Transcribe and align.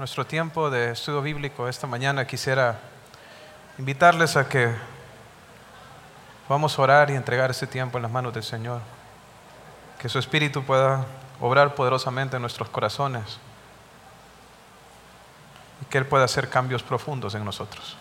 Nuestro 0.00 0.26
tiempo 0.26 0.70
de 0.70 0.92
estudio 0.92 1.22
bíblico 1.22 1.68
esta 1.68 1.86
mañana 1.86 2.26
quisiera 2.26 2.80
invitarles 3.78 4.36
a 4.36 4.48
que 4.48 4.74
vamos 6.48 6.78
a 6.78 6.82
orar 6.82 7.10
y 7.10 7.14
entregar 7.14 7.50
ese 7.50 7.66
tiempo 7.66 7.98
en 7.98 8.02
las 8.02 8.10
manos 8.10 8.34
del 8.34 8.42
Señor. 8.42 8.80
Que 9.98 10.08
su 10.08 10.18
Espíritu 10.18 10.64
pueda 10.64 11.06
obrar 11.40 11.74
poderosamente 11.74 12.36
en 12.36 12.42
nuestros 12.42 12.68
corazones 12.68 13.38
y 15.80 15.84
que 15.84 15.98
Él 15.98 16.06
pueda 16.06 16.24
hacer 16.24 16.48
cambios 16.48 16.82
profundos 16.82 17.34
en 17.34 17.44
nosotros. 17.44 17.96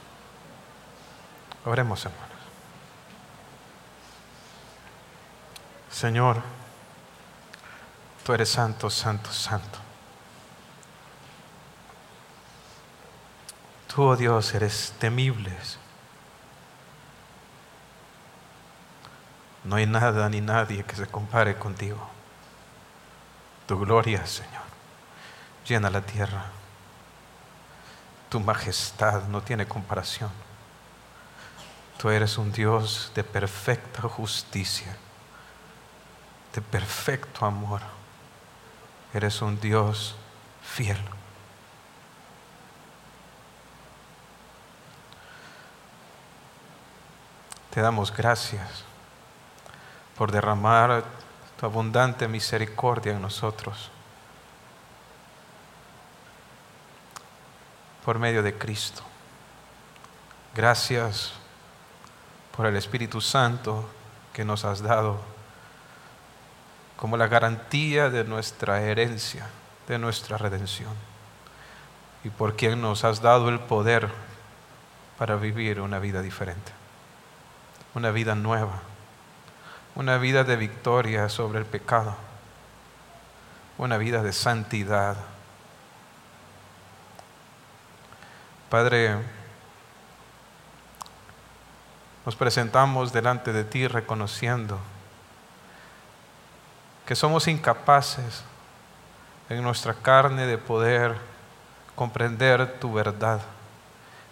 Oremos, 1.70 2.04
hermanos. 2.04 2.28
Señor, 5.92 6.42
tú 8.26 8.34
eres 8.34 8.50
santo, 8.50 8.90
santo, 8.90 9.32
santo. 9.32 9.78
Tú, 13.88 14.02
oh 14.02 14.16
Dios, 14.16 14.52
eres 14.56 14.96
temible. 14.98 15.56
No 19.64 19.76
hay 19.76 19.86
nada 19.86 20.28
ni 20.28 20.42
nadie 20.42 20.84
que 20.84 20.96
se 20.96 21.06
compare 21.06 21.56
contigo. 21.56 22.10
Tu 23.68 23.78
gloria, 23.78 24.26
Señor, 24.26 24.64
llena 25.68 25.92
la 25.92 26.02
tierra. 26.02 26.46
Tu 28.30 28.40
majestad 28.40 29.26
no 29.26 29.44
tiene 29.44 29.68
comparación. 29.68 30.49
Tú 32.00 32.10
eres 32.10 32.38
un 32.38 32.54
Dios 32.54 33.12
de 33.14 33.26
perfecta 33.26 34.04
justicia, 34.04 34.96
de 36.56 36.62
perfecto 36.62 37.46
amor. 37.46 37.82
Eres 39.14 39.42
un 39.42 39.60
Dios 39.60 40.16
fiel. 40.64 40.98
Te 47.70 47.82
damos 47.82 48.16
gracias 48.16 48.86
por 50.18 50.32
derramar 50.32 51.04
tu 51.60 51.66
abundante 51.66 52.30
misericordia 52.30 53.12
en 53.12 53.22
nosotros. 53.22 53.92
Por 58.06 58.20
medio 58.20 58.42
de 58.42 58.58
Cristo. 58.58 59.04
Gracias 60.56 61.39
por 62.56 62.66
el 62.66 62.76
Espíritu 62.76 63.22
Santo 63.22 63.90
que 64.34 64.46
nos 64.46 64.66
has 64.66 64.82
dado 64.82 65.20
como 66.96 67.16
la 67.16 67.28
garantía 67.28 68.10
de 68.10 68.24
nuestra 68.26 68.82
herencia, 68.82 69.48
de 69.88 69.98
nuestra 69.98 70.38
redención. 70.38 70.94
Y 72.24 72.30
por 72.30 72.56
quien 72.56 72.82
nos 72.82 73.06
has 73.06 73.22
dado 73.22 73.50
el 73.50 73.60
poder 73.60 74.10
para 75.18 75.36
vivir 75.38 75.80
una 75.80 76.00
vida 76.00 76.22
diferente 76.22 76.80
una 77.96 78.12
vida 78.12 78.36
nueva, 78.36 78.80
una 79.96 80.18
vida 80.18 80.44
de 80.44 80.56
victoria 80.56 81.30
sobre 81.30 81.60
el 81.60 81.66
pecado, 81.66 82.16
una 83.78 83.98
vida 83.98 84.22
de 84.22 84.34
santidad. 84.34 85.18
Padre, 88.70 89.18
nos 92.26 92.36
presentamos 92.36 93.14
delante 93.14 93.54
de 93.54 93.64
ti 93.64 93.88
reconociendo 93.88 94.78
que 97.06 97.16
somos 97.16 97.48
incapaces 97.48 98.44
en 99.50 99.64
nuestra 99.64 99.94
carne 99.94 100.46
de 100.46 100.58
poder 100.58 101.16
comprender 101.96 102.80
tu 102.80 102.94
verdad 102.94 103.42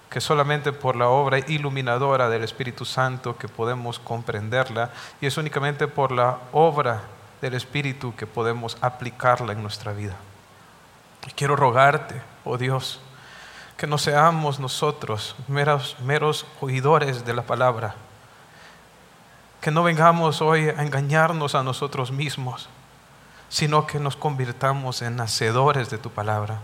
que 0.10 0.22
solamente 0.22 0.72
por 0.72 0.96
la 0.96 1.10
obra 1.10 1.40
iluminadora 1.40 2.30
del 2.30 2.44
Espíritu 2.44 2.86
Santo 2.86 3.38
que 3.38 3.48
podemos 3.48 4.00
comprenderla 4.00 4.90
y 5.20 5.26
es 5.26 5.38
únicamente 5.38 5.88
por 5.88 6.12
la 6.12 6.40
obra 6.54 7.02
del 7.42 7.54
Espíritu 7.54 8.16
que 8.16 8.26
podemos 8.26 8.78
aplicarla 8.82 9.52
en 9.52 9.62
nuestra 9.62 9.92
vida. 9.92 10.16
Y 11.28 11.32
quiero 11.32 11.56
rogarte, 11.56 12.22
oh 12.46 12.58
Dios, 12.58 13.02
que 13.78 13.86
no 13.86 14.00
seamos 14.00 14.60
nosotros 14.60 15.36
meros, 15.48 15.96
meros 16.02 16.48
oidores 16.62 17.24
de 17.24 17.34
la 17.34 17.44
palabra, 17.44 17.94
que 19.62 19.70
no 19.70 19.84
vengamos 19.84 20.42
hoy 20.42 20.70
a 20.70 20.82
engañarnos 20.82 21.54
a 21.54 21.64
nosotros 21.64 22.12
mismos, 22.12 22.68
sino 23.50 23.86
que 23.86 24.00
nos 24.00 24.16
convirtamos 24.16 25.02
en 25.04 25.22
hacedores 25.22 25.90
de 25.92 26.00
tu 26.00 26.10
palabra. 26.10 26.60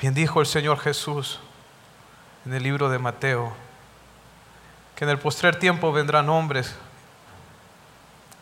Bien 0.00 0.14
dijo 0.14 0.40
el 0.40 0.46
Señor 0.46 0.78
Jesús 0.80 1.38
en 2.44 2.52
el 2.52 2.62
libro 2.62 2.88
de 2.88 2.98
Mateo, 2.98 3.52
que 4.96 5.04
en 5.04 5.10
el 5.10 5.18
postrer 5.18 5.58
tiempo 5.58 5.92
vendrán 5.92 6.28
hombres 6.28 6.74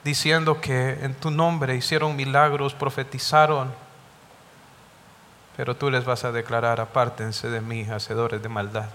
diciendo 0.04 0.60
que 0.60 1.04
en 1.04 1.14
tu 1.14 1.30
nombre 1.30 1.76
hicieron 1.76 2.16
milagros, 2.16 2.74
profetizaron, 2.74 3.74
pero 5.58 5.74
tú 5.74 5.90
les 5.90 6.04
vas 6.04 6.22
a 6.22 6.30
declarar, 6.30 6.80
apártense 6.80 7.50
de 7.50 7.60
mí, 7.60 7.82
hacedores 7.90 8.40
de 8.40 8.48
maldad. 8.48 8.90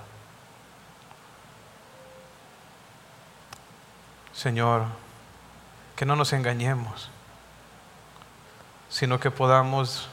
Señor, 4.31 4.83
que 5.97 6.05
no 6.05 6.15
nos 6.15 6.31
engañemos, 6.31 7.09
sino 8.87 9.19
que 9.19 9.29
podamos 9.29 10.07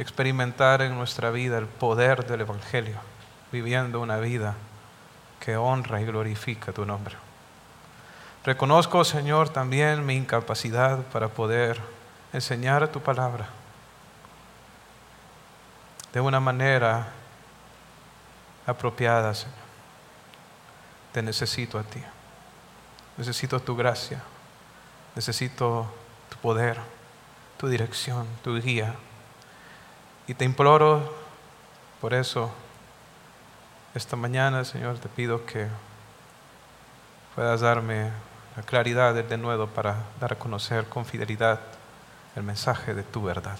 experimentar 0.00 0.82
en 0.82 0.96
nuestra 0.96 1.30
vida 1.30 1.58
el 1.58 1.66
poder 1.66 2.26
del 2.26 2.40
Evangelio, 2.40 2.96
viviendo 3.52 4.00
una 4.00 4.16
vida 4.16 4.54
que 5.38 5.56
honra 5.56 6.00
y 6.00 6.06
glorifica 6.06 6.72
tu 6.72 6.84
nombre. 6.84 7.14
Reconozco, 8.44 9.04
Señor, 9.04 9.50
también 9.50 10.04
mi 10.04 10.16
incapacidad 10.16 11.02
para 11.12 11.28
poder 11.28 11.80
enseñar 12.32 12.88
tu 12.88 13.00
palabra 13.00 13.46
de 16.16 16.22
una 16.22 16.40
manera 16.40 17.08
apropiada, 18.66 19.34
Señor. 19.34 19.52
Te 21.12 21.20
necesito 21.20 21.78
a 21.78 21.82
ti. 21.82 22.02
Necesito 23.18 23.60
tu 23.60 23.76
gracia. 23.76 24.22
Necesito 25.14 25.92
tu 26.30 26.38
poder, 26.38 26.78
tu 27.58 27.68
dirección, 27.68 28.26
tu 28.42 28.58
guía. 28.58 28.94
Y 30.26 30.32
te 30.32 30.46
imploro 30.46 31.14
por 32.00 32.14
eso, 32.14 32.50
esta 33.94 34.16
mañana, 34.16 34.64
Señor, 34.64 34.96
te 34.96 35.10
pido 35.10 35.44
que 35.44 35.68
puedas 37.34 37.60
darme 37.60 38.10
la 38.56 38.62
claridad 38.62 39.12
de 39.12 39.36
nuevo 39.36 39.66
para 39.66 39.96
dar 40.18 40.32
a 40.32 40.38
conocer 40.38 40.86
con 40.86 41.04
fidelidad 41.04 41.60
el 42.34 42.42
mensaje 42.42 42.94
de 42.94 43.02
tu 43.02 43.22
verdad. 43.22 43.58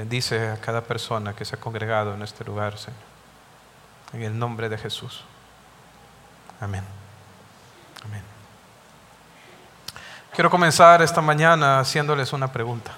Bendice 0.00 0.48
a 0.48 0.56
cada 0.56 0.80
persona 0.80 1.36
que 1.36 1.44
se 1.44 1.56
ha 1.56 1.60
congregado 1.60 2.14
en 2.14 2.22
este 2.22 2.42
lugar, 2.42 2.78
Señor. 2.78 2.98
En 4.14 4.22
el 4.22 4.38
nombre 4.38 4.70
de 4.70 4.78
Jesús. 4.78 5.24
Amén. 6.58 6.82
Amén. 8.06 8.22
Quiero 10.32 10.48
comenzar 10.48 11.02
esta 11.02 11.20
mañana 11.20 11.80
haciéndoles 11.80 12.32
una 12.32 12.50
pregunta. 12.50 12.92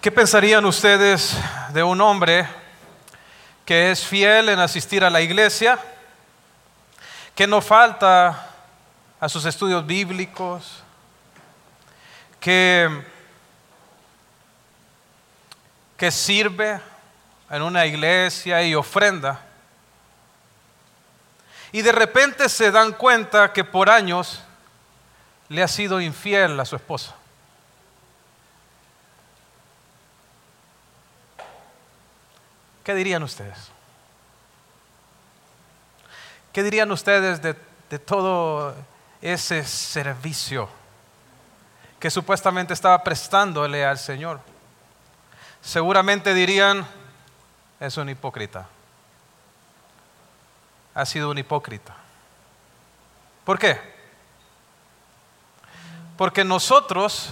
¿Qué 0.00 0.10
pensarían 0.10 0.64
ustedes 0.64 1.36
de 1.74 1.82
un 1.82 2.00
hombre 2.00 2.48
que 3.66 3.90
es 3.90 4.02
fiel 4.02 4.48
en 4.48 4.60
asistir 4.60 5.04
a 5.04 5.10
la 5.10 5.20
iglesia, 5.20 5.78
que 7.34 7.46
no 7.46 7.60
falta 7.60 8.48
a 9.20 9.28
sus 9.28 9.44
estudios 9.44 9.84
bíblicos, 9.84 10.82
que, 12.40 13.12
que 15.96 16.10
sirve 16.10 16.80
en 17.50 17.62
una 17.62 17.86
iglesia 17.86 18.62
y 18.62 18.74
ofrenda? 18.74 19.40
Y 21.72 21.82
de 21.82 21.92
repente 21.92 22.48
se 22.48 22.70
dan 22.70 22.92
cuenta 22.92 23.52
que 23.52 23.64
por 23.64 23.90
años 23.90 24.42
le 25.48 25.62
ha 25.62 25.68
sido 25.68 26.00
infiel 26.00 26.58
a 26.60 26.64
su 26.64 26.76
esposa. 26.76 27.14
¿Qué 32.84 32.94
dirían 32.94 33.22
ustedes? 33.22 33.70
¿Qué 36.52 36.62
dirían 36.62 36.92
ustedes 36.92 37.42
de, 37.42 37.54
todo 37.98 38.74
ese 39.22 39.64
servicio 39.64 40.68
que 41.98 42.10
supuestamente 42.10 42.74
estaba 42.74 43.02
prestándole 43.02 43.84
al 43.84 43.98
Señor? 43.98 44.40
Seguramente 45.64 46.34
dirían, 46.34 46.86
es 47.80 47.96
un 47.96 48.10
hipócrita, 48.10 48.66
ha 50.94 51.06
sido 51.06 51.30
un 51.30 51.38
hipócrita. 51.38 51.96
¿Por 53.44 53.58
qué? 53.58 53.80
Porque 56.18 56.44
nosotros 56.44 57.30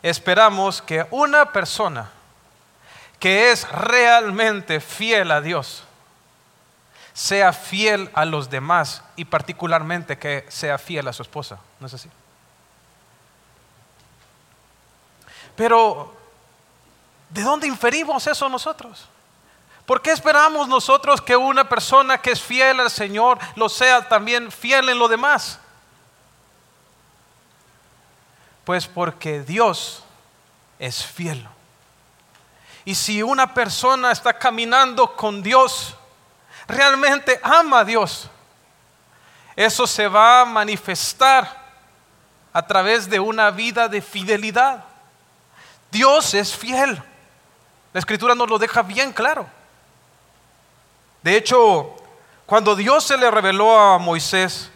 esperamos 0.00 0.80
que 0.80 1.06
una 1.10 1.52
persona 1.52 2.10
que 3.18 3.50
es 3.50 3.68
realmente 3.68 4.80
fiel 4.80 5.32
a 5.32 5.40
Dios 5.40 5.82
sea 7.14 7.52
fiel 7.52 8.10
a 8.14 8.24
los 8.24 8.48
demás 8.48 9.02
y 9.16 9.24
particularmente 9.24 10.18
que 10.18 10.46
sea 10.48 10.78
fiel 10.78 11.08
a 11.08 11.12
su 11.12 11.22
esposa. 11.22 11.58
¿No 11.80 11.88
es 11.88 11.94
así? 11.94 12.08
Pero, 15.56 16.23
¿de 17.34 17.42
dónde 17.42 17.66
inferimos 17.66 18.26
eso 18.28 18.48
nosotros? 18.48 19.06
¿Por 19.84 20.00
qué 20.00 20.12
esperamos 20.12 20.68
nosotros 20.68 21.20
que 21.20 21.36
una 21.36 21.68
persona 21.68 22.22
que 22.22 22.30
es 22.30 22.40
fiel 22.40 22.78
al 22.78 22.90
Señor 22.90 23.38
lo 23.56 23.68
sea 23.68 24.08
también 24.08 24.50
fiel 24.52 24.88
en 24.88 24.98
lo 24.98 25.08
demás? 25.08 25.58
Pues 28.64 28.86
porque 28.86 29.42
Dios 29.42 30.04
es 30.78 31.04
fiel. 31.04 31.46
Y 32.84 32.94
si 32.94 33.22
una 33.22 33.52
persona 33.52 34.12
está 34.12 34.38
caminando 34.38 35.16
con 35.16 35.42
Dios, 35.42 35.96
realmente 36.68 37.40
ama 37.42 37.80
a 37.80 37.84
Dios, 37.84 38.30
eso 39.56 39.88
se 39.88 40.06
va 40.06 40.42
a 40.42 40.44
manifestar 40.44 41.64
a 42.52 42.64
través 42.64 43.10
de 43.10 43.18
una 43.18 43.50
vida 43.50 43.88
de 43.88 44.00
fidelidad. 44.00 44.84
Dios 45.90 46.32
es 46.34 46.54
fiel. 46.54 47.02
La 47.94 48.00
escritura 48.00 48.34
nos 48.34 48.50
lo 48.50 48.58
deja 48.58 48.82
bien 48.82 49.12
claro. 49.12 49.46
De 51.22 51.36
hecho, 51.36 51.94
cuando 52.44 52.74
Dios 52.74 53.04
se 53.04 53.16
le 53.16 53.30
reveló 53.30 53.78
a 53.78 53.98
Moisés, 53.98 54.68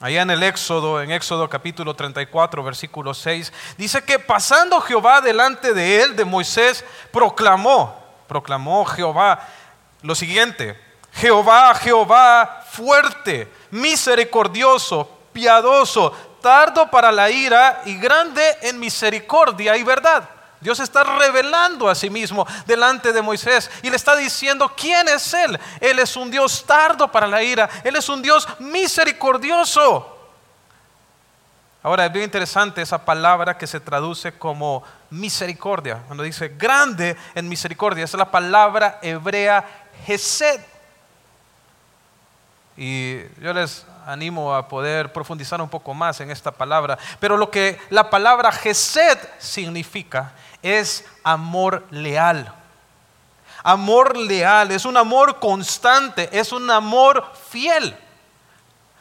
allá 0.00 0.22
en 0.22 0.30
el 0.30 0.42
Éxodo, 0.42 1.00
en 1.00 1.12
Éxodo 1.12 1.48
capítulo 1.48 1.94
34, 1.94 2.64
versículo 2.64 3.14
6, 3.14 3.52
dice 3.76 4.02
que 4.02 4.18
pasando 4.18 4.80
Jehová 4.80 5.20
delante 5.20 5.72
de 5.72 6.02
él, 6.02 6.16
de 6.16 6.24
Moisés, 6.24 6.84
proclamó, 7.12 7.96
proclamó 8.26 8.84
Jehová 8.84 9.46
lo 10.02 10.16
siguiente, 10.16 10.76
Jehová, 11.12 11.76
Jehová, 11.76 12.64
fuerte, 12.72 13.48
misericordioso, 13.70 15.08
piadoso, 15.32 16.10
tardo 16.42 16.90
para 16.90 17.12
la 17.12 17.30
ira 17.30 17.82
y 17.84 17.96
grande 17.98 18.58
en 18.62 18.80
misericordia 18.80 19.76
y 19.76 19.84
verdad 19.84 20.28
Dios 20.60 20.80
está 20.80 21.04
revelando 21.04 21.88
a 21.88 21.94
sí 21.94 22.10
mismo 22.10 22.46
delante 22.66 23.12
de 23.12 23.22
Moisés 23.22 23.70
y 23.82 23.90
le 23.90 23.96
está 23.96 24.16
diciendo 24.16 24.72
quién 24.76 25.08
es 25.08 25.32
Él. 25.34 25.58
Él 25.80 25.98
es 25.98 26.16
un 26.16 26.30
Dios 26.30 26.64
tardo 26.66 27.10
para 27.10 27.26
la 27.26 27.42
ira, 27.42 27.68
Él 27.84 27.96
es 27.96 28.08
un 28.08 28.22
Dios 28.22 28.48
misericordioso. 28.58 30.16
Ahora 31.82 32.06
es 32.06 32.12
bien 32.12 32.24
interesante 32.24 32.82
esa 32.82 33.04
palabra 33.04 33.56
que 33.56 33.66
se 33.66 33.78
traduce 33.78 34.32
como 34.32 34.82
misericordia. 35.10 36.02
Cuando 36.06 36.24
dice 36.24 36.48
grande 36.48 37.16
en 37.36 37.48
misericordia, 37.48 38.04
es 38.04 38.14
la 38.14 38.30
palabra 38.30 38.98
hebrea 39.00 39.64
Gesed. 40.04 40.60
Y 42.76 43.20
yo 43.40 43.52
les 43.52 43.86
animo 44.06 44.54
a 44.54 44.66
poder 44.68 45.12
profundizar 45.12 45.60
un 45.60 45.68
poco 45.68 45.94
más 45.94 46.20
en 46.20 46.30
esta 46.30 46.50
palabra. 46.50 46.98
Pero 47.20 47.36
lo 47.36 47.50
que 47.50 47.78
la 47.90 48.10
palabra 48.10 48.50
Gesed 48.50 49.18
significa 49.38 50.32
es 50.62 51.04
amor 51.22 51.86
leal. 51.90 52.54
Amor 53.62 54.16
leal, 54.16 54.70
es 54.70 54.84
un 54.84 54.96
amor 54.96 55.38
constante, 55.38 56.28
es 56.32 56.52
un 56.52 56.70
amor 56.70 57.32
fiel. 57.50 57.96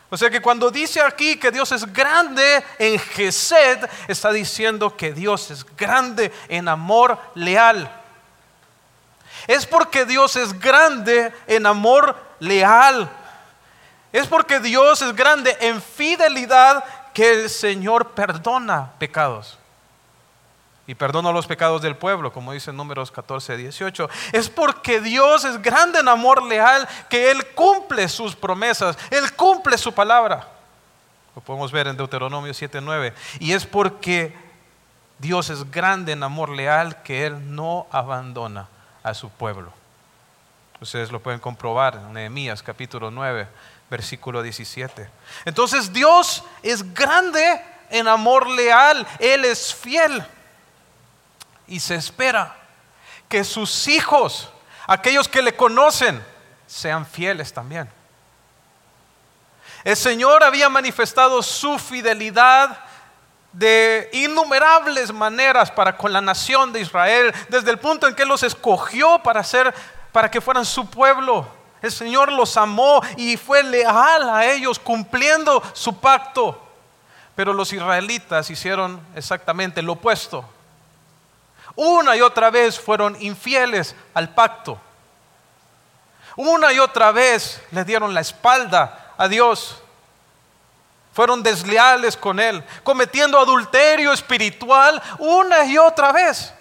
O 0.09 0.17
sea 0.17 0.29
que 0.29 0.41
cuando 0.41 0.71
dice 0.71 1.01
aquí 1.01 1.37
que 1.37 1.51
Dios 1.51 1.71
es 1.71 1.91
grande 1.91 2.63
en 2.79 2.97
Gesed, 2.97 3.87
está 4.07 4.31
diciendo 4.31 4.95
que 4.95 5.11
Dios 5.11 5.51
es 5.51 5.65
grande 5.75 6.31
en 6.47 6.67
amor 6.67 7.19
leal. 7.35 7.91
Es 9.47 9.65
porque 9.65 10.05
Dios 10.05 10.35
es 10.35 10.57
grande 10.59 11.33
en 11.45 11.65
amor 11.65 12.15
leal. 12.39 13.09
Es 14.13 14.27
porque 14.27 14.59
Dios 14.59 15.01
es 15.01 15.13
grande 15.13 15.55
en 15.59 15.81
fidelidad 15.81 16.83
que 17.13 17.43
el 17.43 17.49
Señor 17.49 18.11
perdona 18.11 18.91
pecados 18.97 19.56
y 20.87 20.95
perdona 20.95 21.33
los 21.33 21.45
pecados 21.45 21.81
del 21.81 21.97
pueblo, 21.97 22.31
como 22.31 22.53
dice 22.53 22.69
en 22.69 22.77
números 22.77 23.11
14, 23.11 23.57
18. 23.57 24.09
Es 24.31 24.49
porque 24.49 25.01
Dios 25.01 25.43
es 25.43 25.61
grande 25.61 25.99
en 25.99 26.07
amor 26.07 26.41
leal 26.41 26.87
que 27.09 27.29
Él 27.29 27.45
cumple 27.53 28.07
sus 28.07 28.37
promesas, 28.37 28.97
Él 29.11 29.33
cumple 29.33 29.77
su 29.77 29.93
palabra. 29.93 30.47
Lo 31.35 31.41
podemos 31.41 31.73
ver 31.73 31.87
en 31.87 31.97
Deuteronomio 31.97 32.53
7, 32.53 32.79
9. 32.79 33.13
Y 33.41 33.51
es 33.51 33.65
porque 33.65 34.33
Dios 35.19 35.49
es 35.49 35.69
grande 35.69 36.13
en 36.13 36.23
amor 36.23 36.49
leal 36.49 37.03
que 37.03 37.25
Él 37.25 37.53
no 37.53 37.85
abandona 37.91 38.69
a 39.03 39.13
su 39.13 39.29
pueblo. 39.29 39.73
Ustedes 40.79 41.11
lo 41.11 41.19
pueden 41.19 41.41
comprobar 41.41 41.95
en 41.95 42.13
Nehemías 42.13 42.63
capítulo 42.63 43.11
9, 43.11 43.45
versículo 43.89 44.41
17. 44.41 45.09
Entonces 45.43 45.91
Dios 45.91 46.45
es 46.63 46.93
grande 46.93 47.61
en 47.89 48.07
amor 48.07 48.47
leal, 48.49 49.05
Él 49.19 49.43
es 49.43 49.75
fiel 49.75 50.25
y 51.67 51.79
se 51.79 51.95
espera 51.95 52.55
que 53.27 53.43
sus 53.43 53.87
hijos, 53.87 54.49
aquellos 54.87 55.27
que 55.27 55.41
le 55.41 55.55
conocen, 55.55 56.23
sean 56.65 57.05
fieles 57.05 57.53
también. 57.53 57.89
El 59.83 59.95
Señor 59.95 60.43
había 60.43 60.69
manifestado 60.69 61.41
su 61.43 61.77
fidelidad 61.77 62.77
de 63.51 64.09
innumerables 64.13 65.11
maneras 65.11 65.71
para 65.71 65.97
con 65.97 66.11
la 66.13 66.21
nación 66.21 66.71
de 66.73 66.81
Israel, 66.81 67.33
desde 67.49 67.71
el 67.71 67.79
punto 67.79 68.07
en 68.07 68.15
que 68.15 68.25
los 68.25 68.43
escogió 68.43 69.19
para 69.19 69.43
ser 69.43 69.73
para 70.11 70.31
que 70.31 70.41
fueran 70.41 70.65
su 70.65 70.89
pueblo. 70.89 71.47
El 71.81 71.91
Señor 71.91 72.31
los 72.31 72.57
amó 72.57 73.01
y 73.17 73.37
fue 73.37 73.63
leal 73.63 74.29
a 74.29 74.45
ellos 74.45 74.79
cumpliendo 74.79 75.61
su 75.73 75.99
pacto. 75.99 76.63
Pero 77.35 77.53
los 77.53 77.71
israelitas 77.71 78.49
hicieron 78.49 78.99
exactamente 79.15 79.81
lo 79.81 79.93
opuesto 79.93 80.43
una 81.77 82.17
y 82.17 82.21
otra 82.21 82.49
vez 82.49 82.79
fueron 82.79 83.15
infieles 83.21 83.95
al 84.15 84.33
pacto. 84.33 84.81
Una 86.35 86.73
y 86.73 86.79
otra 86.79 87.11
vez 87.11 87.61
le 87.71 87.85
dieron 87.85 88.13
la 88.13 88.21
espalda 88.21 89.13
a 89.15 89.27
Dios. 89.27 89.81
Fueron 91.13 91.41
desleales 91.41 92.17
con 92.17 92.39
Él, 92.39 92.63
cometiendo 92.83 93.39
adulterio 93.39 94.11
espiritual 94.11 95.01
una 95.19 95.65
y 95.65 95.77
otra 95.77 96.11
vez. 96.11 96.51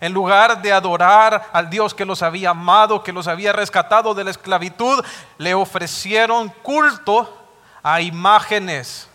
En 0.00 0.12
lugar 0.12 0.60
de 0.60 0.70
adorar 0.70 1.48
al 1.52 1.70
Dios 1.70 1.94
que 1.94 2.04
los 2.04 2.22
había 2.22 2.50
amado, 2.50 3.02
que 3.02 3.12
los 3.12 3.26
había 3.28 3.54
rescatado 3.54 4.14
de 4.14 4.24
la 4.24 4.30
esclavitud, 4.30 5.02
le 5.38 5.54
ofrecieron 5.54 6.50
culto 6.62 7.34
a 7.82 8.02
imágenes 8.02 9.08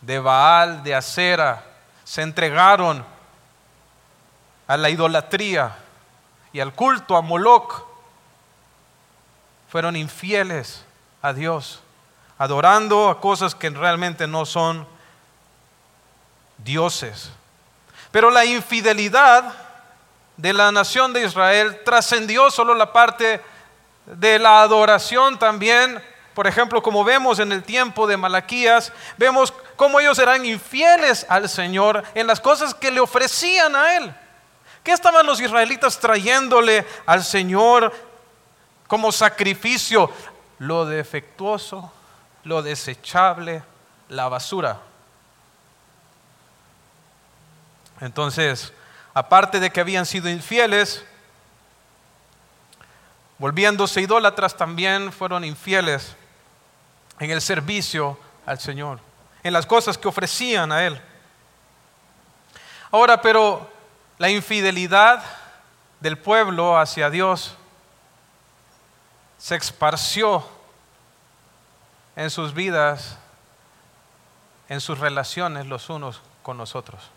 de 0.00 0.18
Baal, 0.18 0.82
de 0.82 0.94
Acera, 0.94 1.75
se 2.06 2.22
entregaron 2.22 3.04
a 4.68 4.76
la 4.76 4.88
idolatría 4.90 5.76
y 6.52 6.60
al 6.60 6.72
culto 6.72 7.16
a 7.16 7.20
Moloch. 7.20 7.82
Fueron 9.68 9.96
infieles 9.96 10.84
a 11.20 11.32
Dios, 11.32 11.80
adorando 12.38 13.10
a 13.10 13.20
cosas 13.20 13.56
que 13.56 13.70
realmente 13.70 14.28
no 14.28 14.46
son 14.46 14.86
dioses. 16.58 17.32
Pero 18.12 18.30
la 18.30 18.44
infidelidad 18.44 19.52
de 20.36 20.52
la 20.52 20.70
nación 20.70 21.12
de 21.12 21.24
Israel 21.24 21.82
trascendió 21.84 22.52
solo 22.52 22.76
la 22.76 22.92
parte 22.92 23.42
de 24.06 24.38
la 24.38 24.62
adoración 24.62 25.40
también 25.40 26.00
por 26.36 26.46
ejemplo, 26.46 26.82
como 26.82 27.02
vemos 27.02 27.38
en 27.38 27.50
el 27.50 27.62
tiempo 27.62 28.06
de 28.06 28.18
Malaquías, 28.18 28.92
vemos 29.16 29.54
cómo 29.74 30.00
ellos 30.00 30.18
eran 30.18 30.44
infieles 30.44 31.24
al 31.30 31.48
Señor 31.48 32.04
en 32.14 32.26
las 32.26 32.40
cosas 32.40 32.74
que 32.74 32.90
le 32.90 33.00
ofrecían 33.00 33.74
a 33.74 33.96
Él. 33.96 34.14
¿Qué 34.84 34.92
estaban 34.92 35.24
los 35.24 35.40
israelitas 35.40 35.98
trayéndole 35.98 36.86
al 37.06 37.24
Señor 37.24 37.90
como 38.86 39.12
sacrificio? 39.12 40.10
Lo 40.58 40.84
defectuoso, 40.84 41.90
lo 42.44 42.60
desechable, 42.60 43.62
la 44.10 44.28
basura. 44.28 44.78
Entonces, 47.98 48.74
aparte 49.14 49.58
de 49.58 49.70
que 49.70 49.80
habían 49.80 50.04
sido 50.04 50.28
infieles, 50.28 51.02
volviéndose 53.38 54.02
idólatras 54.02 54.54
también 54.54 55.10
fueron 55.12 55.42
infieles 55.42 56.14
en 57.18 57.30
el 57.30 57.40
servicio 57.40 58.18
al 58.44 58.60
Señor, 58.60 59.00
en 59.42 59.52
las 59.52 59.66
cosas 59.66 59.96
que 59.96 60.08
ofrecían 60.08 60.72
a 60.72 60.84
Él. 60.84 61.00
Ahora, 62.90 63.20
pero 63.20 63.70
la 64.18 64.28
infidelidad 64.30 65.22
del 66.00 66.18
pueblo 66.18 66.78
hacia 66.78 67.10
Dios 67.10 67.56
se 69.38 69.56
esparció 69.56 70.46
en 72.14 72.30
sus 72.30 72.54
vidas, 72.54 73.18
en 74.68 74.80
sus 74.80 74.98
relaciones 74.98 75.66
los 75.66 75.90
unos 75.90 76.22
con 76.42 76.56
nosotros. 76.56 77.10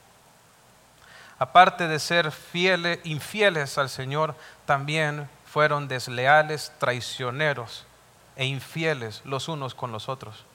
Aparte 1.37 1.87
de 1.87 1.99
ser 1.99 2.31
fieles, 2.31 2.99
infieles 3.05 3.77
al 3.77 3.89
Señor, 3.89 4.35
también 4.65 5.29
fueron 5.45 5.87
desleales, 5.87 6.73
traicioneros 6.79 7.85
e 8.39 8.45
infieles 8.45 9.21
los 9.25 9.49
unos 9.49 9.75
con 9.75 9.91
los 9.91 10.07
otros. 10.07 10.45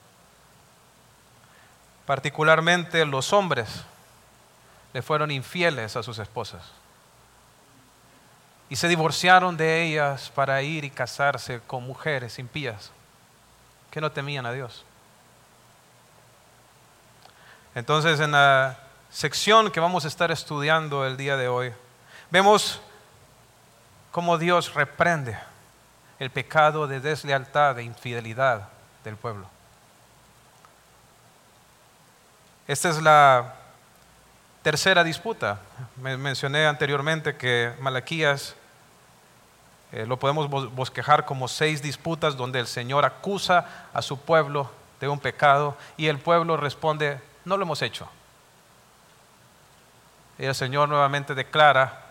Particularmente 2.07 3.05
los 3.05 3.31
hombres 3.31 3.83
le 4.91 5.03
fueron 5.03 5.29
infieles 5.29 5.95
a 5.95 6.01
sus 6.01 6.17
esposas 6.17 6.63
y 8.69 8.75
se 8.75 8.87
divorciaron 8.87 9.55
de 9.55 9.83
ellas 9.83 10.31
para 10.33 10.63
ir 10.63 10.83
y 10.83 10.89
casarse 10.89 11.61
con 11.67 11.85
mujeres 11.85 12.39
impías 12.39 12.89
que 13.91 14.01
no 14.01 14.11
temían 14.11 14.47
a 14.47 14.51
Dios. 14.51 14.83
Entonces, 17.75 18.19
en 18.19 18.31
la 18.31 18.79
sección 19.11 19.69
que 19.69 19.79
vamos 19.79 20.05
a 20.05 20.07
estar 20.07 20.31
estudiando 20.31 21.05
el 21.05 21.17
día 21.17 21.37
de 21.37 21.49
hoy, 21.49 21.71
vemos 22.31 22.81
cómo 24.11 24.39
Dios 24.39 24.73
reprende 24.73 25.37
el 26.19 26.29
pecado 26.29 26.87
de 26.87 26.99
deslealtad, 26.99 27.75
de 27.75 27.83
infidelidad 27.83 28.69
del 29.03 29.17
pueblo. 29.17 29.47
Esta 32.67 32.89
es 32.89 33.01
la 33.01 33.55
tercera 34.63 35.03
disputa. 35.03 35.59
Me 35.97 36.17
mencioné 36.17 36.65
anteriormente 36.65 37.35
que 37.35 37.73
Malaquías 37.79 38.55
eh, 39.91 40.05
lo 40.05 40.17
podemos 40.17 40.49
bosquejar 40.49 41.25
como 41.25 41.47
seis 41.47 41.81
disputas 41.81 42.35
donde 42.35 42.59
el 42.59 42.67
Señor 42.67 43.05
acusa 43.05 43.87
a 43.93 44.01
su 44.01 44.19
pueblo 44.19 44.71
de 44.99 45.07
un 45.07 45.19
pecado 45.19 45.77
y 45.97 46.07
el 46.07 46.17
pueblo 46.17 46.57
responde, 46.57 47.19
no 47.43 47.57
lo 47.57 47.63
hemos 47.63 47.81
hecho. 47.81 48.09
Y 50.39 50.45
el 50.45 50.55
Señor 50.55 50.89
nuevamente 50.89 51.35
declara 51.35 52.01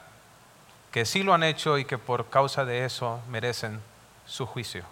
que 0.92 1.04
sí 1.04 1.22
lo 1.24 1.34
han 1.34 1.42
hecho 1.42 1.76
y 1.76 1.84
que 1.84 1.98
por 1.98 2.30
causa 2.30 2.64
de 2.64 2.84
eso 2.84 3.20
merecen 3.28 3.80
su 4.26 4.46
juicio. 4.46 4.84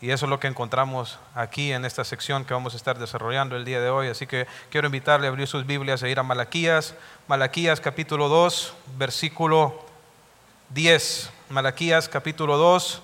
Y 0.00 0.10
eso 0.10 0.26
es 0.26 0.30
lo 0.30 0.38
que 0.38 0.46
encontramos 0.46 1.18
aquí 1.34 1.72
en 1.72 1.84
esta 1.84 2.04
sección 2.04 2.44
que 2.44 2.52
vamos 2.52 2.74
a 2.74 2.76
estar 2.76 2.98
desarrollando 2.98 3.56
el 3.56 3.64
día 3.64 3.80
de 3.80 3.88
hoy. 3.88 4.08
Así 4.08 4.26
que 4.26 4.46
quiero 4.70 4.86
invitarle 4.86 5.26
a 5.26 5.30
abrir 5.30 5.48
sus 5.48 5.66
Biblias 5.66 6.02
e 6.02 6.10
ir 6.10 6.18
a 6.18 6.22
Malaquías. 6.22 6.94
Malaquías 7.28 7.80
capítulo 7.80 8.28
2, 8.28 8.74
versículo 8.98 9.84
10. 10.70 11.30
Malaquías 11.48 12.08
capítulo 12.08 12.58
2, 12.58 13.00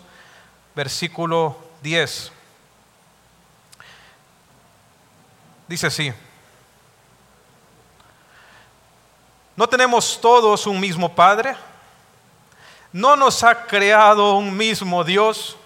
versículo 0.75 1.56
10. 1.82 2.30
Dice 5.66 5.87
así. 5.87 6.12
¿No 9.56 9.66
tenemos 9.66 10.21
todos 10.21 10.66
un 10.66 10.78
mismo 10.78 11.14
Padre? 11.14 11.56
¿No 12.92 13.16
nos 13.16 13.42
ha 13.42 13.66
creado 13.66 14.34
un 14.34 14.54
mismo 14.54 15.02
Dios? 15.02 15.56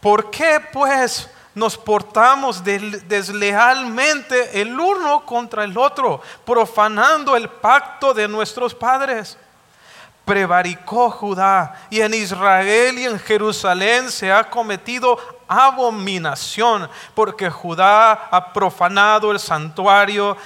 ¿Por 0.00 0.30
qué 0.30 0.60
pues 0.72 1.28
nos 1.54 1.76
portamos 1.76 2.62
deslealmente 2.62 4.60
el 4.60 4.78
uno 4.78 5.26
contra 5.26 5.64
el 5.64 5.76
otro, 5.76 6.22
profanando 6.44 7.36
el 7.36 7.48
pacto 7.48 8.14
de 8.14 8.28
nuestros 8.28 8.74
padres? 8.74 9.36
Prevaricó 10.24 11.10
Judá 11.10 11.86
y 11.90 12.00
en 12.00 12.14
Israel 12.14 12.96
y 12.96 13.06
en 13.06 13.18
Jerusalén 13.18 14.08
se 14.10 14.30
ha 14.30 14.48
cometido 14.48 15.18
abominación, 15.48 16.88
porque 17.14 17.50
Judá 17.50 18.12
ha 18.30 18.52
profanado 18.52 19.32
el 19.32 19.40
santuario 19.40 20.36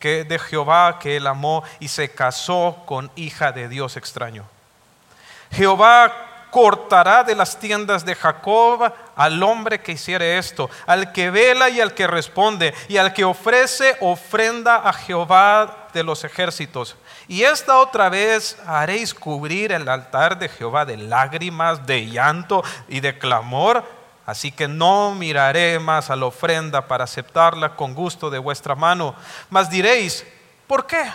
de 0.00 0.38
Jehová 0.38 0.98
que 0.98 1.16
él 1.16 1.28
amó 1.28 1.62
y 1.78 1.86
se 1.86 2.10
casó 2.10 2.82
con 2.86 3.08
hija 3.14 3.52
de 3.52 3.68
Dios 3.68 3.96
extraño. 3.96 4.57
Jehová 5.50 6.28
cortará 6.50 7.24
de 7.24 7.34
las 7.34 7.58
tiendas 7.58 8.04
de 8.04 8.14
Jacob 8.14 8.92
al 9.16 9.42
hombre 9.42 9.80
que 9.80 9.92
hiciere 9.92 10.38
esto, 10.38 10.70
al 10.86 11.12
que 11.12 11.30
vela 11.30 11.68
y 11.68 11.80
al 11.80 11.94
que 11.94 12.06
responde, 12.06 12.74
y 12.88 12.96
al 12.96 13.12
que 13.12 13.24
ofrece 13.24 13.96
ofrenda 14.00 14.76
a 14.76 14.92
Jehová 14.92 15.88
de 15.92 16.02
los 16.02 16.24
ejércitos. 16.24 16.96
Y 17.26 17.42
esta 17.42 17.78
otra 17.78 18.08
vez 18.08 18.58
haréis 18.66 19.12
cubrir 19.12 19.72
el 19.72 19.88
altar 19.88 20.38
de 20.38 20.48
Jehová 20.48 20.84
de 20.84 20.96
lágrimas, 20.96 21.86
de 21.86 22.06
llanto 22.06 22.62
y 22.88 23.00
de 23.00 23.18
clamor. 23.18 23.84
Así 24.24 24.52
que 24.52 24.68
no 24.68 25.14
miraré 25.14 25.78
más 25.78 26.10
a 26.10 26.16
la 26.16 26.26
ofrenda 26.26 26.86
para 26.86 27.04
aceptarla 27.04 27.76
con 27.76 27.94
gusto 27.94 28.30
de 28.30 28.38
vuestra 28.38 28.74
mano. 28.74 29.14
Mas 29.48 29.70
diréis, 29.70 30.24
¿por 30.66 30.86
qué? 30.86 31.10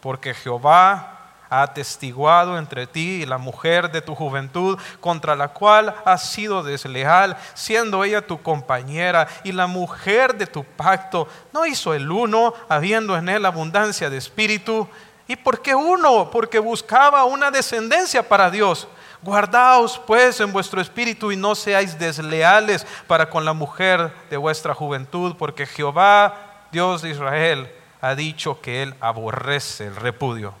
Porque 0.00 0.32
Jehová 0.32 1.19
atestiguado 1.50 2.56
entre 2.56 2.86
ti 2.86 3.22
y 3.22 3.26
la 3.26 3.36
mujer 3.36 3.90
de 3.90 4.00
tu 4.00 4.14
juventud, 4.14 4.78
contra 5.00 5.34
la 5.34 5.48
cual 5.48 5.94
has 6.04 6.30
sido 6.30 6.62
desleal, 6.62 7.36
siendo 7.54 8.04
ella 8.04 8.26
tu 8.26 8.40
compañera 8.40 9.26
y 9.42 9.52
la 9.52 9.66
mujer 9.66 10.36
de 10.36 10.46
tu 10.46 10.64
pacto. 10.64 11.26
¿No 11.52 11.66
hizo 11.66 11.92
el 11.92 12.10
uno, 12.10 12.54
habiendo 12.68 13.16
en 13.16 13.28
él 13.28 13.44
abundancia 13.44 14.08
de 14.08 14.16
espíritu? 14.16 14.88
¿Y 15.26 15.36
por 15.36 15.60
qué 15.60 15.74
uno? 15.74 16.30
Porque 16.30 16.60
buscaba 16.60 17.24
una 17.24 17.50
descendencia 17.50 18.26
para 18.26 18.50
Dios. 18.50 18.86
Guardaos 19.22 20.00
pues 20.06 20.40
en 20.40 20.52
vuestro 20.52 20.80
espíritu 20.80 21.30
y 21.30 21.36
no 21.36 21.54
seáis 21.54 21.98
desleales 21.98 22.86
para 23.06 23.28
con 23.28 23.44
la 23.44 23.52
mujer 23.52 24.12
de 24.30 24.36
vuestra 24.36 24.74
juventud, 24.74 25.34
porque 25.36 25.66
Jehová, 25.66 26.66
Dios 26.72 27.02
de 27.02 27.10
Israel, 27.10 27.70
ha 28.00 28.14
dicho 28.14 28.60
que 28.62 28.82
él 28.82 28.94
aborrece 29.00 29.86
el 29.86 29.96
repudio 29.96 30.54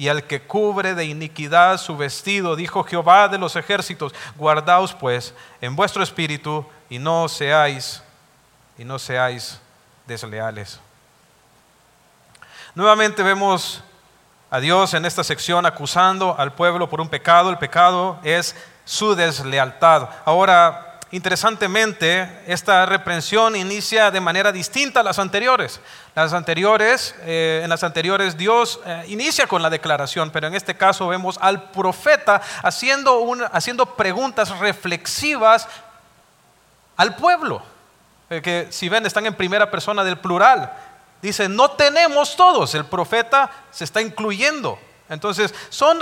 y 0.00 0.08
al 0.08 0.24
que 0.24 0.40
cubre 0.40 0.94
de 0.94 1.04
iniquidad 1.04 1.76
su 1.76 1.94
vestido, 1.94 2.56
dijo 2.56 2.82
Jehová 2.84 3.28
de 3.28 3.36
los 3.36 3.54
ejércitos, 3.54 4.14
guardaos 4.34 4.94
pues 4.94 5.34
en 5.60 5.76
vuestro 5.76 6.02
espíritu 6.02 6.64
y 6.88 6.98
no 6.98 7.28
seáis 7.28 8.02
y 8.78 8.84
no 8.86 8.98
seáis 8.98 9.60
desleales. 10.06 10.80
Nuevamente 12.74 13.22
vemos 13.22 13.84
a 14.50 14.58
Dios 14.58 14.94
en 14.94 15.04
esta 15.04 15.22
sección 15.22 15.66
acusando 15.66 16.34
al 16.38 16.54
pueblo 16.54 16.88
por 16.88 17.02
un 17.02 17.10
pecado. 17.10 17.50
El 17.50 17.58
pecado 17.58 18.18
es 18.22 18.56
su 18.86 19.14
deslealtad. 19.14 20.08
Ahora, 20.24 20.89
interesantemente, 21.12 22.42
esta 22.46 22.86
reprensión 22.86 23.56
inicia 23.56 24.10
de 24.10 24.20
manera 24.20 24.52
distinta 24.52 25.00
a 25.00 25.02
las 25.02 25.18
anteriores. 25.18 25.80
Las 26.14 26.32
anteriores, 26.32 27.14
eh, 27.22 27.60
en 27.64 27.70
las 27.70 27.82
anteriores 27.82 28.36
Dios 28.36 28.80
eh, 28.86 29.04
inicia 29.08 29.46
con 29.46 29.62
la 29.62 29.70
declaración, 29.70 30.30
pero 30.30 30.46
en 30.46 30.54
este 30.54 30.76
caso 30.76 31.08
vemos 31.08 31.38
al 31.40 31.70
profeta 31.70 32.40
haciendo, 32.62 33.36
haciendo 33.52 33.86
preguntas 33.96 34.56
reflexivas 34.58 35.68
al 36.96 37.16
pueblo, 37.16 37.62
eh, 38.28 38.40
que 38.40 38.68
si 38.70 38.88
ven 38.88 39.04
están 39.04 39.26
en 39.26 39.34
primera 39.34 39.70
persona 39.70 40.04
del 40.04 40.18
plural. 40.18 40.72
Dice, 41.22 41.48
no 41.48 41.72
tenemos 41.72 42.36
todos, 42.36 42.74
el 42.74 42.84
profeta 42.84 43.50
se 43.70 43.84
está 43.84 44.00
incluyendo. 44.00 44.78
Entonces, 45.08 45.52
son 45.70 46.00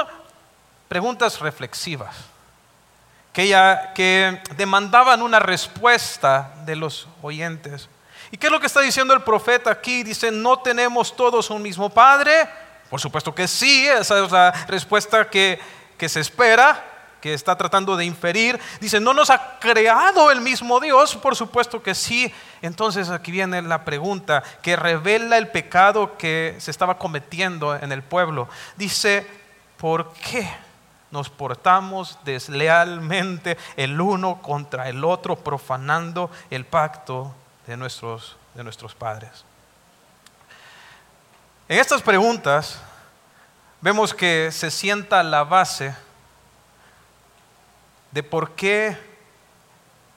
preguntas 0.89 1.41
reflexivas 1.41 2.15
que, 3.95 4.41
demandaban 4.57 5.23
una 5.23 5.39
respuesta 5.39 6.53
de 6.65 6.75
los 6.75 7.07
oyentes. 7.23 7.89
¿Y 8.33 8.37
qué 8.37 8.47
es 8.47 8.53
lo 8.53 8.59
que 8.59 8.67
está 8.67 8.81
diciendo 8.81 9.15
el 9.15 9.23
profeta 9.23 9.71
aquí? 9.71 10.03
Dice, 10.03 10.33
¿no 10.33 10.59
tenemos 10.59 11.15
todos 11.15 11.49
un 11.51 11.63
mismo 11.63 11.89
Padre? 11.89 12.49
Por 12.91 13.01
supuesto 13.01 13.33
que 13.33 13.47
sí, 13.47 13.87
esa 13.87 14.25
es 14.25 14.33
la 14.33 14.51
respuesta 14.67 15.31
que, 15.31 15.61
que 15.97 16.09
se 16.09 16.19
espera, 16.19 16.85
que 17.21 17.33
está 17.33 17.57
tratando 17.57 17.97
de 17.97 18.05
inferir. 18.05 18.59
Dice, 18.81 18.99
¿no 18.99 19.15
nos 19.15 19.31
ha 19.31 19.61
creado 19.61 20.33
el 20.33 20.41
mismo 20.41 20.81
Dios? 20.81 21.15
Por 21.15 21.37
supuesto 21.37 21.81
que 21.81 21.95
sí. 21.95 22.33
Entonces 22.61 23.09
aquí 23.09 23.31
viene 23.31 23.63
la 23.63 23.85
pregunta 23.85 24.43
que 24.63 24.75
revela 24.75 25.39
el 25.39 25.47
pecado 25.47 26.19
que 26.19 26.57
se 26.59 26.73
estaba 26.73 26.99
cometiendo 26.99 27.77
en 27.77 27.93
el 27.93 28.03
pueblo. 28.03 28.49
Dice, 28.77 29.25
¿por 29.77 30.13
qué? 30.15 30.68
Nos 31.11 31.31
portamos 31.31 32.19
deslealmente 32.25 33.57
el 33.77 34.01
uno 34.01 34.43
contra 34.43 34.89
el 34.89 35.05
otro, 35.05 35.37
profanando 35.37 36.31
el 36.51 36.65
pacto 36.65 37.35
de 37.67 37.77
nuestros, 37.77 38.37
de 38.55 38.65
nuestros 38.65 38.95
padres. 38.95 39.45
En 41.69 41.79
estas 41.79 42.03
preguntas 42.03 42.81
vemos 43.81 44.15
que 44.15 44.51
se 44.53 44.71
sienta 44.71 45.23
la 45.23 45.45
base 45.45 45.95
de 48.11 48.23
por 48.23 48.53
qué, 48.53 48.97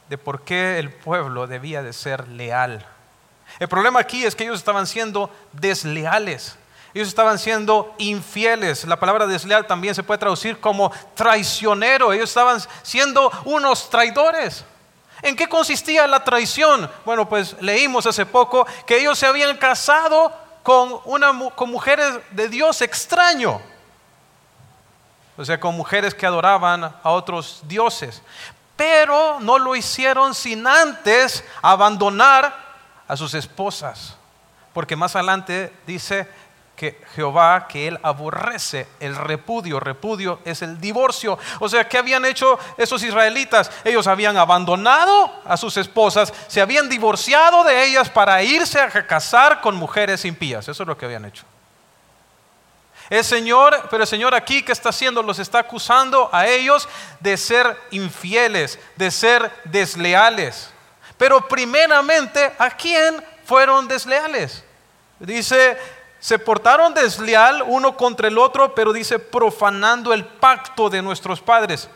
de 0.09 0.17
por 0.17 0.43
qué 0.43 0.79
el 0.79 0.91
pueblo 0.91 1.47
debía 1.47 1.83
de 1.83 1.93
ser 1.93 2.27
leal. 2.29 2.85
El 3.59 3.67
problema 3.67 3.99
aquí 3.99 4.23
es 4.23 4.35
que 4.35 4.43
ellos 4.43 4.59
estaban 4.59 4.87
siendo 4.87 5.29
desleales. 5.51 6.57
Ellos 6.93 7.07
estaban 7.07 7.39
siendo 7.39 7.93
infieles. 7.97 8.83
La 8.85 8.99
palabra 8.99 9.25
desleal 9.25 9.65
también 9.65 9.95
se 9.95 10.03
puede 10.03 10.17
traducir 10.17 10.59
como 10.59 10.91
traicionero. 11.15 12.11
Ellos 12.11 12.29
estaban 12.29 12.61
siendo 12.83 13.31
unos 13.45 13.89
traidores. 13.89 14.65
¿En 15.21 15.35
qué 15.35 15.47
consistía 15.47 16.07
la 16.07 16.23
traición? 16.23 16.89
Bueno, 17.05 17.29
pues 17.29 17.55
leímos 17.61 18.05
hace 18.07 18.25
poco 18.25 18.65
que 18.85 18.97
ellos 18.99 19.17
se 19.17 19.27
habían 19.27 19.55
casado 19.57 20.33
con, 20.63 20.99
con 21.51 21.69
mujeres 21.69 22.19
de 22.31 22.49
Dios 22.49 22.81
extraño. 22.81 23.61
O 25.37 25.45
sea, 25.45 25.59
con 25.59 25.75
mujeres 25.75 26.13
que 26.13 26.25
adoraban 26.25 26.83
a 26.83 27.09
otros 27.09 27.61
dioses. 27.63 28.21
Pero 28.75 29.39
no 29.39 29.59
lo 29.59 29.75
hicieron 29.75 30.35
sin 30.35 30.67
antes 30.67 31.43
abandonar 31.61 32.53
a 33.07 33.15
sus 33.15 33.33
esposas. 33.33 34.15
Porque 34.73 34.95
más 34.95 35.15
adelante 35.15 35.73
dice 35.85 36.27
que 36.81 36.99
Jehová, 37.13 37.67
que 37.67 37.89
él 37.89 37.99
aborrece 38.01 38.87
el 38.99 39.15
repudio. 39.15 39.79
Repudio 39.79 40.39
es 40.43 40.63
el 40.63 40.81
divorcio. 40.81 41.37
O 41.59 41.69
sea, 41.69 41.87
¿qué 41.87 41.99
habían 41.99 42.25
hecho 42.25 42.57
esos 42.75 43.03
israelitas? 43.03 43.69
Ellos 43.83 44.07
habían 44.07 44.35
abandonado 44.35 45.31
a 45.45 45.57
sus 45.57 45.77
esposas, 45.77 46.33
se 46.47 46.59
habían 46.59 46.89
divorciado 46.89 47.63
de 47.63 47.83
ellas 47.85 48.09
para 48.09 48.41
irse 48.41 48.79
a 48.79 48.89
casar 49.05 49.61
con 49.61 49.75
mujeres 49.75 50.25
impías. 50.25 50.67
Eso 50.67 50.81
es 50.81 50.87
lo 50.87 50.97
que 50.97 51.05
habían 51.05 51.25
hecho. 51.25 51.43
El 53.11 53.23
Señor, 53.23 53.87
pero 53.91 54.01
el 54.01 54.09
Señor 54.09 54.33
aquí 54.33 54.63
que 54.63 54.71
está 54.71 54.89
haciendo, 54.89 55.21
los 55.21 55.37
está 55.37 55.59
acusando 55.59 56.31
a 56.31 56.47
ellos 56.47 56.89
de 57.19 57.37
ser 57.37 57.79
infieles, 57.91 58.79
de 58.95 59.11
ser 59.11 59.51
desleales. 59.65 60.71
Pero 61.15 61.47
primeramente, 61.47 62.51
¿a 62.57 62.71
quién 62.71 63.23
fueron 63.45 63.87
desleales? 63.87 64.63
Dice 65.19 65.77
se 66.21 66.37
portaron 66.37 66.93
desleal 66.93 67.63
uno 67.65 67.97
contra 67.97 68.27
el 68.27 68.37
otro, 68.37 68.75
pero 68.75 68.93
dice 68.93 69.17
profanando 69.17 70.13
el 70.13 70.23
pacto 70.23 70.87
de 70.87 71.01
nuestros 71.01 71.41
padres. 71.41 71.89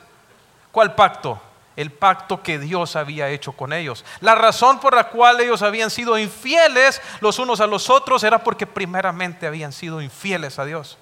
¿Cuál 0.71 0.95
pacto? 0.95 1.39
El 1.75 1.91
pacto 1.91 2.41
que 2.41 2.57
Dios 2.57 2.95
había 2.95 3.29
hecho 3.29 3.51
con 3.51 3.71
ellos. 3.71 4.03
La 4.21 4.33
razón 4.33 4.79
por 4.79 4.95
la 4.95 5.09
cual 5.09 5.39
ellos 5.41 5.61
habían 5.61 5.91
sido 5.91 6.17
infieles 6.17 7.03
los 7.21 7.37
unos 7.37 7.61
a 7.61 7.67
los 7.67 7.91
otros 7.91 8.23
era 8.23 8.43
porque 8.43 8.65
primeramente 8.65 9.45
habían 9.45 9.71
sido 9.71 10.01
infieles 10.01 10.57
a 10.57 10.65
Dios. 10.65 10.97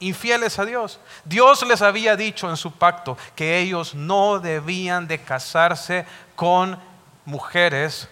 Infieles 0.00 0.58
a 0.58 0.64
Dios. 0.64 0.98
Dios 1.24 1.64
les 1.64 1.82
había 1.82 2.16
dicho 2.16 2.50
en 2.50 2.56
su 2.56 2.72
pacto 2.72 3.16
que 3.36 3.60
ellos 3.60 3.94
no 3.94 4.40
debían 4.40 5.06
de 5.06 5.22
casarse 5.22 6.04
con 6.34 6.80
mujeres 7.24 8.08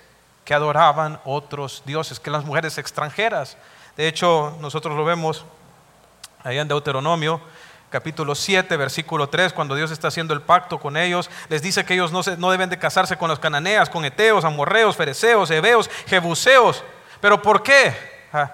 que 0.47 0.55
adoraban 0.55 1.21
otros 1.25 1.83
dioses, 1.85 2.21
que 2.21 2.31
las 2.31 2.45
mujeres 2.45 2.79
extranjeras. 2.79 3.59
De 3.97 4.07
hecho, 4.07 4.57
nosotros 4.61 4.97
lo 4.97 5.05
vemos 5.05 5.45
allá 6.45 6.63
en 6.63 6.69
Deuteronomio, 6.69 7.41
capítulo 7.91 8.33
7, 8.37 8.77
versículo 8.77 9.29
3, 9.29 9.53
cuando 9.53 9.75
Dios 9.75 9.91
está 9.91 10.07
haciendo 10.07 10.33
el 10.35 10.43
pacto 10.43 10.79
con 10.79 10.97
ellos, 10.97 11.29
les 11.49 11.63
dice 11.63 11.85
que 11.85 11.95
ellos 11.95 12.13
no, 12.13 12.21
no 12.39 12.51
deben 12.53 12.71
de 12.71 12.79
casarse 12.79 13.17
con 13.17 13.29
los 13.29 13.41
cananeas, 13.41 13.91
con 13.91 14.05
eteos, 14.05 14.45
amorreos, 14.45 14.97
fereceos, 14.97 15.51
heveos, 15.51 15.91
jebuseos. 16.07 16.85
¿Pero 17.21 17.43
por 17.43 17.65
qué? 17.65 17.93
Ah, 18.33 18.53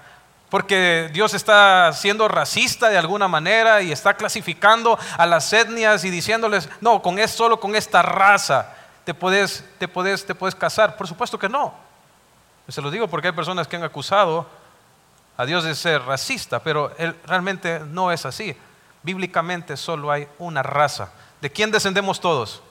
porque 0.48 1.10
Dios 1.12 1.34
está 1.34 1.92
siendo 1.92 2.26
racista 2.26 2.88
de 2.88 2.96
alguna 2.96 3.28
manera 3.28 3.82
y 3.82 3.92
está 3.92 4.14
clasificando 4.14 4.98
a 5.18 5.26
las 5.26 5.52
etnias 5.52 6.04
y 6.04 6.10
diciéndoles, 6.10 6.70
no, 6.80 7.02
con 7.02 7.18
es 7.18 7.32
solo 7.32 7.60
con 7.60 7.76
esta 7.76 8.00
raza 8.00 8.76
te 9.04 9.14
puedes, 9.14 9.64
te 9.78 9.88
puedes, 9.88 10.24
te 10.24 10.34
puedes 10.34 10.54
casar. 10.54 10.96
Por 10.96 11.08
supuesto 11.08 11.38
que 11.38 11.48
no. 11.48 11.74
Se 12.68 12.80
lo 12.80 12.90
digo 12.90 13.08
porque 13.08 13.28
hay 13.28 13.34
personas 13.34 13.66
que 13.66 13.76
han 13.76 13.82
acusado 13.82 14.46
a 15.36 15.44
Dios 15.44 15.64
de 15.64 15.74
ser 15.74 16.02
racista, 16.02 16.62
pero 16.62 16.92
él 16.98 17.16
realmente 17.26 17.80
no 17.80 18.12
es 18.12 18.24
así. 18.24 18.56
Bíblicamente 19.02 19.76
solo 19.76 20.10
hay 20.10 20.28
una 20.38 20.62
raza. 20.62 21.12
¿De 21.40 21.50
quién 21.50 21.70
descendemos 21.70 22.20
todos? 22.20 22.62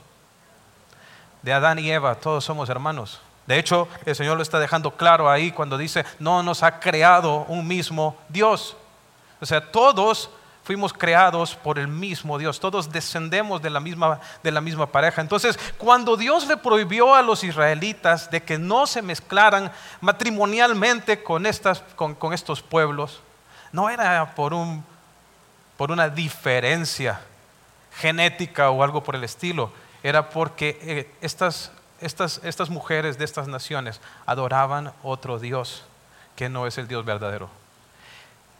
De 1.41 1.52
Adán 1.52 1.80
y 1.80 1.91
Eva, 1.91 2.15
todos 2.15 2.46
somos 2.46 2.70
hermanos. 2.70 3.20
De 3.48 3.58
hecho, 3.58 3.88
el 4.06 4.15
Señor 4.15 4.38
lo 4.38 4.44
está 4.44 4.60
dejando 4.60 4.96
claro 4.96 5.30
ahí 5.30 5.52
cuando 5.52 5.78
dice, 5.78 6.06
no 6.20 6.41
nos 6.44 6.63
ha 6.63 6.80
creado 6.80 7.46
un 7.48 7.67
mismo 7.67 8.17
Dios. 8.30 8.78
O 9.41 9.46
sea, 9.46 9.72
todos 9.72 10.30
fuimos 10.63 10.93
creados 10.93 11.56
por 11.56 11.80
el 11.80 11.88
mismo 11.88 12.38
Dios, 12.38 12.60
todos 12.60 12.91
descendemos 12.91 13.62
de 13.62 13.69
la 13.69 13.80
misma, 13.80 14.19
de 14.43 14.52
la 14.52 14.62
misma 14.62 14.88
pareja. 14.88 15.21
Entonces, 15.21 15.58
cuando 15.78 16.17
Dios 16.17 16.47
le 16.47 16.58
prohibió 16.58 17.15
a 17.15 17.21
los 17.21 17.43
israelitas 17.43 18.30
de 18.30 18.43
que 18.43 18.58
no 18.58 18.86
se 18.86 19.02
mezclaran 19.02 19.71
matrimonialmente 20.02 21.24
con, 21.24 21.45
estas, 21.45 21.84
con, 21.95 22.34
estos 22.34 22.62
pueblos, 22.62 23.21
no 23.71 23.89
era 23.89 24.36
por, 24.36 24.54
un, 24.54 24.84
por 25.78 25.91
una 25.91 26.10
diferencia 26.10 27.21
genética 27.97 28.69
o 28.69 28.84
algo 28.84 29.04
por 29.04 29.15
el 29.15 29.24
estilo, 29.24 29.71
era 30.04 30.30
porque 30.30 30.80
eh, 30.82 31.12
estas, 31.21 31.71
estas, 32.00 32.39
estas 32.43 32.69
mujeres 32.69 33.17
de 33.17 33.26
estas 33.26 33.47
naciones 33.47 34.00
adoraban 34.26 34.93
otro 35.04 35.39
Dios 35.39 35.84
que 36.36 36.50
no 36.50 36.67
es 36.67 36.78
el 36.78 36.88
Dios 36.88 37.04
verdadero. 37.04 37.61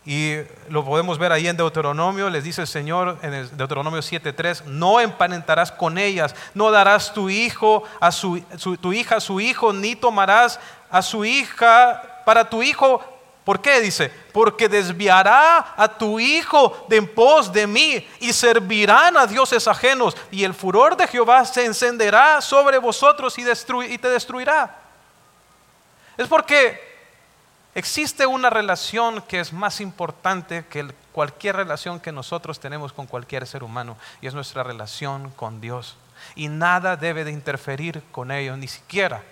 Y 0.04 0.38
lo 0.70 0.84
podemos 0.84 1.20
ver 1.20 1.32
ahí 1.32 1.48
en 1.48 1.58
Deuteronomio, 1.58 2.30
les 2.30 2.44
dice 2.44 2.62
el 2.62 2.68
Señor 2.68 3.20
en 3.22 3.34
el 3.36 3.56
Deuteronomio 3.56 4.02
7:3, 4.02 4.64
no 4.66 5.00
emparentarás 5.00 5.72
con 5.72 6.00
ellas, 6.00 6.34
no 6.56 6.72
darás 6.72 7.14
tu 7.14 7.30
hijo 7.30 7.84
a 8.00 8.12
su, 8.12 8.42
tu 8.82 8.94
hija 8.94 9.18
a 9.18 9.20
su 9.20 9.40
hijo, 9.40 9.72
ni 9.74 9.96
tomarás 9.96 10.60
a 10.90 11.04
su 11.04 11.24
hija 11.24 12.24
para 12.26 12.50
tu 12.50 12.64
hijo. 12.64 13.04
¿Por 13.44 13.62
qué? 13.62 13.80
Dice, 13.80 14.12
porque 14.34 14.68
desviará 14.68 15.74
a 15.78 15.88
tu 15.98 16.20
hijo 16.20 16.86
de 16.88 16.98
en 16.98 17.08
pos 17.08 17.52
de 17.54 17.68
mí 17.68 18.08
y 18.20 18.34
servirán 18.34 19.18
a 19.18 19.28
dioses 19.28 19.68
ajenos 19.68 20.16
y 20.32 20.44
el 20.44 20.54
furor 20.54 20.96
de 20.98 21.08
Jehová 21.08 21.46
se 21.46 21.66
encenderá 21.66 22.42
sobre 22.42 22.80
vosotros 22.80 23.38
y, 23.38 23.44
y 23.44 23.98
te 23.98 24.10
destruirá. 24.10 24.78
Es 26.18 26.28
porque 26.28 26.91
Existe 27.74 28.26
una 28.26 28.50
relación 28.50 29.22
que 29.22 29.40
es 29.40 29.54
más 29.54 29.80
importante 29.80 30.66
que 30.70 30.94
cualquier 31.14 31.56
relación 31.56 32.00
que 32.00 32.12
nosotros 32.12 32.60
tenemos 32.60 32.92
con 32.92 33.08
cualquier 33.08 33.48
ser 33.48 33.64
humano 33.64 33.98
y 34.22 34.28
es 34.28 34.34
nuestra 34.34 34.64
relación 34.64 35.32
con 35.32 35.62
Dios. 35.62 35.96
Y 36.36 36.50
nada 36.50 36.98
debe 36.98 37.24
de 37.24 37.32
interferir 37.32 38.04
con 38.12 38.32
ello, 38.32 38.58
ni 38.58 38.68
siquiera 38.68 39.24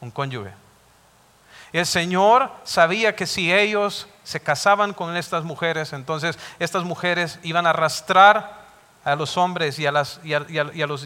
un 0.00 0.10
cónyuge. 0.10 0.52
El 1.72 1.86
Señor 1.86 2.52
sabía 2.64 3.16
que 3.16 3.26
si 3.26 3.52
ellos 3.52 4.06
se 4.22 4.40
casaban 4.40 4.92
con 4.92 5.16
estas 5.16 5.42
mujeres, 5.42 5.92
entonces 5.92 6.38
estas 6.58 6.84
mujeres 6.84 7.40
iban 7.42 7.66
a 7.66 7.70
arrastrar 7.70 8.63
a 9.04 9.14
los 9.14 9.36
hombres 9.36 9.78
y 9.78 9.86
a, 9.86 9.92
los, 9.92 10.20
y 10.24 10.32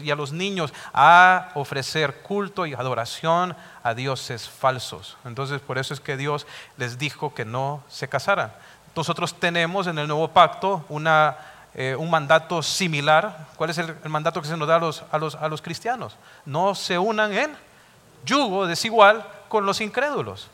a 0.09 0.15
los 0.15 0.31
niños 0.31 0.73
a 0.93 1.49
ofrecer 1.53 2.21
culto 2.21 2.65
y 2.65 2.73
adoración 2.73 3.55
a 3.83 3.93
dioses 3.93 4.49
falsos. 4.49 5.17
Entonces 5.25 5.61
por 5.61 5.77
eso 5.77 5.93
es 5.93 5.99
que 5.99 6.17
Dios 6.17 6.47
les 6.77 6.97
dijo 6.97 7.33
que 7.33 7.45
no 7.45 7.83
se 7.89 8.07
casaran. 8.07 8.51
Nosotros 8.95 9.33
tenemos 9.39 9.87
en 9.87 9.99
el 9.99 10.07
nuevo 10.07 10.29
pacto 10.29 10.85
una, 10.89 11.37
eh, 11.73 11.95
un 11.97 12.09
mandato 12.09 12.63
similar. 12.63 13.47
¿Cuál 13.55 13.69
es 13.69 13.77
el, 13.77 13.95
mandato 14.05 14.41
que 14.41 14.47
se 14.47 14.57
nos 14.57 14.67
da 14.67 14.77
a 14.77 14.79
los, 14.79 15.03
a, 15.11 15.17
los, 15.17 15.35
a 15.35 15.47
los 15.47 15.61
cristianos? 15.61 16.15
No 16.45 16.75
se 16.75 16.97
unan 16.97 17.33
en 17.33 17.55
yugo 18.25 18.65
desigual 18.65 19.25
con 19.47 19.65
los 19.65 19.81
incrédulos. 19.81 20.49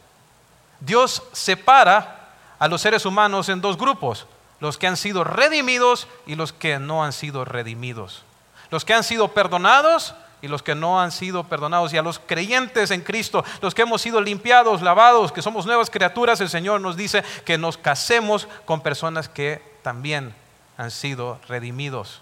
Dios 0.79 1.23
separa 1.31 2.29
a 2.59 2.67
los 2.67 2.81
seres 2.81 3.05
humanos 3.05 3.49
en 3.49 3.61
dos 3.61 3.77
grupos 3.77 4.27
los 4.59 4.77
que 4.77 4.87
han 4.87 4.97
sido 4.97 5.23
redimidos 5.23 6.07
y 6.25 6.35
los 6.35 6.53
que 6.53 6.79
no 6.79 7.03
han 7.03 7.13
sido 7.13 7.45
redimidos. 7.45 8.23
Los 8.69 8.85
que 8.85 8.93
han 8.93 9.03
sido 9.03 9.29
perdonados 9.29 10.15
y 10.41 10.47
los 10.47 10.63
que 10.63 10.75
no 10.75 11.01
han 11.01 11.11
sido 11.11 11.45
perdonados. 11.45 11.93
Y 11.93 11.97
a 11.97 12.01
los 12.01 12.19
creyentes 12.19 12.91
en 12.91 13.01
Cristo, 13.01 13.43
los 13.61 13.73
que 13.73 13.81
hemos 13.81 14.01
sido 14.01 14.21
limpiados, 14.21 14.81
lavados, 14.81 15.31
que 15.31 15.41
somos 15.41 15.65
nuevas 15.65 15.89
criaturas, 15.89 16.39
el 16.41 16.49
Señor 16.49 16.81
nos 16.81 16.95
dice 16.97 17.23
que 17.45 17.57
nos 17.57 17.77
casemos 17.77 18.47
con 18.65 18.81
personas 18.81 19.29
que 19.29 19.61
también 19.81 20.33
han 20.77 20.91
sido 20.91 21.39
redimidos. 21.47 22.21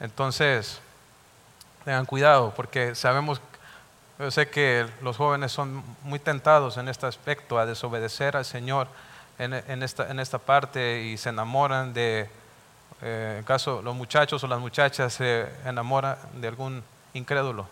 Entonces, 0.00 0.80
tengan 1.84 2.06
cuidado 2.06 2.52
porque 2.56 2.94
sabemos 2.94 3.40
sé 4.28 4.50
que 4.50 4.86
los 5.00 5.16
jóvenes 5.16 5.52
son 5.52 5.82
muy 6.02 6.18
tentados 6.18 6.76
en 6.76 6.88
este 6.88 7.06
aspecto 7.06 7.58
a 7.58 7.64
desobedecer 7.64 8.36
al 8.36 8.44
Señor 8.44 8.88
en, 9.38 9.82
esta, 9.82 10.10
en 10.10 10.20
esta, 10.20 10.38
parte 10.38 11.02
y 11.02 11.16
se 11.16 11.30
enamoran 11.30 11.94
de, 11.94 12.28
eh, 13.00 13.36
en 13.38 13.44
caso 13.44 13.80
los 13.80 13.94
muchachos 13.94 14.44
o 14.44 14.46
las 14.46 14.60
muchachas 14.60 15.14
se 15.14 15.48
enamoran 15.64 16.18
de 16.34 16.48
algún 16.48 16.82
incrédulo. 17.14 17.66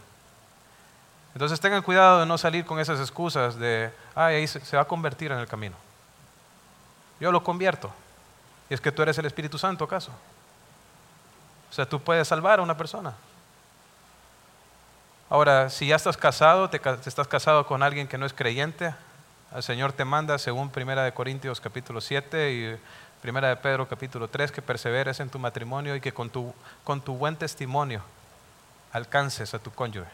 Entonces 1.35 1.61
tengan 1.61 1.83
cuidado 1.83 2.21
de 2.21 2.27
no 2.27 2.39
salir 2.39 2.65
con 2.65 2.81
esas 2.81 2.99
excusas 3.01 3.57
de, 3.57 3.93
ay, 4.15 4.37
ahí 4.37 4.47
se, 4.47 4.65
se 4.65 4.77
va 4.77 4.83
a 4.83 4.87
convertir 4.87 5.31
en 5.31 5.39
el 5.39 5.47
camino. 5.47 5.77
Yo 7.21 7.31
lo 7.31 7.45
convierto. 7.45 7.91
Y 8.71 8.75
es 8.75 8.81
que 8.81 8.91
tú 8.91 9.03
eres 9.03 9.19
el 9.19 9.27
Espíritu 9.27 9.59
Santo, 9.59 9.85
¿acaso? 9.85 10.11
O 11.71 11.75
sea, 11.75 11.87
tú 11.87 12.01
puedes 12.01 12.27
salvar 12.27 12.61
a 12.61 12.63
una 12.63 12.77
persona. 12.77 13.13
Ahora, 15.31 15.69
si 15.69 15.89
ya 15.89 15.97
estás 15.97 16.17
casado, 16.17 16.71
te, 16.71 16.81
estás 17.07 17.29
casado 17.29 17.67
con 17.67 17.83
alguien 17.83 18.09
que 18.09 18.17
no 18.17 18.25
es 18.25 18.33
creyente, 18.33 18.95
el 19.55 19.63
Señor 19.63 19.93
te 19.93 20.07
manda, 20.07 20.39
según 20.39 20.71
Primera 20.71 21.05
de 21.05 21.13
Corintios 21.13 21.61
capítulo 21.61 22.01
7 22.01 22.53
y 22.53 22.81
Primera 23.21 23.49
de 23.49 23.57
Pedro 23.57 23.87
capítulo 23.87 24.29
3, 24.29 24.51
que 24.53 24.63
perseveres 24.63 25.21
en 25.21 25.29
tu 25.29 25.39
matrimonio 25.39 25.95
y 25.95 26.01
que 26.01 26.13
con 26.13 26.31
tu, 26.31 26.55
con 26.83 27.03
tu 27.03 27.15
buen 27.15 27.37
testimonio 27.37 28.03
alcances 28.93 29.53
a 29.53 29.59
tu 29.59 29.71
cónyuge. 29.71 30.09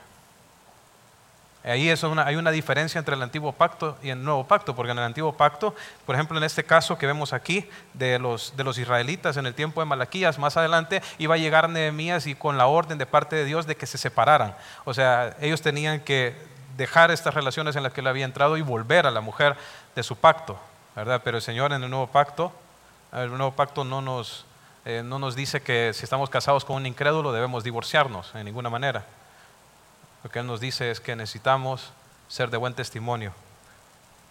Ahí 1.64 1.88
es 1.88 2.05
hay 2.05 2.37
una 2.37 2.50
diferencia 2.50 2.98
entre 2.98 3.14
el 3.14 3.22
antiguo 3.22 3.53
pacto 3.53 3.96
y 4.03 4.11
el 4.11 4.22
nuevo 4.22 4.46
pacto, 4.46 4.77
porque 4.77 4.92
en 4.92 4.98
el 4.98 5.05
antiguo 5.05 5.33
pacto, 5.33 5.74
por 6.05 6.14
ejemplo, 6.14 6.37
en 6.37 6.44
este 6.44 6.62
caso 6.62 6.98
que 6.98 7.07
vemos 7.07 7.33
aquí 7.33 7.66
de 7.94 8.18
los, 8.18 8.55
de 8.55 8.64
los 8.64 8.77
israelitas 8.77 9.38
en 9.38 9.46
el 9.46 9.55
tiempo 9.55 9.81
de 9.81 9.87
Malaquías, 9.87 10.38
más 10.38 10.59
adelante 10.59 11.00
iba 11.16 11.37
a 11.37 11.38
llegar 11.38 11.70
Nehemías 11.70 12.27
y 12.27 12.35
con 12.35 12.59
la 12.59 12.66
orden 12.66 12.98
de 12.98 13.07
parte 13.07 13.35
de 13.35 13.46
Dios 13.46 13.66
de 13.66 13.77
que 13.77 13.87
se 13.87 13.96
separaran. 13.96 14.55
O 14.85 14.92
sea, 14.92 15.37
ellos 15.40 15.62
tenían 15.62 16.00
que 16.00 16.37
dejar 16.77 17.11
estas 17.11 17.33
relaciones 17.33 17.77
en 17.77 17.83
las 17.83 17.94
que 17.94 18.03
él 18.03 18.09
había 18.09 18.27
entrado 18.27 18.59
y 18.59 18.62
volver 18.62 19.07
a 19.07 19.11
la 19.11 19.22
mujer 19.22 19.57
de 19.96 20.03
su 20.03 20.16
pacto, 20.16 20.59
¿verdad? 20.94 21.22
Pero 21.24 21.38
el 21.38 21.42
Señor 21.42 21.72
en 21.72 21.83
el 21.83 21.88
nuevo 21.88 22.09
pacto, 22.09 22.53
el 23.11 23.31
nuevo 23.31 23.53
pacto 23.53 23.85
no 23.85 24.03
nos, 24.03 24.44
eh, 24.85 25.03
no 25.03 25.18
nos 25.18 25.35
dice 25.35 25.62
que 25.62 25.92
si 25.94 26.05
estamos 26.05 26.29
casados 26.29 26.66
con 26.66 26.77
un 26.77 26.85
incrédulo 26.85 27.33
debemos 27.33 27.64
divorciarnos 27.64 28.35
en 28.35 28.44
ninguna 28.44 28.68
manera. 28.68 29.07
Lo 30.24 30.30
que 30.30 30.38
Él 30.38 30.46
nos 30.46 30.58
dice 30.58 30.90
es 30.90 31.00
que 31.00 31.14
necesitamos 31.14 31.92
ser 32.28 32.48
de 32.48 32.56
buen 32.56 32.74
testimonio 32.74 33.34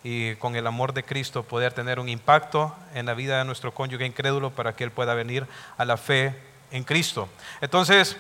y 0.04 0.36
con 0.36 0.56
el 0.56 0.66
amor 0.66 0.92
de 0.92 1.04
Cristo 1.04 1.44
poder 1.44 1.72
tener 1.72 2.00
un 2.00 2.10
impacto 2.10 2.76
en 2.96 3.06
la 3.06 3.14
vida 3.14 3.38
de 3.38 3.46
nuestro 3.46 3.74
cónyuge 3.74 4.06
incrédulo 4.06 4.50
para 4.50 4.76
que 4.76 4.84
Él 4.84 4.92
pueda 4.92 5.14
venir 5.14 5.48
a 5.78 5.86
la 5.86 5.96
fe 5.96 6.36
en 6.72 6.84
Cristo. 6.84 7.30
Entonces, 7.62 8.18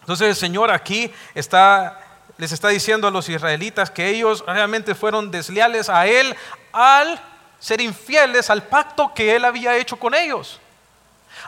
entonces 0.00 0.28
el 0.28 0.36
Señor 0.36 0.70
aquí 0.70 1.10
está, 1.34 2.00
les 2.36 2.52
está 2.52 2.68
diciendo 2.68 3.08
a 3.08 3.10
los 3.10 3.30
israelitas 3.30 3.90
que 3.90 4.10
ellos 4.10 4.44
realmente 4.46 4.94
fueron 4.94 5.30
desleales 5.30 5.88
a 5.88 6.06
Él 6.06 6.36
al 6.70 7.18
ser 7.58 7.80
infieles 7.80 8.50
al 8.50 8.62
pacto 8.62 9.14
que 9.14 9.34
Él 9.34 9.46
había 9.46 9.74
hecho 9.78 9.96
con 9.96 10.14
ellos. 10.14 10.60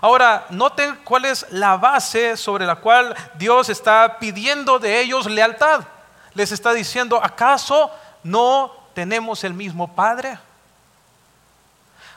Ahora, 0.01 0.47
noten 0.51 0.97
cuál 1.05 1.25
es 1.25 1.47
la 1.51 1.77
base 1.77 2.37
sobre 2.37 2.67
la 2.67 2.77
cual 2.77 3.15
Dios 3.35 3.69
está 3.69 4.19
pidiendo 4.19 4.79
de 4.79 5.01
ellos 5.01 5.27
lealtad. 5.27 5.85
Les 6.35 6.53
está 6.53 6.73
diciendo, 6.73 7.19
¿acaso 7.23 7.91
no 8.23 8.73
tenemos 8.95 9.43
el 9.45 9.55
mismo 9.55 9.95
Padre? 9.95 10.39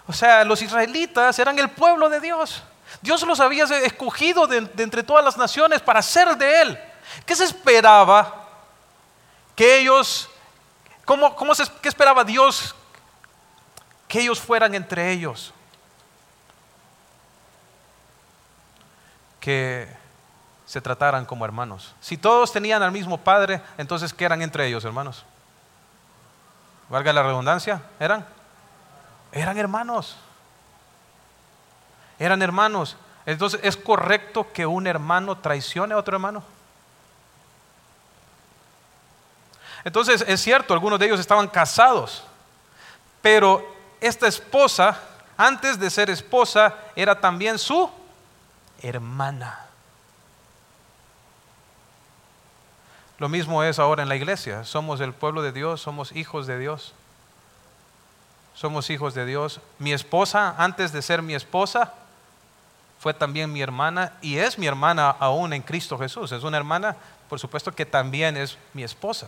O 0.07 0.13
sea, 0.13 0.43
los 0.43 0.61
israelitas 0.61 1.39
eran 1.39 1.57
el 1.57 1.69
pueblo 1.69 2.09
de 2.09 2.19
Dios. 2.19 2.63
Dios 3.01 3.21
los 3.23 3.39
había 3.39 3.63
escogido 3.63 4.47
de, 4.47 4.57
entre 4.77 5.03
todas 5.03 5.23
las 5.23 5.37
naciones 5.37 5.81
para 5.81 6.01
ser 6.01 6.35
de 6.35 6.61
Él. 6.61 6.79
¿Qué 7.25 7.35
se 7.35 7.45
esperaba? 7.45 8.47
Que 9.55 9.79
ellos, 9.79 10.29
¿cómo, 11.05 11.35
cómo 11.35 11.55
se, 11.55 11.63
¿qué 11.81 11.87
esperaba 11.87 12.23
Dios? 12.23 12.75
Que 14.07 14.21
ellos 14.21 14.39
fueran 14.39 14.75
entre 14.75 15.11
ellos. 15.11 15.53
Que 19.39 19.87
se 20.65 20.81
trataran 20.81 21.25
como 21.25 21.45
hermanos. 21.45 21.95
Si 21.99 22.17
todos 22.17 22.51
tenían 22.51 22.83
al 22.83 22.91
mismo 22.91 23.17
Padre, 23.17 23.61
entonces 23.77 24.13
¿qué 24.13 24.25
eran 24.25 24.41
entre 24.41 24.67
ellos, 24.67 24.85
hermanos? 24.85 25.25
Valga 26.89 27.13
la 27.13 27.23
redundancia, 27.23 27.81
¿eran? 27.99 28.25
Eran 29.31 29.57
hermanos. 29.57 30.17
Eran 32.17 32.41
hermanos. 32.41 32.97
Entonces, 33.25 33.59
¿es 33.63 33.77
correcto 33.77 34.51
que 34.51 34.65
un 34.65 34.87
hermano 34.87 35.37
traicione 35.37 35.93
a 35.93 35.97
otro 35.97 36.15
hermano? 36.15 36.43
Entonces, 39.83 40.23
es 40.27 40.41
cierto, 40.41 40.73
algunos 40.73 40.99
de 40.99 41.05
ellos 41.05 41.19
estaban 41.19 41.47
casados, 41.47 42.23
pero 43.21 43.75
esta 44.01 44.27
esposa, 44.27 44.99
antes 45.37 45.79
de 45.79 45.89
ser 45.89 46.09
esposa, 46.09 46.75
era 46.95 47.19
también 47.19 47.57
su 47.57 47.89
hermana. 48.81 49.69
Lo 53.19 53.27
mismo 53.27 53.63
es 53.63 53.79
ahora 53.79 54.01
en 54.01 54.09
la 54.09 54.15
iglesia. 54.15 54.63
Somos 54.63 55.01
el 55.01 55.13
pueblo 55.13 55.41
de 55.41 55.51
Dios, 55.51 55.81
somos 55.81 56.13
hijos 56.13 56.47
de 56.47 56.57
Dios. 56.57 56.93
Somos 58.55 58.89
hijos 58.89 59.13
de 59.13 59.25
Dios. 59.25 59.61
Mi 59.77 59.93
esposa, 59.93 60.55
antes 60.57 60.91
de 60.91 61.01
ser 61.01 61.21
mi 61.21 61.35
esposa, 61.35 61.93
fue 62.99 63.13
también 63.13 63.51
mi 63.51 63.61
hermana 63.61 64.13
y 64.21 64.37
es 64.37 64.57
mi 64.57 64.67
hermana 64.67 65.09
aún 65.09 65.53
en 65.53 65.61
Cristo 65.61 65.97
Jesús. 65.97 66.31
Es 66.31 66.43
una 66.43 66.57
hermana, 66.57 66.95
por 67.29 67.39
supuesto, 67.39 67.73
que 67.73 67.85
también 67.85 68.35
es 68.35 68.57
mi 68.73 68.83
esposa. 68.83 69.27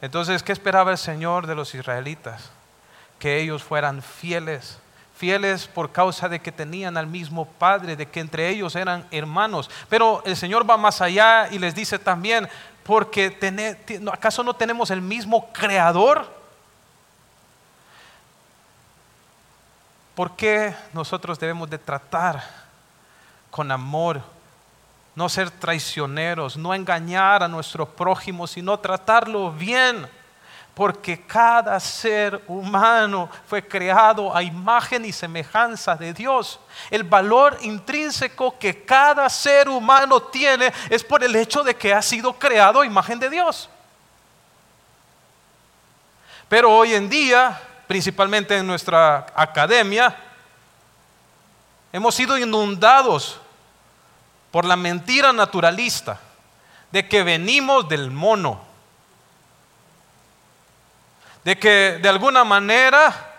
Entonces, 0.00 0.42
¿qué 0.42 0.52
esperaba 0.52 0.90
el 0.90 0.98
Señor 0.98 1.46
de 1.46 1.54
los 1.54 1.74
israelitas? 1.74 2.50
Que 3.18 3.40
ellos 3.40 3.62
fueran 3.62 4.02
fieles 4.02 4.78
fieles 5.20 5.66
por 5.66 5.92
causa 5.92 6.30
de 6.30 6.40
que 6.40 6.50
tenían 6.50 6.96
al 6.96 7.06
mismo 7.06 7.44
Padre, 7.44 7.94
de 7.94 8.08
que 8.08 8.20
entre 8.20 8.48
ellos 8.48 8.74
eran 8.74 9.06
hermanos. 9.10 9.70
Pero 9.90 10.22
el 10.24 10.34
Señor 10.34 10.68
va 10.68 10.78
más 10.78 11.02
allá 11.02 11.46
y 11.50 11.58
les 11.58 11.74
dice 11.74 11.98
también, 11.98 12.48
porque 12.84 13.36
¿acaso 14.10 14.42
no 14.42 14.54
tenemos 14.54 14.90
el 14.90 15.02
mismo 15.02 15.52
Creador? 15.52 16.26
¿Por 20.14 20.34
qué 20.36 20.74
nosotros 20.94 21.38
debemos 21.38 21.68
de 21.68 21.76
tratar 21.76 22.42
con 23.50 23.70
amor? 23.70 24.22
No 25.14 25.28
ser 25.28 25.50
traicioneros, 25.50 26.56
no 26.56 26.72
engañar 26.72 27.42
a 27.42 27.48
nuestro 27.48 27.84
prójimo, 27.84 28.46
sino 28.46 28.78
tratarlo 28.78 29.52
bien 29.52 30.08
porque 30.80 31.20
cada 31.26 31.78
ser 31.78 32.42
humano 32.46 33.28
fue 33.46 33.68
creado 33.68 34.34
a 34.34 34.42
imagen 34.42 35.04
y 35.04 35.12
semejanza 35.12 35.94
de 35.94 36.14
Dios. 36.14 36.58
El 36.90 37.04
valor 37.04 37.58
intrínseco 37.60 38.58
que 38.58 38.82
cada 38.86 39.28
ser 39.28 39.68
humano 39.68 40.22
tiene 40.22 40.72
es 40.88 41.04
por 41.04 41.22
el 41.22 41.36
hecho 41.36 41.62
de 41.62 41.76
que 41.76 41.92
ha 41.92 42.00
sido 42.00 42.32
creado 42.32 42.80
a 42.80 42.86
imagen 42.86 43.18
de 43.18 43.28
Dios. 43.28 43.68
Pero 46.48 46.74
hoy 46.74 46.94
en 46.94 47.10
día, 47.10 47.60
principalmente 47.86 48.56
en 48.56 48.66
nuestra 48.66 49.26
academia, 49.34 50.16
hemos 51.92 52.14
sido 52.14 52.38
inundados 52.38 53.38
por 54.50 54.64
la 54.64 54.76
mentira 54.76 55.30
naturalista 55.30 56.18
de 56.90 57.06
que 57.06 57.22
venimos 57.22 57.86
del 57.86 58.10
mono 58.10 58.69
de 61.44 61.58
que 61.58 61.98
de 62.00 62.08
alguna 62.08 62.44
manera 62.44 63.30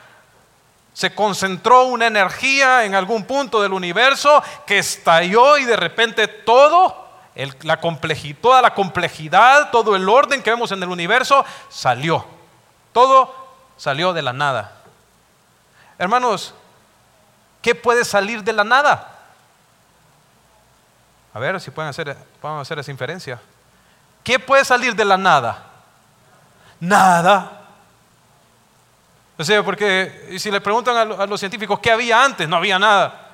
se 0.93 1.13
concentró 1.15 1.85
una 1.85 2.07
energía 2.07 2.85
en 2.85 2.95
algún 2.95 3.23
punto 3.23 3.61
del 3.61 3.73
universo 3.73 4.43
que 4.65 4.79
estalló 4.79 5.57
y 5.57 5.65
de 5.65 5.77
repente 5.77 6.27
todo, 6.27 7.07
la 7.61 7.79
toda 8.41 8.61
la 8.61 8.73
complejidad, 8.73 9.71
todo 9.71 9.95
el 9.95 10.07
orden 10.09 10.43
que 10.43 10.49
vemos 10.49 10.71
en 10.71 10.83
el 10.83 10.89
universo 10.89 11.45
salió. 11.69 12.25
Todo 12.91 13.33
salió 13.77 14.11
de 14.11 14.21
la 14.21 14.33
nada. 14.33 14.73
Hermanos, 15.97 16.53
¿qué 17.61 17.73
puede 17.73 18.03
salir 18.03 18.43
de 18.43 18.53
la 18.53 18.63
nada? 18.63 19.19
A 21.33 21.39
ver 21.39 21.61
si 21.61 21.71
pueden 21.71 21.89
hacer, 21.89 22.17
pueden 22.41 22.57
hacer 22.57 22.79
esa 22.79 22.91
inferencia. 22.91 23.39
¿Qué 24.23 24.37
puede 24.39 24.65
salir 24.65 24.95
de 24.95 25.05
la 25.05 25.17
nada? 25.17 25.63
Nada. 26.79 27.60
O 29.41 29.63
porque 29.63 30.35
si 30.37 30.51
le 30.51 30.61
preguntan 30.61 30.95
a, 31.19 31.25
los 31.25 31.39
científicos 31.39 31.79
qué 31.79 31.91
había 31.91 32.23
antes, 32.23 32.47
no 32.47 32.57
había 32.57 32.77
nada. 32.77 33.29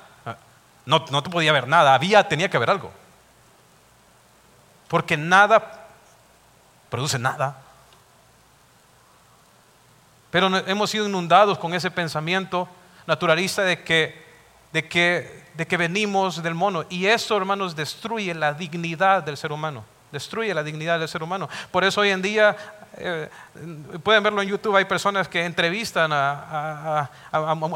No, 0.86 1.04
no 1.10 1.22
te 1.22 1.28
podía 1.28 1.50
haber 1.50 1.68
nada, 1.68 1.94
había, 1.94 2.26
tenía 2.26 2.48
que 2.48 2.56
haber 2.56 2.70
algo. 2.70 2.90
Porque 4.88 5.18
nada 5.18 5.86
produce 6.88 7.18
nada. 7.18 7.58
Pero 10.30 10.46
hemos 10.66 10.88
sido 10.88 11.06
inundados 11.06 11.58
con 11.58 11.74
ese 11.74 11.90
pensamiento 11.90 12.66
naturalista 13.06 13.62
de 13.62 13.82
que, 13.82 14.24
de 14.72 14.88
que, 14.88 15.44
de 15.54 15.66
que 15.66 15.76
venimos 15.76 16.42
del 16.42 16.54
mono. 16.54 16.86
Y 16.88 17.04
eso, 17.04 17.36
hermanos, 17.36 17.76
destruye 17.76 18.34
la 18.34 18.54
dignidad 18.54 19.22
del 19.22 19.36
ser 19.36 19.52
humano. 19.52 19.84
Destruye 20.10 20.54
la 20.54 20.62
dignidad 20.62 20.98
del 20.98 21.08
ser 21.08 21.22
humano. 21.22 21.50
Por 21.70 21.84
eso 21.84 22.00
hoy 22.00 22.10
en 22.10 22.22
día 22.22 22.56
eh, 23.00 23.28
pueden 24.02 24.22
verlo 24.24 24.42
en 24.42 24.48
YouTube, 24.48 24.76
hay 24.76 24.84
personas 24.84 25.28
que 25.28 25.44
entrevistan 25.44 26.10
a, 26.12 27.08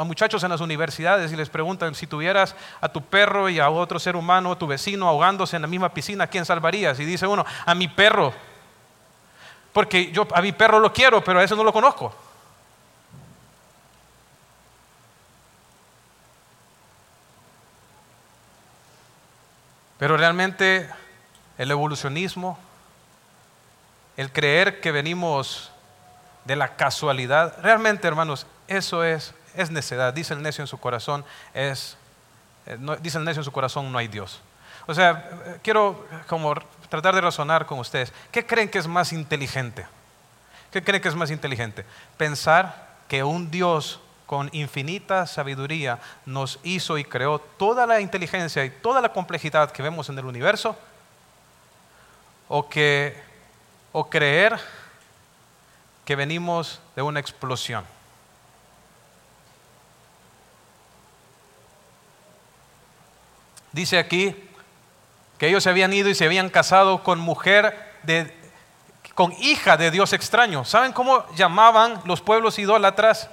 muchachos 0.04 0.42
en 0.42 0.50
las 0.50 0.60
universidades 0.60 1.32
y 1.32 1.36
les 1.36 1.48
preguntan 1.48 1.94
si 1.94 2.08
tuvieras 2.08 2.56
a 2.80 2.88
tu 2.88 3.02
perro 3.02 3.48
y 3.48 3.60
a 3.60 3.70
otro 3.70 4.00
ser 4.00 4.16
humano, 4.16 4.58
tu 4.58 4.66
vecino 4.66 5.06
ahogándose 5.06 5.56
en 5.56 5.62
la 5.62 5.68
misma 5.68 5.94
piscina, 5.94 6.26
¿quién 6.26 6.44
salvarías? 6.44 6.98
Y 6.98 7.04
dice 7.04 7.26
uno, 7.26 7.44
a 7.64 7.74
mi 7.74 7.86
perro, 7.86 8.32
porque 9.72 10.10
yo 10.10 10.26
a 10.34 10.42
mi 10.42 10.52
perro 10.52 10.80
lo 10.80 10.92
quiero, 10.92 11.22
pero 11.22 11.38
a 11.38 11.44
ese 11.44 11.54
no 11.54 11.62
lo 11.62 11.72
conozco. 11.72 12.12
Pero 19.98 20.16
realmente 20.16 20.90
el 21.58 21.70
evolucionismo, 21.70 22.58
el 24.16 24.32
creer 24.32 24.80
que 24.80 24.92
venimos 24.92 25.70
de 26.44 26.56
la 26.56 26.76
casualidad, 26.76 27.56
realmente 27.62 28.06
hermanos, 28.06 28.46
eso 28.68 29.04
es, 29.04 29.34
es 29.54 29.70
necedad. 29.70 30.12
Dice 30.12 30.34
el 30.34 30.42
necio 30.42 30.62
en 30.62 30.68
su 30.68 30.78
corazón, 30.78 31.24
eh, 31.54 31.74
dice 33.00 33.18
el 33.18 33.24
necio 33.24 33.40
en 33.40 33.44
su 33.44 33.52
corazón, 33.52 33.90
no 33.90 33.98
hay 33.98 34.08
Dios. 34.08 34.40
O 34.86 34.94
sea, 34.94 35.28
eh, 35.46 35.58
quiero 35.62 36.06
como 36.26 36.54
tratar 36.88 37.14
de 37.14 37.20
razonar 37.20 37.66
con 37.66 37.78
ustedes. 37.78 38.12
¿Qué 38.30 38.44
creen 38.44 38.68
que 38.68 38.78
es 38.78 38.86
más 38.86 39.12
inteligente? 39.12 39.86
¿Qué 40.70 40.82
creen 40.82 41.02
que 41.02 41.08
es 41.08 41.14
más 41.14 41.30
inteligente? 41.30 41.84
Pensar 42.16 42.92
que 43.08 43.22
un 43.22 43.50
Dios 43.50 44.00
con 44.26 44.48
infinita 44.52 45.26
sabiduría 45.26 45.98
nos 46.24 46.58
hizo 46.62 46.96
y 46.96 47.04
creó 47.04 47.38
toda 47.38 47.86
la 47.86 48.00
inteligencia 48.00 48.64
y 48.64 48.70
toda 48.70 49.02
la 49.02 49.12
complejidad 49.12 49.70
que 49.70 49.82
vemos 49.82 50.08
en 50.08 50.18
el 50.18 50.24
universo, 50.24 50.74
o, 52.48 52.68
que, 52.68 53.22
o 53.92 54.08
creer 54.08 54.58
que 56.04 56.16
venimos 56.16 56.80
de 56.96 57.02
una 57.02 57.20
explosión. 57.20 57.84
Dice 63.72 63.98
aquí 63.98 64.36
que 65.38 65.48
ellos 65.48 65.62
se 65.62 65.70
habían 65.70 65.92
ido 65.92 66.08
y 66.08 66.14
se 66.14 66.24
habían 66.24 66.50
casado 66.50 67.02
con 67.02 67.18
mujer 67.18 67.94
de, 68.02 68.34
con 69.14 69.32
hija 69.40 69.76
de 69.76 69.90
Dios 69.90 70.12
extraño. 70.12 70.64
¿Saben 70.64 70.92
cómo 70.92 71.26
llamaban 71.34 72.00
los 72.04 72.20
pueblos 72.20 72.58
idólatras 72.58 73.30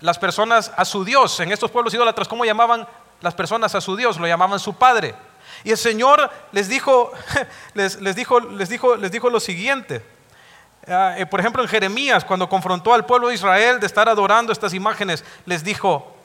las 0.00 0.18
personas 0.18 0.72
a 0.76 0.84
su 0.84 1.04
Dios? 1.04 1.38
En 1.40 1.52
estos 1.52 1.70
pueblos 1.70 1.94
idólatras, 1.94 2.26
¿cómo 2.28 2.44
llamaban 2.44 2.88
las 3.20 3.34
personas 3.34 3.74
a 3.74 3.80
su 3.80 3.94
Dios? 3.94 4.18
Lo 4.18 4.26
llamaban 4.26 4.58
su 4.58 4.74
Padre. 4.74 5.14
Y 5.64 5.70
el 5.70 5.78
Señor 5.78 6.30
les 6.52 6.68
dijo, 6.68 7.12
les, 7.74 7.98
dijo, 8.14 8.40
les 8.40 8.68
dijo, 8.68 8.96
les 8.96 9.10
dijo 9.10 9.30
lo 9.30 9.40
siguiente. 9.40 10.04
Ah, 10.88 11.14
eh, 11.16 11.26
por 11.26 11.40
ejemplo, 11.40 11.62
en 11.62 11.68
Jeremías, 11.68 12.24
cuando 12.24 12.48
confrontó 12.48 12.92
al 12.92 13.06
pueblo 13.06 13.28
de 13.28 13.34
Israel 13.34 13.78
de 13.78 13.86
estar 13.86 14.08
adorando 14.08 14.52
estas 14.52 14.74
imágenes, 14.74 15.24
les 15.46 15.62
dijo. 15.62 16.16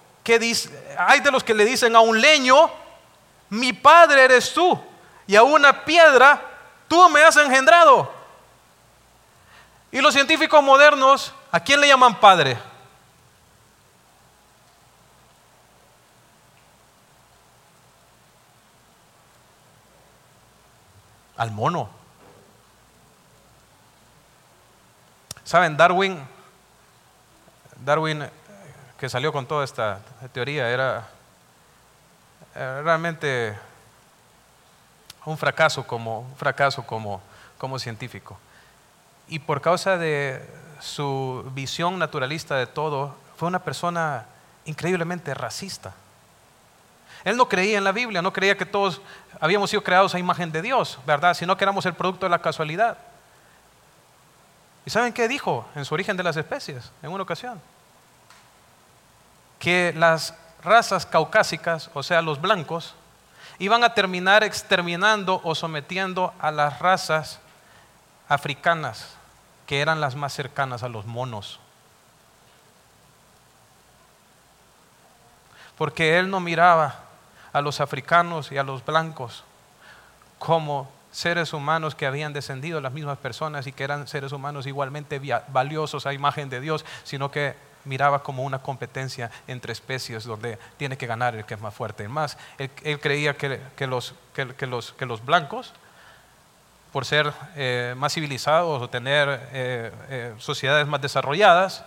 Hay 0.98 1.22
de 1.22 1.32
los 1.32 1.44
que 1.44 1.54
le 1.54 1.64
dicen 1.64 1.96
a 1.96 2.02
un 2.02 2.20
leño, 2.20 2.70
mi 3.50 3.72
padre 3.72 4.26
eres 4.26 4.54
tú, 4.54 4.78
y 5.26 5.36
a 5.38 5.44
una 5.44 5.86
piedra, 5.86 6.42
tú 6.88 7.10
me 7.10 7.24
has 7.24 7.38
engendrado. 7.38 8.12
Y 9.90 10.02
los 10.02 10.14
científicos 10.14 10.62
modernos, 10.62 11.34
¿a 11.50 11.62
quién 11.62 11.80
le 11.80 11.88
llaman 11.88 12.20
padre? 12.20 12.58
Al 21.38 21.52
mono. 21.52 21.90
Saben, 25.44 25.78
Darwin, 25.78 26.20
Darwin 27.86 28.24
eh, 28.24 28.32
que 29.00 29.08
salió 29.08 29.32
con 29.32 29.46
toda 29.46 29.64
esta 29.64 30.02
teoría 30.34 30.70
era 30.70 31.10
realmente 32.54 33.56
un 35.26 35.38
fracaso 35.38 35.86
como, 35.86 36.22
un 36.22 36.36
fracaso 36.36 36.86
como, 36.86 37.22
como 37.58 37.78
científico. 37.80 38.40
Y 39.28 39.40
por 39.40 39.62
causa 39.62 39.98
de 39.98 40.42
su 40.80 41.50
visión 41.54 42.00
naturalista 42.00 42.56
de 42.56 42.66
todo, 42.66 43.16
fue 43.36 43.48
una 43.48 43.60
persona 43.60 44.26
increíblemente 44.66 45.34
racista. 45.34 45.94
Él 47.28 47.36
no 47.36 47.50
creía 47.50 47.78
en 47.78 47.84
la 47.84 47.92
Biblia, 47.92 48.22
no 48.22 48.32
creía 48.32 48.56
que 48.56 48.66
todos 48.66 49.02
habíamos 49.42 49.70
sido 49.70 49.84
creados 49.84 50.16
a 50.16 50.18
imagen 50.18 50.50
de 50.50 50.62
Dios, 50.62 50.98
¿verdad? 51.06 51.34
Sino 51.34 51.58
que 51.58 51.66
éramos 51.66 51.86
el 51.86 51.94
producto 51.94 52.26
de 52.26 52.30
la 52.30 52.40
casualidad. 52.40 52.98
¿Y 54.86 54.90
saben 54.90 55.12
qué 55.12 55.28
dijo 55.28 55.68
en 55.76 55.84
su 55.84 55.94
origen 55.94 56.16
de 56.16 56.24
las 56.24 56.38
especies 56.38 56.90
en 57.04 57.12
una 57.12 57.24
ocasión? 57.24 57.60
Que 59.60 59.94
las 59.98 60.36
razas 60.64 61.06
caucásicas, 61.06 61.90
o 61.94 62.02
sea, 62.02 62.22
los 62.22 62.40
blancos, 62.40 62.96
iban 63.60 63.84
a 63.84 63.94
terminar 63.94 64.46
exterminando 64.46 65.42
o 65.44 65.54
sometiendo 65.54 66.34
a 66.40 66.50
las 66.50 66.80
razas 66.80 67.42
africanas, 68.30 69.18
que 69.66 69.82
eran 69.82 70.00
las 70.00 70.16
más 70.16 70.32
cercanas 70.32 70.82
a 70.82 70.88
los 70.88 71.06
monos. 71.06 71.60
Porque 75.78 76.18
él 76.18 76.30
no 76.30 76.40
miraba 76.40 77.07
a 77.58 77.62
los 77.62 77.82
africanos 77.82 78.52
y 78.52 78.58
a 78.58 78.64
los 78.64 78.86
blancos 78.86 79.44
como 80.38 80.90
seres 81.12 81.54
humanos 81.54 81.96
que 81.96 82.06
habían 82.06 82.34
descendido 82.34 82.80
las 82.82 82.94
mismas 82.94 83.18
personas 83.18 83.66
y 83.66 83.72
que 83.72 83.84
eran 83.84 84.08
seres 84.08 84.32
humanos 84.32 84.68
igualmente 84.68 85.20
valiosos 85.48 86.06
a 86.06 86.14
imagen 86.14 86.50
de 86.50 86.62
Dios, 86.62 86.86
sino 87.04 87.32
que 87.32 87.56
miraba 87.86 88.22
como 88.22 88.44
una 88.44 88.60
competencia 88.60 89.32
entre 89.48 89.74
especies 89.74 90.26
donde 90.26 90.60
tiene 90.78 90.98
que 90.98 91.08
ganar 91.08 91.36
el 91.36 91.46
que 91.46 91.56
es 91.56 91.62
más 91.62 91.74
fuerte. 91.74 92.08
Más, 92.08 92.38
él, 92.60 93.00
creía 93.00 93.36
que, 93.36 93.60
los, 93.88 94.14
los, 94.60 94.94
que, 94.94 95.06
los, 95.06 95.26
blancos, 95.26 95.74
por 96.92 97.06
ser 97.06 97.34
eh, 97.56 97.96
más 97.98 98.14
civilizados 98.14 98.82
o 98.82 98.90
tener 98.90 99.28
eh, 99.54 99.92
eh, 100.10 100.36
sociedades 100.38 100.86
más 100.86 101.02
desarrolladas, 101.02 101.84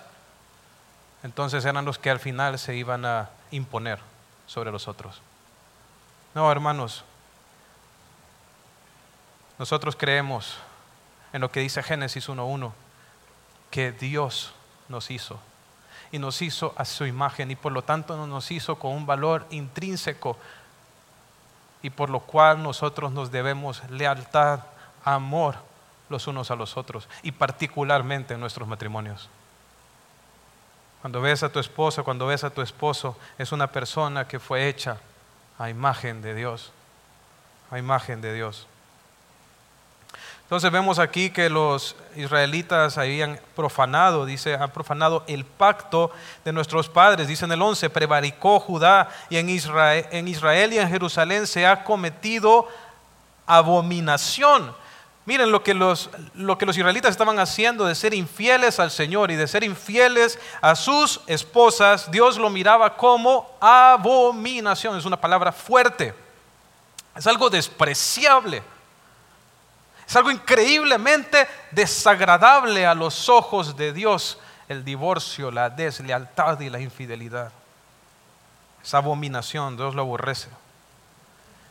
entonces 1.22 1.64
eran 1.64 1.84
los 1.84 1.98
que 1.98 2.10
al 2.10 2.18
final 2.18 2.58
se 2.58 2.74
iban 2.74 3.04
a 3.04 3.28
imponer 3.50 4.00
sobre 4.46 4.72
los 4.72 4.88
otros. 4.88 5.22
No, 6.34 6.50
hermanos, 6.50 7.04
nosotros 9.58 9.96
creemos 9.96 10.56
en 11.32 11.40
lo 11.40 11.50
que 11.50 11.60
dice 11.60 11.82
Génesis 11.82 12.28
1.1, 12.28 12.72
que 13.70 13.92
Dios 13.92 14.52
nos 14.88 15.10
hizo 15.10 15.40
y 16.12 16.18
nos 16.18 16.40
hizo 16.42 16.72
a 16.76 16.84
su 16.84 17.04
imagen 17.04 17.50
y 17.50 17.56
por 17.56 17.72
lo 17.72 17.82
tanto 17.82 18.26
nos 18.26 18.50
hizo 18.50 18.76
con 18.78 18.92
un 18.92 19.06
valor 19.06 19.46
intrínseco 19.50 20.36
y 21.82 21.90
por 21.90 22.10
lo 22.10 22.20
cual 22.20 22.62
nosotros 22.62 23.12
nos 23.12 23.30
debemos 23.30 23.82
lealtad, 23.90 24.60
amor 25.04 25.56
los 26.08 26.26
unos 26.26 26.50
a 26.50 26.56
los 26.56 26.76
otros 26.76 27.08
y 27.22 27.32
particularmente 27.32 28.34
en 28.34 28.40
nuestros 28.40 28.68
matrimonios. 28.68 29.28
Cuando 31.00 31.20
ves 31.20 31.42
a 31.42 31.48
tu 31.48 31.58
esposa, 31.58 32.02
cuando 32.02 32.26
ves 32.26 32.44
a 32.44 32.50
tu 32.50 32.60
esposo, 32.60 33.16
es 33.38 33.52
una 33.52 33.68
persona 33.68 34.28
que 34.28 34.38
fue 34.38 34.68
hecha 34.68 34.98
a 35.60 35.68
imagen 35.68 36.22
de 36.22 36.34
Dios, 36.34 36.72
a 37.70 37.78
imagen 37.78 38.22
de 38.22 38.32
Dios. 38.32 38.66
Entonces 40.44 40.72
vemos 40.72 40.98
aquí 40.98 41.28
que 41.28 41.50
los 41.50 41.94
israelitas 42.16 42.96
habían 42.96 43.38
profanado, 43.54 44.24
dice, 44.24 44.54
han 44.54 44.70
profanado 44.70 45.22
el 45.28 45.44
pacto 45.44 46.10
de 46.46 46.52
nuestros 46.52 46.88
padres. 46.88 47.28
Dice 47.28 47.44
en 47.44 47.52
el 47.52 47.60
11, 47.60 47.90
prevaricó 47.90 48.58
Judá 48.58 49.10
y 49.28 49.36
en 49.36 49.50
Israel, 49.50 50.06
en 50.10 50.28
Israel 50.28 50.72
y 50.72 50.78
en 50.78 50.88
Jerusalén 50.88 51.46
se 51.46 51.66
ha 51.66 51.84
cometido 51.84 52.66
abominación. 53.46 54.74
Miren 55.26 55.52
lo 55.52 55.62
que, 55.62 55.74
los, 55.74 56.10
lo 56.34 56.56
que 56.56 56.66
los 56.66 56.76
israelitas 56.76 57.10
estaban 57.10 57.38
haciendo 57.38 57.84
de 57.84 57.94
ser 57.94 58.14
infieles 58.14 58.80
al 58.80 58.90
Señor 58.90 59.30
y 59.30 59.36
de 59.36 59.46
ser 59.46 59.62
infieles 59.62 60.38
a 60.60 60.74
sus 60.74 61.20
esposas. 61.26 62.10
Dios 62.10 62.38
lo 62.38 62.50
miraba 62.50 62.96
como 62.96 63.56
abominación. 63.60 64.96
Es 64.96 65.04
una 65.04 65.20
palabra 65.20 65.52
fuerte. 65.52 66.14
Es 67.14 67.26
algo 67.26 67.50
despreciable. 67.50 68.62
Es 70.06 70.16
algo 70.16 70.30
increíblemente 70.30 71.46
desagradable 71.70 72.86
a 72.86 72.94
los 72.94 73.28
ojos 73.28 73.76
de 73.76 73.92
Dios 73.92 74.38
el 74.68 74.84
divorcio, 74.84 75.50
la 75.50 75.68
deslealtad 75.68 76.58
y 76.60 76.70
la 76.70 76.80
infidelidad. 76.80 77.52
Esa 78.82 78.98
abominación, 78.98 79.76
Dios 79.76 79.94
lo 79.94 80.02
aborrece. 80.02 80.48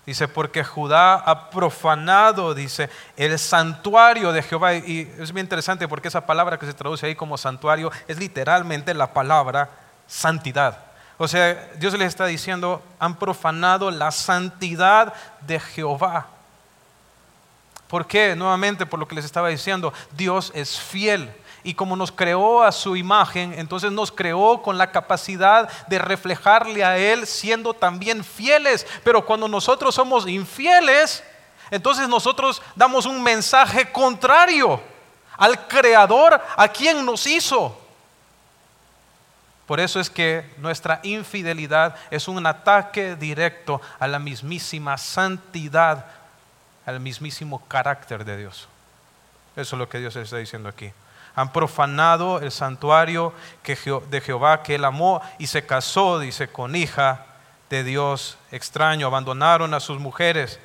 Dice, 0.10 0.28
porque 0.28 0.64
Judá 0.64 1.18
ha 1.18 1.52
profanado, 1.52 2.56
dice, 2.56 2.90
el 3.16 3.38
santuario 3.38 4.32
de 4.32 4.42
Jehová. 4.42 4.74
Y 4.74 5.02
es 5.20 5.32
muy 5.32 5.40
interesante 5.40 5.88
porque 5.88 6.08
esa 6.08 6.26
palabra 6.26 6.58
que 6.58 6.66
se 6.66 6.74
traduce 6.74 7.06
ahí 7.06 7.14
como 7.14 7.38
santuario 7.38 7.92
es 8.08 8.18
literalmente 8.18 8.96
la 8.96 9.14
palabra 9.14 9.70
santidad. 10.08 10.80
O 11.20 11.28
sea, 11.28 11.70
Dios 11.76 11.94
les 11.94 12.08
está 12.08 12.26
diciendo, 12.26 12.82
han 12.98 13.20
profanado 13.20 13.92
la 13.92 14.10
santidad 14.10 15.14
de 15.42 15.60
Jehová. 15.60 16.26
¿Por 17.88 18.08
qué? 18.08 18.36
Nuevamente, 18.36 18.88
por 18.88 19.00
lo 19.00 19.08
que 19.08 19.14
les 19.14 19.26
estaba 19.26 19.50
diciendo, 19.50 19.94
Dios 20.14 20.52
es 20.56 20.80
fiel. 20.80 21.32
Y 21.64 21.74
como 21.74 21.96
nos 21.96 22.12
creó 22.12 22.64
a 22.64 22.72
su 22.72 22.96
imagen, 22.96 23.54
entonces 23.58 23.92
nos 23.92 24.12
creó 24.12 24.62
con 24.62 24.78
la 24.78 24.92
capacidad 24.92 25.70
de 25.88 26.00
reflejarle 26.00 26.84
a 26.84 26.98
Él 26.98 27.28
siendo 27.28 27.74
también 27.74 28.24
fieles. 28.24 28.88
Pero 29.04 29.26
cuando 29.26 29.48
nosotros 29.48 29.96
somos 29.96 30.28
infieles, 30.28 31.24
entonces 31.72 32.08
nosotros 32.08 32.62
damos 32.76 33.06
un 33.06 33.22
mensaje 33.22 33.92
contrario 33.92 34.82
al 35.38 35.68
Creador, 35.68 36.42
a 36.56 36.68
quien 36.68 37.06
nos 37.06 37.26
hizo. 37.26 37.78
Por 39.66 39.80
eso 39.80 40.00
es 40.00 40.10
que 40.10 40.50
nuestra 40.58 41.00
infidelidad 41.04 41.96
es 42.10 42.28
un 42.28 42.46
ataque 42.46 43.16
directo 43.16 43.80
a 44.00 44.08
la 44.08 44.18
mismísima 44.18 44.98
santidad, 44.98 46.08
al 46.86 47.00
mismísimo 47.00 47.64
carácter 47.68 48.26
de 48.26 48.38
Dios. 48.38 48.68
Eso 49.56 49.76
es 49.76 49.80
lo 49.80 49.88
que 49.88 50.00
Dios 50.00 50.16
está 50.16 50.38
diciendo 50.38 50.70
aquí. 50.70 50.92
Han 51.40 51.54
profanado 51.54 52.42
el 52.42 52.52
santuario 52.52 53.32
de 53.64 54.20
Jehová 54.20 54.62
que 54.62 54.76
él 54.76 54.84
amó 54.84 55.22
y 55.38 55.48
se 55.48 55.66
casó, 55.66 56.20
dice, 56.20 56.50
con 56.50 56.76
hija 56.76 57.28
de 57.70 57.86
Dios 57.86 58.38
extraño. 58.52 59.08
Abandonaron 59.08 59.74
a 59.74 59.80
sus 59.80 60.00
mujeres 60.00 60.60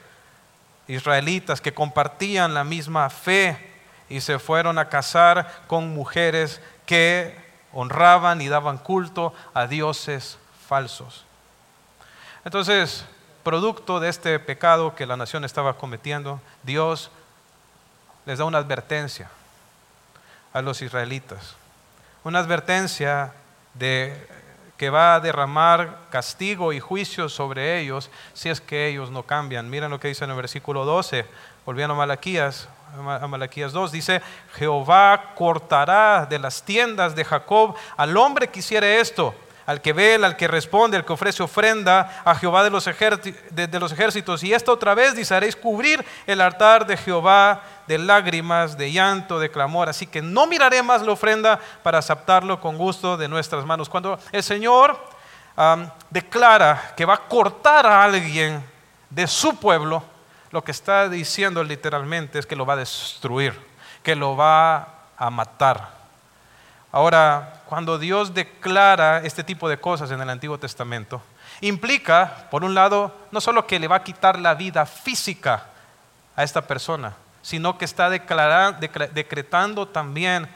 israelitas 0.89 1.61
que 1.61 1.73
compartían 1.73 2.55
la 2.55 2.65
misma 2.65 3.09
fe 3.09 3.57
y 4.09 4.21
se 4.21 4.41
fueron 4.41 4.81
a 4.81 4.89
casar 4.89 5.49
con 5.69 5.95
mujeres 5.95 6.61
que 6.87 7.39
honraban 7.73 8.41
y 8.41 8.49
daban 8.49 8.79
culto 8.79 9.33
a 9.55 9.69
dioses 9.69 10.39
falsos. 10.67 11.25
Entonces, 12.45 13.05
producto 13.45 14.01
de 14.01 14.09
este 14.09 14.41
pecado 14.41 14.97
que 14.97 15.07
la 15.07 15.17
nación 15.17 15.45
estaba 15.45 15.75
cometiendo, 15.75 16.41
Dios 16.65 17.13
les 18.27 18.41
da 18.41 18.45
una 18.45 18.59
advertencia 18.59 19.31
a 20.55 20.63
los 20.63 20.81
israelitas. 20.81 21.57
Una 22.23 22.39
advertencia 22.39 23.35
de 23.75 24.27
que 24.79 24.89
va 24.89 25.15
a 25.15 25.21
derramar 25.21 25.99
castigo 26.11 26.73
y 26.73 26.81
juicio 26.81 27.29
sobre 27.29 27.79
ellos 27.81 28.11
si 28.33 28.49
es 28.49 28.61
que 28.61 28.89
ellos 28.89 29.11
no 29.11 29.25
cambian. 29.25 29.69
Miren 29.69 29.91
lo 29.91 30.01
que 30.01 30.09
dice 30.09 30.25
en 30.25 30.31
el 30.31 30.37
versículo 30.37 30.85
12, 30.85 31.27
volviendo 31.67 31.95
a 31.95 31.99
Malaquías, 31.99 32.69
a 32.97 33.27
Malaquías 33.27 33.73
2, 33.73 33.93
dice, 33.93 34.23
Jehová 34.55 35.35
cortará 35.35 36.27
de 36.27 36.39
las 36.39 36.63
tiendas 36.63 37.15
de 37.15 37.25
Jacob 37.25 37.75
al 37.97 38.17
hombre 38.17 38.49
que 38.49 38.61
hiciere 38.61 39.01
esto, 39.01 39.35
al 39.67 39.81
que 39.81 39.93
vela, 39.93 40.27
al 40.27 40.37
que 40.37 40.49
responde, 40.49 40.97
al 40.97 41.05
que 41.05 41.13
ofrece 41.13 41.43
ofrenda 41.43 42.23
a 42.25 42.35
Jehová 42.35 42.63
de 42.65 42.71
los, 42.71 42.87
ejércitos. 42.87 44.43
Y 44.43 44.53
esta 44.53 44.73
otra 44.73 44.95
vez 44.95 45.15
dice, 45.15 45.35
haréis 45.35 45.57
cubrir 45.57 46.05
el 46.27 46.41
altar 46.41 46.87
de 46.87 46.97
Jehová 46.97 47.63
de 47.87 47.99
lágrimas, 47.99 48.77
de 48.77 48.93
llanto, 48.93 49.39
de 49.39 49.51
clamor. 49.51 49.89
Así 49.89 50.07
que 50.07 50.23
no 50.23 50.47
miraré 50.47 50.83
más 50.83 51.03
la 51.03 51.13
ofrenda 51.13 51.59
para 51.83 51.99
aceptarlo 51.99 52.61
con 52.61 52.77
gusto 52.77 53.17
de 53.17 53.29
nuestras 53.29 53.65
manos. 53.65 53.89
Cuando 53.89 54.19
el 54.33 54.43
Señor 54.43 54.99
declara 56.11 56.95
que 56.97 57.05
va 57.05 57.15
a 57.15 57.29
cortar 57.29 57.87
a 57.87 58.05
alguien 58.05 58.63
de 59.11 59.27
su 59.27 59.57
pueblo, 59.57 60.03
lo 60.51 60.63
que 60.63 60.73
está 60.73 61.09
diciendo 61.09 61.65
literalmente 61.65 62.39
es 62.39 62.47
que 62.47 62.57
lo 62.57 62.67
va 62.67 62.75
a 62.75 62.77
destruir, 62.77 63.59
que 64.03 64.15
lo 64.15 64.37
va 64.37 64.89
a 65.17 65.31
matar. 65.31 65.95
Ahora, 66.93 67.64
cuando 67.75 67.99
Dios 67.99 68.33
declara 68.33 69.23
este 69.25 69.43
tipo 69.43 69.69
de 69.69 69.79
cosas 69.79 70.09
en 70.13 70.21
el 70.21 70.31
Antiguo 70.31 70.59
Testamento, 70.59 71.21
implica, 71.61 72.47
por 72.49 72.63
un 72.63 72.73
lado, 72.73 73.13
no 73.33 73.41
solo 73.41 73.67
que 73.67 73.81
le 73.81 73.89
va 73.89 73.97
a 73.97 74.05
quitar 74.05 74.39
la 74.39 74.55
vida 74.55 74.87
física 74.87 75.67
a 76.37 76.45
esta 76.45 76.63
persona, 76.69 77.17
sino 77.43 77.77
que 77.77 77.85
está 77.85 78.11
decretando 78.11 79.89
también 79.89 80.47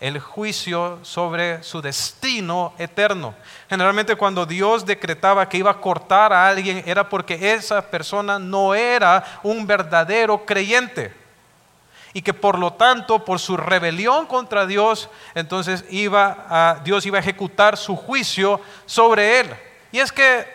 el 0.00 0.20
juicio 0.20 0.98
sobre 1.00 1.62
su 1.62 1.80
destino 1.80 2.74
eterno. 2.76 3.34
Generalmente 3.70 4.14
cuando 4.14 4.44
Dios 4.44 4.84
decretaba 4.84 5.48
que 5.48 5.56
iba 5.56 5.70
a 5.70 5.80
cortar 5.80 6.30
a 6.34 6.46
alguien 6.46 6.82
era 6.84 7.08
porque 7.08 7.54
esa 7.54 7.80
persona 7.80 8.38
no 8.38 8.74
era 8.74 9.24
un 9.42 9.66
verdadero 9.66 10.44
creyente. 10.44 11.24
Y 12.16 12.22
que 12.22 12.32
por 12.32 12.58
lo 12.58 12.72
tanto, 12.72 13.26
por 13.26 13.38
su 13.38 13.58
rebelión 13.58 14.24
contra 14.24 14.64
Dios, 14.64 15.10
entonces 15.34 15.84
iba 15.90 16.80
Dios 16.82 17.04
iba 17.04 17.18
a 17.18 17.20
ejecutar 17.20 17.76
su 17.76 17.94
juicio 17.94 18.58
sobre 18.86 19.40
él. 19.40 19.54
Y 19.92 19.98
es 19.98 20.12
que 20.12 20.46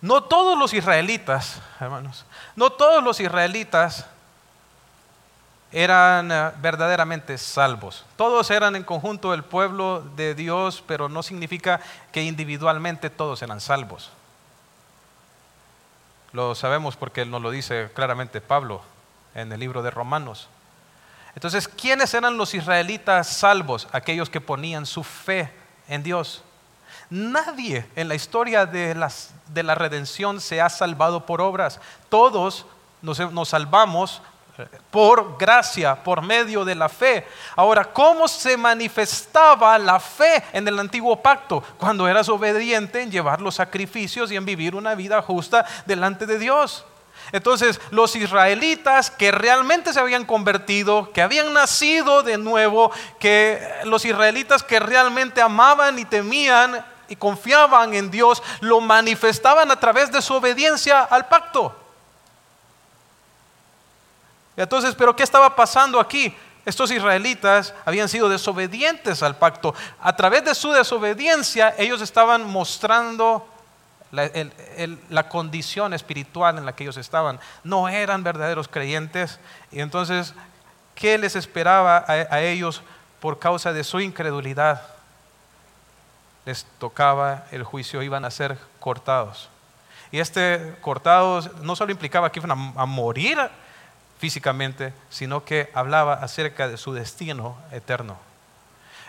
no 0.00 0.22
todos 0.22 0.58
los 0.58 0.72
israelitas, 0.72 1.60
hermanos, 1.78 2.24
no 2.54 2.70
todos 2.70 3.04
los 3.04 3.20
israelitas 3.20 4.06
eran 5.72 6.32
eh, 6.32 6.52
verdaderamente 6.62 7.36
salvos. 7.36 8.06
Todos 8.16 8.50
eran 8.50 8.76
en 8.76 8.82
conjunto 8.82 9.34
el 9.34 9.44
pueblo 9.44 10.02
de 10.16 10.34
Dios, 10.34 10.82
pero 10.86 11.10
no 11.10 11.22
significa 11.22 11.82
que 12.12 12.22
individualmente 12.22 13.10
todos 13.10 13.42
eran 13.42 13.60
salvos. 13.60 14.10
Lo 16.36 16.54
sabemos 16.54 16.98
porque 16.98 17.24
nos 17.24 17.40
lo 17.40 17.50
dice 17.50 17.90
claramente 17.94 18.42
Pablo 18.42 18.82
en 19.34 19.50
el 19.52 19.58
libro 19.58 19.82
de 19.82 19.90
Romanos. 19.90 20.50
Entonces, 21.34 21.66
¿quiénes 21.66 22.12
eran 22.12 22.36
los 22.36 22.52
israelitas 22.52 23.26
salvos? 23.26 23.88
Aquellos 23.90 24.28
que 24.28 24.42
ponían 24.42 24.84
su 24.84 25.02
fe 25.02 25.50
en 25.88 26.02
Dios. 26.02 26.42
Nadie 27.08 27.86
en 27.96 28.08
la 28.08 28.16
historia 28.16 28.66
de, 28.66 28.94
la 28.94 29.74
redención 29.74 30.42
se 30.42 30.60
ha 30.60 30.68
salvado 30.68 31.24
por 31.24 31.40
obras. 31.40 31.80
Todos 32.10 32.66
nos 33.00 33.48
salvamos 33.48 34.20
por 34.90 35.36
gracia, 35.36 36.02
por 36.02 36.22
medio 36.22 36.64
de 36.64 36.74
la 36.74 36.88
fe. 36.88 37.26
Ahora, 37.54 37.84
¿cómo 37.84 38.28
se 38.28 38.56
manifestaba 38.56 39.78
la 39.78 40.00
fe 40.00 40.42
en 40.52 40.66
el 40.66 40.78
antiguo 40.78 41.20
pacto? 41.20 41.62
Cuando 41.78 42.08
eras 42.08 42.28
obediente 42.28 43.02
en 43.02 43.10
llevar 43.10 43.40
los 43.40 43.56
sacrificios 43.56 44.30
y 44.30 44.36
en 44.36 44.44
vivir 44.44 44.74
una 44.74 44.94
vida 44.94 45.20
justa 45.22 45.64
delante 45.84 46.26
de 46.26 46.38
Dios. 46.38 46.84
Entonces, 47.32 47.80
los 47.90 48.14
israelitas 48.14 49.10
que 49.10 49.32
realmente 49.32 49.92
se 49.92 50.00
habían 50.00 50.24
convertido, 50.24 51.10
que 51.12 51.22
habían 51.22 51.52
nacido 51.52 52.22
de 52.22 52.38
nuevo, 52.38 52.92
que 53.18 53.60
los 53.84 54.04
israelitas 54.04 54.62
que 54.62 54.78
realmente 54.78 55.40
amaban 55.40 55.98
y 55.98 56.04
temían 56.04 56.84
y 57.08 57.16
confiaban 57.16 57.94
en 57.94 58.10
Dios, 58.10 58.42
lo 58.60 58.80
manifestaban 58.80 59.70
a 59.70 59.80
través 59.80 60.12
de 60.12 60.22
su 60.22 60.34
obediencia 60.34 61.02
al 61.02 61.26
pacto. 61.26 61.85
Entonces, 64.56 64.94
¿pero 64.94 65.14
qué 65.14 65.22
estaba 65.22 65.54
pasando 65.54 66.00
aquí? 66.00 66.34
Estos 66.64 66.90
israelitas 66.90 67.74
habían 67.84 68.08
sido 68.08 68.28
desobedientes 68.28 69.22
al 69.22 69.36
pacto. 69.36 69.74
A 70.00 70.16
través 70.16 70.44
de 70.44 70.54
su 70.54 70.72
desobediencia, 70.72 71.74
ellos 71.78 72.00
estaban 72.00 72.44
mostrando 72.44 73.46
la, 74.10 75.28
condición 75.28 75.94
espiritual 75.94 76.58
en 76.58 76.66
la 76.66 76.74
que 76.74 76.84
ellos 76.84 76.96
estaban. 76.96 77.38
No 77.62 77.88
eran 77.88 78.24
verdaderos 78.24 78.66
creyentes. 78.66 79.38
Y 79.70 79.80
entonces, 79.80 80.34
¿qué 80.96 81.18
les 81.18 81.36
esperaba 81.36 82.04
a, 82.08 82.40
ellos 82.40 82.82
por 83.20 83.38
causa 83.38 83.72
de 83.72 83.84
su 83.84 84.00
incredulidad? 84.00 84.82
Les 86.46 86.64
tocaba 86.78 87.44
el 87.52 87.62
juicio, 87.62 88.02
iban 88.02 88.24
a 88.24 88.30
ser 88.30 88.58
cortados. 88.80 89.50
Y 90.10 90.18
este 90.18 90.76
cortados 90.80 91.52
no 91.62 91.76
solo 91.76 91.92
implicaba 91.92 92.32
que 92.32 92.40
iban 92.40 92.72
a 92.76 92.86
morir 92.86 93.38
físicamente, 94.18 94.92
sino 95.10 95.44
que 95.44 95.70
hablaba 95.74 96.14
acerca 96.14 96.68
de 96.68 96.76
su 96.76 96.92
destino 96.92 97.56
eterno. 97.70 98.16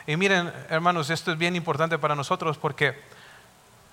Y 0.06 0.16
miren, 0.16 0.52
hermanos, 0.70 1.10
esto 1.10 1.32
es 1.32 1.38
bien 1.38 1.56
importante 1.56 1.98
para 1.98 2.16
nosotros 2.16 2.58
porque 2.58 2.98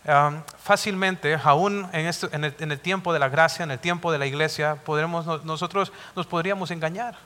um, 0.07 0.41
fácilmente, 0.63 1.39
aún 1.43 1.89
en, 1.93 2.11
en, 2.33 2.71
el, 2.71 2.81
tiempo 2.81 3.13
de 3.13 3.19
la 3.19 3.29
gracia, 3.29 3.65
en 3.65 3.73
el 3.73 3.81
tiempo 3.81 4.13
de 4.13 4.19
la 4.19 4.27
iglesia, 4.27 4.77
podremos, 4.77 5.45
nosotros 5.45 5.93
nos 6.15 6.27
podríamos 6.27 6.71
engañar. 6.71 7.17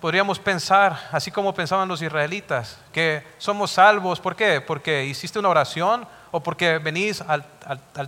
Podríamos 0.00 0.38
pensar, 0.38 1.08
así 1.10 1.32
como 1.32 1.52
pensaban 1.52 1.88
los 1.88 2.00
israelitas, 2.02 2.78
que 2.92 3.26
somos 3.38 3.72
salvos. 3.72 4.20
¿Por 4.20 4.36
qué? 4.36 4.60
Porque 4.60 5.04
hiciste 5.06 5.40
una 5.40 5.48
oración 5.48 6.06
o 6.30 6.40
porque 6.40 6.78
venís 6.78 7.20
al, 7.20 7.44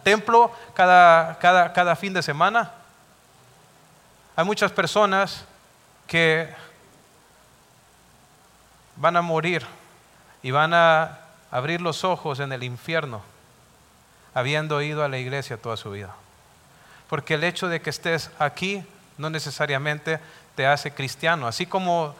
templo 0.05 0.53
cada 0.73 1.97
fin 1.97 2.13
de 2.13 2.23
semana. 2.23 2.80
Hay 4.41 4.47
muchas 4.47 4.73
personas 4.73 5.45
que 6.07 6.49
van 8.97 9.15
a 9.19 9.21
morir 9.21 9.67
y 10.43 10.51
van 10.51 10.73
a 10.73 11.19
abrir 11.51 11.83
los 11.83 12.05
ojos 12.05 12.41
en 12.41 12.51
el 12.51 12.65
infierno 12.65 13.21
habiendo 14.33 14.81
ido 14.81 15.05
a 15.05 15.09
la 15.09 15.19
iglesia 15.19 15.59
toda 15.59 15.77
su 15.77 15.91
vida. 15.91 16.15
Porque 17.11 17.35
el 17.35 17.45
hecho 17.45 17.69
de 17.69 17.83
que 17.83 17.91
estés 17.91 18.31
aquí 18.39 18.83
no 19.19 19.29
necesariamente 19.29 20.21
te 20.55 20.67
hace 20.67 20.91
cristiano. 20.91 21.47
Así 21.47 21.67
como, 21.67 22.15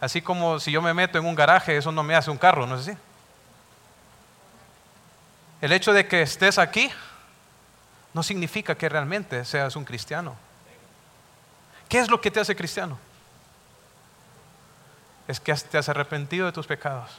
así 0.00 0.22
como 0.22 0.58
si 0.58 0.72
yo 0.72 0.82
me 0.82 0.92
meto 0.92 1.18
en 1.18 1.24
un 1.24 1.36
garaje, 1.36 1.76
eso 1.76 1.92
no 1.92 2.02
me 2.02 2.16
hace 2.16 2.32
un 2.32 2.38
carro, 2.38 2.66
¿no 2.66 2.74
es 2.74 2.88
así? 2.88 2.98
El 5.60 5.70
hecho 5.70 5.92
de 5.92 6.08
que 6.08 6.22
estés 6.22 6.58
aquí 6.58 6.90
no 8.12 8.24
significa 8.24 8.74
que 8.74 8.88
realmente 8.88 9.44
seas 9.44 9.76
un 9.76 9.84
cristiano. 9.84 10.49
¿Qué 11.90 11.98
es 11.98 12.08
lo 12.08 12.20
que 12.20 12.30
te 12.30 12.38
hace 12.38 12.54
cristiano? 12.54 12.96
Es 15.26 15.40
que 15.40 15.52
te 15.52 15.76
has 15.76 15.88
arrepentido 15.88 16.46
de 16.46 16.52
tus 16.52 16.68
pecados. 16.68 17.10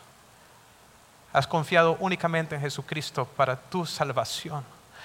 Has 1.33 1.45
confiado 1.45 1.97
únicamente 1.99 2.55
en 2.55 2.61
Jesucristo 2.61 3.25
para 3.25 3.57
tu 3.57 3.85
salvación. 3.85 4.63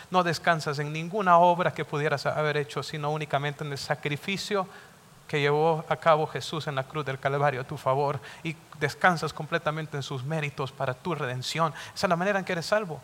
No 0.09 0.23
descansas 0.23 0.79
en 0.79 0.93
ninguna 0.93 1.39
obra 1.39 1.75
que 1.75 1.85
pudieras 1.85 2.27
haber 2.27 2.57
hecho, 2.57 2.85
sino 2.85 3.11
únicamente 3.11 3.65
en 3.65 3.73
el 3.73 3.79
sacrificio 3.79 4.69
que 5.27 5.41
llevó 5.41 5.85
a 5.89 5.97
cabo 5.97 6.29
Jesús 6.29 6.69
en 6.69 6.77
la 6.77 6.85
cruz 6.85 7.05
del 7.05 7.19
Calvario 7.19 7.63
a 7.63 7.65
tu 7.65 7.77
favor 7.77 8.21
y 8.45 8.55
descansas 8.79 9.33
completamente 9.33 9.97
en 9.97 10.05
sus 10.05 10.23
méritos 10.23 10.71
para 10.71 10.95
tu 10.95 11.13
redención. 11.17 11.75
Esa 11.93 12.07
es 12.07 12.11
la 12.11 12.15
manera 12.15 12.39
en 12.39 12.45
que 12.45 12.53
eres 12.53 12.67
salvo. 12.67 13.01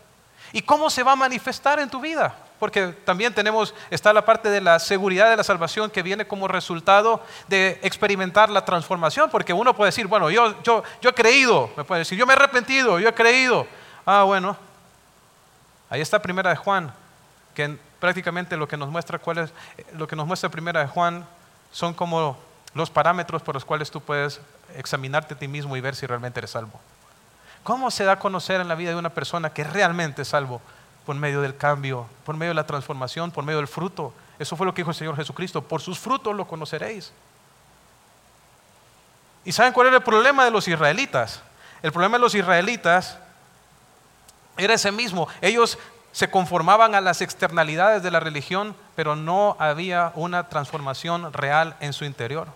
¿Y 0.53 0.61
cómo 0.61 0.89
se 0.89 1.03
va 1.03 1.11
a 1.11 1.17
manifestar 1.17 1.79
en 1.79 1.89
tu 1.89 1.99
vida? 1.99 2.33
Porque 2.59 2.87
también 3.05 3.33
tenemos, 3.33 3.73
está 3.89 4.13
la 4.13 4.25
parte 4.25 4.49
de 4.49 4.61
la 4.61 4.79
seguridad 4.79 5.29
de 5.29 5.37
la 5.37 5.43
salvación 5.43 5.89
que 5.89 6.01
viene 6.01 6.25
como 6.25 6.47
resultado 6.47 7.21
de 7.47 7.79
experimentar 7.83 8.49
la 8.49 8.63
transformación. 8.63 9.29
Porque 9.29 9.53
uno 9.53 9.75
puede 9.75 9.89
decir, 9.89 10.07
bueno, 10.07 10.29
yo, 10.29 10.61
yo, 10.63 10.83
yo 11.01 11.09
he 11.09 11.13
creído, 11.13 11.69
me 11.75 11.83
puede 11.83 11.99
decir, 11.99 12.17
yo 12.17 12.25
me 12.25 12.33
he 12.33 12.35
arrepentido, 12.35 12.99
yo 12.99 13.09
he 13.09 13.13
creído. 13.13 13.67
Ah, 14.05 14.23
bueno, 14.23 14.55
ahí 15.89 16.01
está 16.01 16.21
Primera 16.21 16.49
de 16.49 16.55
Juan, 16.55 16.93
que 17.53 17.77
prácticamente 17.99 18.57
lo 18.57 18.67
que 18.67 18.77
nos 18.77 18.89
muestra 18.89 19.19
cuál 19.19 19.37
es, 19.39 19.53
lo 19.93 20.07
que 20.07 20.15
nos 20.15 20.27
muestra 20.27 20.49
Primera 20.49 20.81
de 20.81 20.87
Juan 20.87 21.25
son 21.71 21.93
como 21.93 22.37
los 22.73 22.89
parámetros 22.89 23.41
por 23.41 23.55
los 23.55 23.65
cuales 23.65 23.91
tú 23.91 24.01
puedes 24.01 24.41
examinarte 24.75 25.35
a 25.35 25.37
ti 25.37 25.47
mismo 25.47 25.77
y 25.77 25.81
ver 25.81 25.95
si 25.95 26.05
realmente 26.05 26.39
eres 26.39 26.51
salvo. 26.51 26.79
¿Cómo 27.63 27.91
se 27.91 28.03
da 28.03 28.13
a 28.13 28.19
conocer 28.19 28.59
en 28.59 28.67
la 28.67 28.75
vida 28.75 28.89
de 28.89 28.97
una 28.97 29.09
persona 29.09 29.51
que 29.51 29.63
realmente 29.63 30.23
es 30.23 30.27
salvo? 30.27 30.61
Por 31.05 31.15
medio 31.15 31.41
del 31.41 31.57
cambio, 31.57 32.07
por 32.25 32.37
medio 32.37 32.51
de 32.51 32.55
la 32.55 32.65
transformación, 32.65 33.31
por 33.31 33.43
medio 33.43 33.57
del 33.57 33.67
fruto. 33.67 34.13
Eso 34.39 34.55
fue 34.55 34.65
lo 34.65 34.73
que 34.73 34.81
dijo 34.81 34.91
el 34.91 34.95
Señor 34.95 35.15
Jesucristo. 35.15 35.61
Por 35.61 35.81
sus 35.81 35.99
frutos 35.99 36.35
lo 36.35 36.47
conoceréis. 36.47 37.11
¿Y 39.45 39.51
saben 39.51 39.73
cuál 39.73 39.87
era 39.87 39.97
el 39.97 40.03
problema 40.03 40.45
de 40.45 40.51
los 40.51 40.67
israelitas? 40.67 41.41
El 41.81 41.91
problema 41.91 42.17
de 42.17 42.21
los 42.21 42.33
israelitas 42.33 43.17
era 44.57 44.73
ese 44.73 44.91
mismo. 44.91 45.27
Ellos 45.41 45.77
se 46.13 46.29
conformaban 46.29 46.95
a 46.95 47.01
las 47.01 47.21
externalidades 47.21 48.03
de 48.03 48.11
la 48.11 48.19
religión, 48.19 48.75
pero 48.95 49.15
no 49.15 49.57
había 49.59 50.11
una 50.15 50.47
transformación 50.47 51.33
real 51.33 51.75
en 51.79 51.91
su 51.91 52.05
interior. 52.05 52.47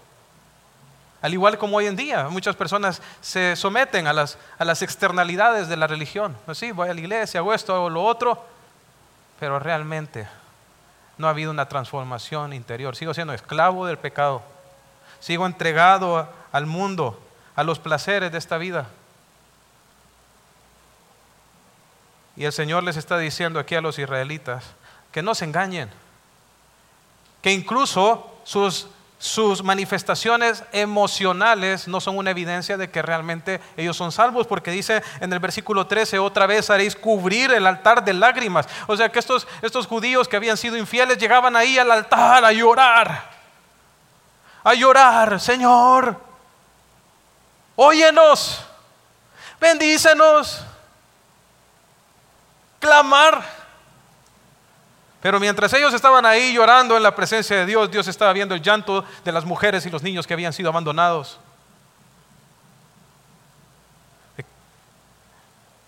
Al 1.21 1.33
igual 1.33 1.57
como 1.57 1.77
hoy 1.77 1.87
en 1.87 1.95
día, 1.95 2.27
muchas 2.29 2.55
personas 2.55 3.01
se 3.21 3.55
someten 3.55 4.07
a 4.07 4.13
las, 4.13 4.37
a 4.59 4.65
las 4.65 4.81
externalidades 4.81 5.67
de 5.67 5.77
la 5.77 5.87
religión. 5.87 6.37
Pues 6.45 6.57
sí, 6.57 6.71
voy 6.71 6.89
a 6.89 6.93
la 6.93 6.99
iglesia, 6.99 7.39
hago 7.39 7.53
esto, 7.53 7.73
hago 7.73 7.89
lo 7.89 8.03
otro, 8.03 8.43
pero 9.39 9.57
realmente 9.59 10.27
no 11.17 11.27
ha 11.27 11.31
habido 11.31 11.51
una 11.51 11.67
transformación 11.67 12.53
interior. 12.53 12.95
Sigo 12.95 13.13
siendo 13.13 13.33
esclavo 13.33 13.85
del 13.85 13.97
pecado. 13.97 14.43
Sigo 15.19 15.45
entregado 15.45 16.29
al 16.51 16.67
mundo, 16.67 17.19
a 17.55 17.63
los 17.63 17.79
placeres 17.79 18.31
de 18.31 18.37
esta 18.37 18.57
vida. 18.57 18.87
Y 22.35 22.45
el 22.45 22.53
Señor 22.53 22.83
les 22.83 22.97
está 22.97 23.17
diciendo 23.17 23.59
aquí 23.59 23.73
a 23.73 23.81
los 23.81 23.97
israelitas 23.97 24.63
que 25.11 25.23
no 25.23 25.33
se 25.33 25.45
engañen, 25.45 25.89
que 27.41 27.51
incluso 27.51 28.39
sus, 28.43 28.87
sus 29.19 29.63
manifestaciones 29.63 30.63
emocionales 30.71 31.87
no 31.87 31.99
son 31.99 32.17
una 32.17 32.31
evidencia 32.31 32.77
de 32.77 32.91
que 32.91 33.01
realmente 33.01 33.59
ellos 33.75 33.97
son 33.97 34.11
salvos, 34.11 34.45
porque 34.45 34.69
dice 34.69 35.01
en 35.19 35.33
el 35.33 35.39
versículo 35.39 35.87
13, 35.87 36.19
otra 36.19 36.45
vez 36.45 36.69
haréis 36.69 36.95
cubrir 36.95 37.51
el 37.51 37.65
altar 37.65 38.03
de 38.05 38.13
lágrimas. 38.13 38.67
O 38.85 38.95
sea 38.95 39.09
que 39.09 39.19
estos, 39.19 39.47
estos 39.61 39.87
judíos 39.87 40.27
que 40.27 40.35
habían 40.35 40.57
sido 40.57 40.77
infieles 40.77 41.17
llegaban 41.17 41.55
ahí 41.55 41.77
al 41.77 41.91
altar 41.91 42.45
a 42.45 42.51
llorar, 42.51 43.31
a 44.63 44.73
llorar, 44.75 45.39
Señor, 45.39 46.19
óyenos, 47.75 48.63
bendícenos 49.59 50.63
clamar. 52.79 53.56
Pero 55.21 55.39
mientras 55.39 55.73
ellos 55.73 55.93
estaban 55.93 56.25
ahí 56.25 56.53
llorando 56.53 56.95
en 56.95 57.03
la 57.03 57.15
presencia 57.15 57.57
de 57.57 57.65
Dios, 57.65 57.89
Dios 57.89 58.07
estaba 58.07 58.33
viendo 58.33 58.53
el 58.53 58.61
llanto 58.61 59.03
de 59.25 59.31
las 59.31 59.45
mujeres 59.45 59.85
y 59.85 59.89
los 59.89 60.03
niños 60.03 60.27
que 60.27 60.33
habían 60.33 60.53
sido 60.53 60.69
abandonados. 60.69 61.39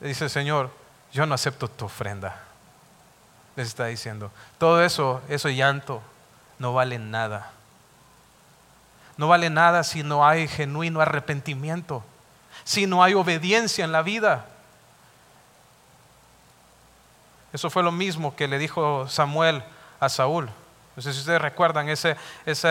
Le 0.02 0.08
dice 0.08 0.30
Señor, 0.30 0.72
yo 1.12 1.26
no 1.26 1.36
acepto 1.36 1.68
tu 1.68 1.86
ofrenda. 1.86 2.42
Les 3.56 3.68
está 3.68 3.86
diciendo, 3.88 4.32
todo 4.58 4.82
eso, 4.84 5.22
eso 5.28 5.50
llanto, 5.50 6.02
no 6.58 6.74
vale 6.74 6.98
nada. 6.98 7.52
No 9.18 9.28
vale 9.28 9.50
nada 9.50 9.84
si 9.84 10.02
no 10.02 10.26
hay 10.26 10.48
genuino 10.48 11.02
arrepentimiento, 11.02 12.04
si 12.64 12.88
no 12.88 13.04
hay 13.04 13.14
obediencia 13.16 13.84
en 13.84 13.92
la 13.92 14.02
vida. 14.02 14.46
Eso 17.52 17.70
fue 17.70 17.84
lo 17.84 17.91
mismo 17.91 18.36
que 18.36 18.47
le 18.47 18.60
dijo 18.60 19.08
Samuel 19.08 19.64
a 20.00 20.10
Saúl. 20.10 20.50
No 20.95 21.02
sé 21.02 21.14
si 21.14 21.20
ustedes 21.20 21.41
recuerdan 21.41 21.89
ese, 21.89 22.16
ese, 22.45 22.70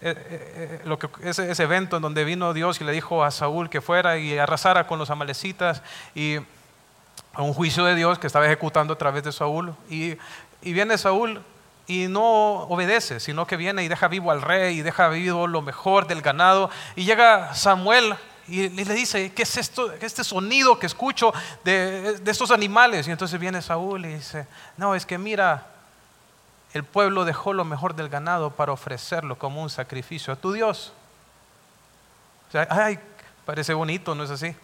eh, 0.00 0.80
eh, 0.84 1.08
ese, 1.22 1.62
evento 1.62 1.96
en 1.96 2.02
donde 2.02 2.24
vino 2.24 2.54
Dios 2.54 2.80
y 2.80 2.84
le 2.84 2.92
dijo 2.92 3.24
a 3.24 3.30
Saúl 3.30 3.68
que 3.68 3.80
fuera 3.80 4.18
y 4.18 4.38
arrasara 4.38 4.86
con 4.86 4.98
los 4.98 5.10
amalecitas 5.10 5.82
y 6.14 6.36
a 7.34 7.42
un 7.42 7.52
juicio 7.52 7.84
de 7.84 7.94
Dios 7.94 8.18
que 8.18 8.26
estaba 8.26 8.46
ejecutando 8.46 8.94
a 8.94 8.98
través 8.98 9.24
de 9.24 9.32
Saúl. 9.32 9.74
Y, 9.90 10.16
y 10.62 10.72
viene 10.72 10.96
Saúl 10.96 11.42
y 11.86 12.06
no 12.08 12.62
obedece, 12.68 13.20
sino 13.20 13.46
que 13.46 13.56
viene 13.56 13.82
y 13.82 13.88
deja 13.88 14.08
vivo 14.08 14.30
al 14.30 14.42
rey 14.42 14.78
y 14.78 14.82
deja 14.82 15.08
vivo 15.08 15.46
lo 15.46 15.60
mejor 15.60 16.06
del 16.06 16.22
ganado. 16.22 16.70
Y 16.96 17.04
llega 17.04 17.54
Samuel 17.54 18.14
y 18.48 18.68
le 18.68 18.94
dice, 18.94 19.32
¿qué 19.32 19.42
es 19.42 19.56
esto, 19.56 19.92
este 19.92 20.24
sonido 20.24 20.78
que 20.78 20.86
escucho 20.86 21.32
de, 21.64 22.20
estos 22.26 22.50
animales? 22.50 23.06
Y 23.06 23.10
entonces 23.10 23.38
viene 23.38 23.62
Saúl 23.62 24.04
y 24.04 24.14
dice, 24.14 24.46
no, 24.76 24.94
es 24.94 25.06
que 25.06 25.16
mira, 25.16 25.66
el 26.72 26.84
pueblo 26.84 27.24
dejó 27.24 27.52
lo 27.52 27.64
mejor 27.64 27.94
del 27.94 28.08
ganado 28.08 28.50
para 28.50 28.72
ofrecerlo 28.72 29.38
como 29.38 29.62
un 29.62 29.70
sacrificio 29.70 30.32
a 30.32 30.36
tu 30.36 30.52
Dios. 30.52 30.92
O 32.48 32.52
sea, 32.52 32.66
ay, 32.70 32.98
parece 33.44 33.74
bonito, 33.74 34.14
¿no 34.14 34.24
es 34.24 34.30
así? 34.30 34.54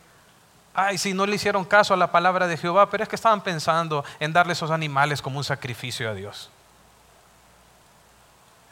Ay, 0.74 0.98
si 0.98 1.14
no 1.14 1.24
le 1.26 1.36
hicieron 1.36 1.64
caso 1.64 1.94
a 1.94 1.96
la 1.96 2.10
palabra 2.10 2.46
de 2.46 2.56
Jehová, 2.56 2.90
pero 2.90 3.02
es 3.02 3.08
que 3.08 3.16
estaban 3.16 3.42
pensando 3.42 4.04
en 4.20 4.32
darle 4.32 4.52
esos 4.52 4.70
animales 4.70 5.22
como 5.22 5.38
un 5.38 5.44
sacrificio 5.44 6.10
a 6.10 6.14
Dios. 6.14 6.50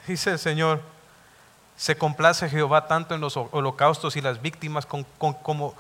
Dice 0.06 0.30
el 0.30 0.38
Señor, 0.38 0.82
se 1.76 1.96
complace 1.96 2.48
Jehová 2.48 2.86
tanto 2.88 3.14
en 3.14 3.20
los 3.20 3.36
holocaustos 3.36 4.16
y 4.16 4.22
las 4.22 4.40
víctimas 4.40 4.86
como, 4.86 5.74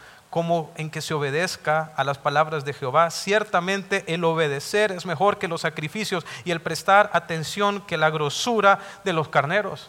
en 0.76 0.90
que 0.90 1.00
se 1.00 1.14
obedezca 1.14 1.92
a 1.96 2.04
las 2.04 2.18
palabras 2.18 2.66
de 2.66 2.74
Jehová. 2.74 3.10
Ciertamente 3.10 4.04
el 4.06 4.22
obedecer 4.24 4.92
es 4.92 5.06
mejor 5.06 5.38
que 5.38 5.48
los 5.48 5.62
sacrificios 5.62 6.26
y 6.44 6.50
el 6.50 6.60
prestar 6.60 7.10
atención 7.14 7.80
que 7.80 7.96
la 7.96 8.10
grosura 8.10 8.78
de 9.04 9.14
los 9.14 9.28
carneros. 9.28 9.88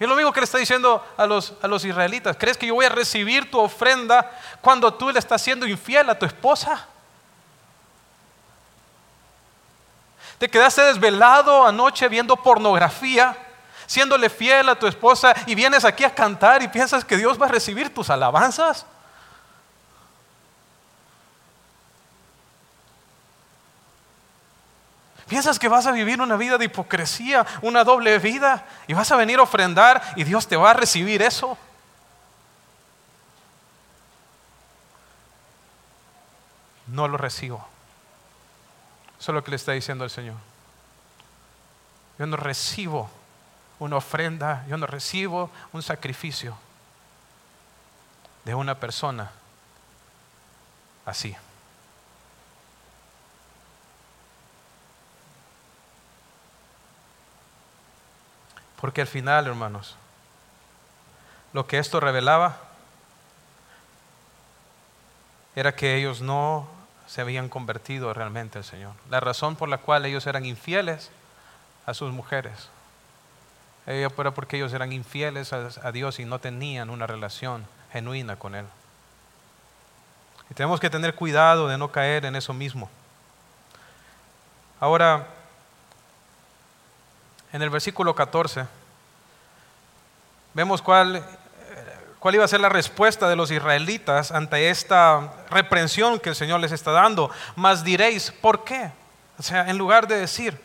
Y 0.00 0.04
es 0.04 0.10
lo 0.10 0.16
mismo 0.16 0.32
que 0.32 0.40
le 0.40 0.44
está 0.44 0.58
diciendo 0.58 1.04
a 1.16 1.26
los, 1.26 1.54
a 1.62 1.68
los 1.68 1.84
israelitas. 1.84 2.36
¿Crees 2.36 2.56
que 2.56 2.66
yo 2.66 2.74
voy 2.74 2.84
a 2.84 2.90
recibir 2.90 3.50
tu 3.50 3.60
ofrenda 3.60 4.28
cuando 4.60 4.92
tú 4.92 5.10
le 5.10 5.18
estás 5.20 5.40
siendo 5.40 5.66
infiel 5.66 6.10
a 6.10 6.18
tu 6.18 6.26
esposa? 6.26 6.86
¿Te 10.38 10.48
quedaste 10.48 10.82
desvelado 10.82 11.66
anoche 11.66 12.08
viendo 12.08 12.36
pornografía? 12.36 13.36
Siéndole 13.88 14.28
fiel 14.28 14.68
a 14.68 14.78
tu 14.78 14.86
esposa 14.86 15.34
y 15.46 15.54
vienes 15.56 15.84
aquí 15.84 16.04
a 16.04 16.14
cantar 16.14 16.62
y 16.62 16.68
piensas 16.68 17.04
que 17.04 17.16
Dios 17.16 17.40
va 17.40 17.46
a 17.46 17.48
recibir 17.48 17.92
tus 17.92 18.10
alabanzas? 18.10 18.86
¿Piensas 25.26 25.58
que 25.58 25.68
vas 25.68 25.86
a 25.86 25.92
vivir 25.92 26.20
una 26.20 26.36
vida 26.36 26.58
de 26.58 26.66
hipocresía, 26.66 27.46
una 27.62 27.82
doble 27.82 28.18
vida 28.18 28.66
y 28.86 28.92
vas 28.92 29.10
a 29.10 29.16
venir 29.16 29.38
a 29.38 29.42
ofrendar 29.42 30.02
y 30.16 30.24
Dios 30.24 30.46
te 30.46 30.56
va 30.56 30.70
a 30.70 30.74
recibir 30.74 31.22
eso? 31.22 31.56
No 36.86 37.08
lo 37.08 37.16
recibo. 37.16 37.66
Eso 39.18 39.32
es 39.32 39.34
lo 39.34 39.42
que 39.42 39.50
le 39.50 39.56
está 39.56 39.72
diciendo 39.72 40.04
el 40.04 40.10
Señor. 40.10 40.36
Yo 42.18 42.26
no 42.26 42.36
recibo 42.36 43.10
una 43.78 43.96
ofrenda, 43.96 44.64
yo 44.68 44.76
no 44.76 44.86
recibo 44.86 45.50
un 45.72 45.82
sacrificio 45.82 46.56
de 48.44 48.54
una 48.54 48.74
persona 48.74 49.30
así. 51.04 51.36
Porque 58.80 59.00
al 59.00 59.06
final, 59.06 59.46
hermanos, 59.46 59.96
lo 61.52 61.66
que 61.66 61.78
esto 61.78 62.00
revelaba 62.00 62.56
era 65.56 65.74
que 65.74 65.96
ellos 65.96 66.20
no 66.20 66.68
se 67.06 67.20
habían 67.20 67.48
convertido 67.48 68.14
realmente 68.14 68.58
al 68.58 68.64
Señor. 68.64 68.94
La 69.10 69.18
razón 69.18 69.56
por 69.56 69.68
la 69.68 69.78
cual 69.78 70.04
ellos 70.04 70.26
eran 70.26 70.44
infieles 70.44 71.10
a 71.86 71.94
sus 71.94 72.12
mujeres 72.12 72.68
era 73.88 74.10
porque 74.10 74.56
ellos 74.56 74.72
eran 74.74 74.92
infieles 74.92 75.52
a, 75.52 75.92
Dios 75.92 76.18
y 76.20 76.26
no 76.26 76.38
tenían 76.38 76.90
una 76.90 77.06
relación 77.06 77.66
genuina 77.90 78.36
con 78.36 78.54
Él. 78.54 78.66
Y 80.50 80.54
tenemos 80.54 80.78
que 80.78 80.90
tener 80.90 81.14
cuidado 81.14 81.68
de 81.68 81.78
no 81.78 81.90
caer 81.90 82.26
en 82.26 82.36
eso 82.36 82.52
mismo. 82.52 82.90
Ahora, 84.78 85.26
en 87.50 87.62
el 87.62 87.70
versículo 87.70 88.14
14, 88.14 88.66
vemos 90.52 90.82
cuál, 90.82 91.24
cuál 92.18 92.34
iba 92.34 92.44
a 92.44 92.48
ser 92.48 92.60
la 92.60 92.68
respuesta 92.68 93.26
de 93.26 93.36
los 93.36 93.50
israelitas 93.50 94.32
ante 94.32 94.68
esta 94.68 95.32
reprensión 95.50 96.20
que 96.20 96.28
el 96.28 96.36
Señor 96.36 96.60
les 96.60 96.72
está 96.72 96.90
dando. 96.90 97.30
Mas 97.56 97.84
diréis, 97.84 98.30
¿por 98.32 98.64
qué? 98.64 98.90
O 99.38 99.42
sea, 99.42 99.68
en 99.70 99.78
lugar 99.78 100.06
de 100.06 100.18
decir, 100.18 100.60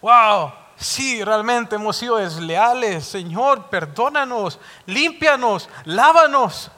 wow, 0.00 0.52
sí, 0.80 1.22
realmente 1.22 1.76
hemos 1.76 1.96
sido 1.96 2.16
desleales, 2.16 3.04
Señor, 3.06 3.66
perdónanos, 3.66 4.58
límpianos, 4.86 5.68
lávanos, 5.84 6.70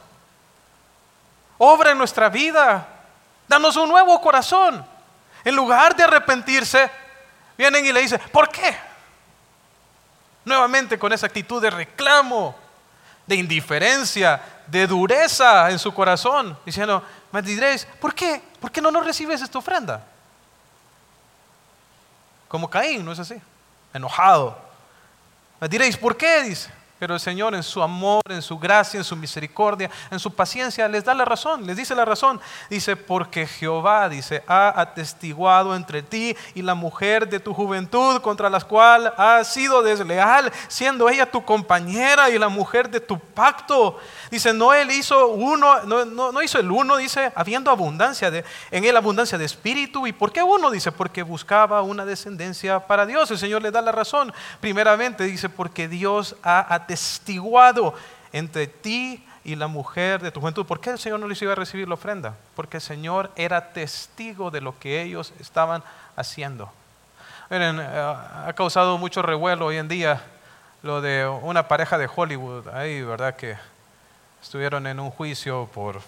obra 1.57 1.93
en 1.93 1.99
nuestra 1.99 2.29
vida, 2.29 2.87
danos 3.47 3.77
un 3.77 3.89
nuevo 3.89 4.21
corazón. 4.21 4.85
En 5.45 5.57
lugar 5.57 5.97
de 5.97 6.05
arrepentirse, 6.05 6.91
vienen 7.57 7.87
y 7.87 7.93
le 7.93 8.01
dicen, 8.01 8.21
¿por 8.33 8.49
qué? 8.49 8.77
Nuevamente 10.45 10.99
con 10.99 11.13
esa 11.13 11.27
actitud 11.27 11.63
de 11.63 11.71
reclamo, 11.71 12.55
de 13.27 13.37
indiferencia, 13.37 14.43
de 14.67 14.87
dureza 14.87 15.71
en 15.71 15.79
su 15.79 15.95
corazón, 15.95 16.59
diciendo, 16.67 17.03
me 17.31 17.41
diréis, 17.41 17.87
¿por 18.01 18.15
qué? 18.15 18.43
¿Por 18.61 18.71
qué 18.71 18.81
no 18.81 18.91
nos 18.91 19.05
recibes 19.05 19.41
esta 19.41 19.59
ofrenda? 19.59 20.05
Como 22.49 22.69
Caín, 22.69 23.05
¿no 23.05 23.13
es 23.13 23.19
así? 23.19 23.41
Enojado. 23.93 24.59
Me 25.61 25.69
diréis, 25.69 25.97
¿por 25.97 26.17
qué? 26.17 26.43
Dice. 26.43 26.71
Pero 27.03 27.15
el 27.15 27.21
Señor 27.21 27.53
en 27.57 27.65
su 27.65 27.83
amor, 27.83 28.23
en 28.29 28.41
su 28.43 28.57
gracia, 28.57 28.97
en 28.97 29.03
su 29.03 29.17
misericordia, 29.17 29.91
en 30.09 30.21
su 30.21 30.33
paciencia, 30.33 30.87
les 30.87 31.03
da 31.03 31.13
la 31.15 31.25
razón, 31.25 31.67
les 31.67 31.77
dice 31.77 31.97
la 31.97 32.05
razón. 32.05 32.41
Dice, 32.71 32.95
porque 32.95 33.45
Jehová, 33.45 34.09
dice, 34.09 34.45
ha 34.47 34.81
atestiguado 34.81 35.75
entre 35.75 36.03
ti 36.03 36.37
y 36.55 36.63
la 36.63 36.77
mujer 36.77 37.29
de 37.29 37.41
tu 37.41 37.55
juventud 37.55 38.21
contra 38.21 38.49
la 38.49 38.61
cual 38.61 39.13
has 39.17 39.53
sido 39.53 39.83
desleal, 39.83 40.53
siendo 40.69 41.09
ella 41.09 41.29
tu 41.29 41.45
compañera 41.45 42.31
y 42.31 42.39
la 42.39 42.49
mujer 42.49 42.89
de 42.89 43.01
tu 43.01 43.19
pacto. 43.19 43.99
Dice, 44.31 44.53
no 44.53 44.73
él 44.73 44.93
hizo 44.93 45.27
uno, 45.27 45.83
no, 45.83 46.05
no, 46.05 46.41
hizo 46.41 46.61
el 46.61 46.71
uno, 46.71 46.99
dice, 46.99 47.33
habiendo 47.35 47.73
abundancia 47.73 48.31
de, 48.31 48.45
en 48.71 48.85
él 48.85 48.97
abundancia 48.97 49.37
de 49.39 49.45
espíritu. 49.45 50.07
¿Y 50.07 50.13
por 50.13 50.31
qué 50.31 50.45
uno? 50.45 50.71
Dice, 50.71 50.93
porque 50.93 51.25
buscaba 51.25 51.83
una 51.83 52.05
descendencia 52.05 52.87
para 52.87 53.07
Dios. 53.07 53.29
El 53.33 53.39
Señor 53.39 53.61
le 53.61 53.73
da 53.73 53.83
la 53.83 53.91
razón. 53.91 54.33
Primeramente 54.61 55.25
dice, 55.25 55.49
porque 55.49 55.89
Dios 55.89 56.37
ha 56.45 56.73
atestiguado 56.73 56.92
atestiguado 56.93 57.95
entre 58.33 58.67
ti 58.67 59.25
y 59.45 59.57
la 59.57 59.67
mujer 59.67 60.21
de 60.21 60.31
tu 60.31 60.41
juventud. 60.41 60.67
¿Por 60.67 60.81
qué 60.81 60.91
el 60.91 60.99
Señor 60.99 61.21
no 61.21 61.27
les 61.27 61.41
iba 61.41 61.53
a 61.53 61.57
recibir 61.57 61.89
la 61.89 61.95
ofrenda? 61.95 62.37
Porque 62.55 62.77
el 62.77 62.83
Señor 62.83 63.31
era 63.35 63.73
testigo 63.73 64.51
de 64.51 64.61
lo 64.61 64.79
que 64.79 65.03
ellos 65.03 65.33
estaban 65.41 65.83
haciendo. 66.17 66.71
Miren, 67.51 67.81
eh, 67.81 67.87
ha 67.87 68.53
causado 68.55 68.99
mucho 68.99 69.23
revuelo 69.23 69.67
hoy 69.67 69.79
en 69.79 69.89
día 69.89 70.23
lo 70.83 71.01
de 71.01 71.27
una 71.27 71.67
pareja 71.67 71.97
de 71.97 72.09
Hollywood, 72.15 72.69
ahí, 72.69 73.03
¿verdad? 73.03 73.37
Que 73.37 73.57
estuvieron 74.43 74.87
en 74.87 75.01
un 75.01 75.11
juicio 75.11 75.69
por 75.73 76.01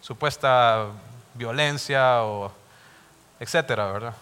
supuesta 0.00 0.86
violencia 1.34 2.24
o 2.24 2.52
etcétera, 3.38 3.92
¿verdad? 3.92 4.14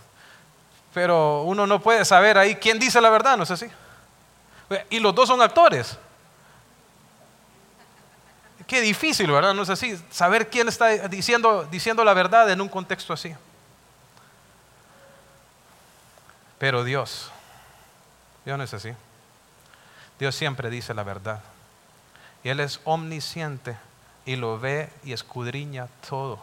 Pero 0.92 1.42
uno 1.44 1.66
no 1.66 1.80
puede 1.80 2.04
saber 2.04 2.36
ahí 2.36 2.56
quién 2.56 2.78
dice 2.78 3.00
la 3.00 3.10
verdad, 3.10 3.36
¿no 3.36 3.44
es 3.44 3.50
así? 3.50 3.68
Y 4.90 5.00
los 5.00 5.14
dos 5.14 5.28
son 5.28 5.40
actores. 5.40 5.96
Qué 8.66 8.82
difícil, 8.82 9.30
¿verdad? 9.30 9.54
No 9.54 9.62
es 9.62 9.70
así. 9.70 9.98
Saber 10.10 10.50
quién 10.50 10.68
está 10.68 11.08
diciendo, 11.08 11.66
diciendo 11.70 12.04
la 12.04 12.12
verdad 12.12 12.50
en 12.50 12.60
un 12.60 12.68
contexto 12.68 13.14
así. 13.14 13.34
Pero 16.58 16.84
Dios, 16.84 17.30
Dios 18.44 18.58
no 18.58 18.64
es 18.64 18.74
así. 18.74 18.92
Dios 20.18 20.34
siempre 20.34 20.68
dice 20.68 20.92
la 20.92 21.02
verdad. 21.02 21.40
Y 22.42 22.50
Él 22.50 22.60
es 22.60 22.80
omnisciente 22.84 23.76
y 24.26 24.36
lo 24.36 24.58
ve 24.58 24.90
y 25.04 25.12
escudriña 25.12 25.88
todo. 26.08 26.38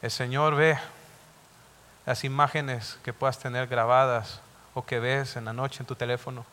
El 0.00 0.10
Señor 0.10 0.54
ve 0.54 0.78
las 2.06 2.24
imágenes 2.24 2.98
que 3.04 3.12
puedas 3.12 3.38
tener 3.38 3.66
grabadas 3.66 4.40
o 4.74 4.84
que 4.84 4.98
ves 4.98 5.36
en 5.36 5.44
la 5.44 5.52
noche 5.52 5.80
en 5.80 5.86
tu 5.86 5.94
teléfono. 5.94 6.44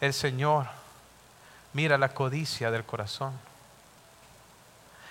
El 0.00 0.12
Señor 0.12 0.66
mira 1.72 1.98
la 1.98 2.10
codicia 2.10 2.70
del 2.70 2.84
corazón. 2.84 3.32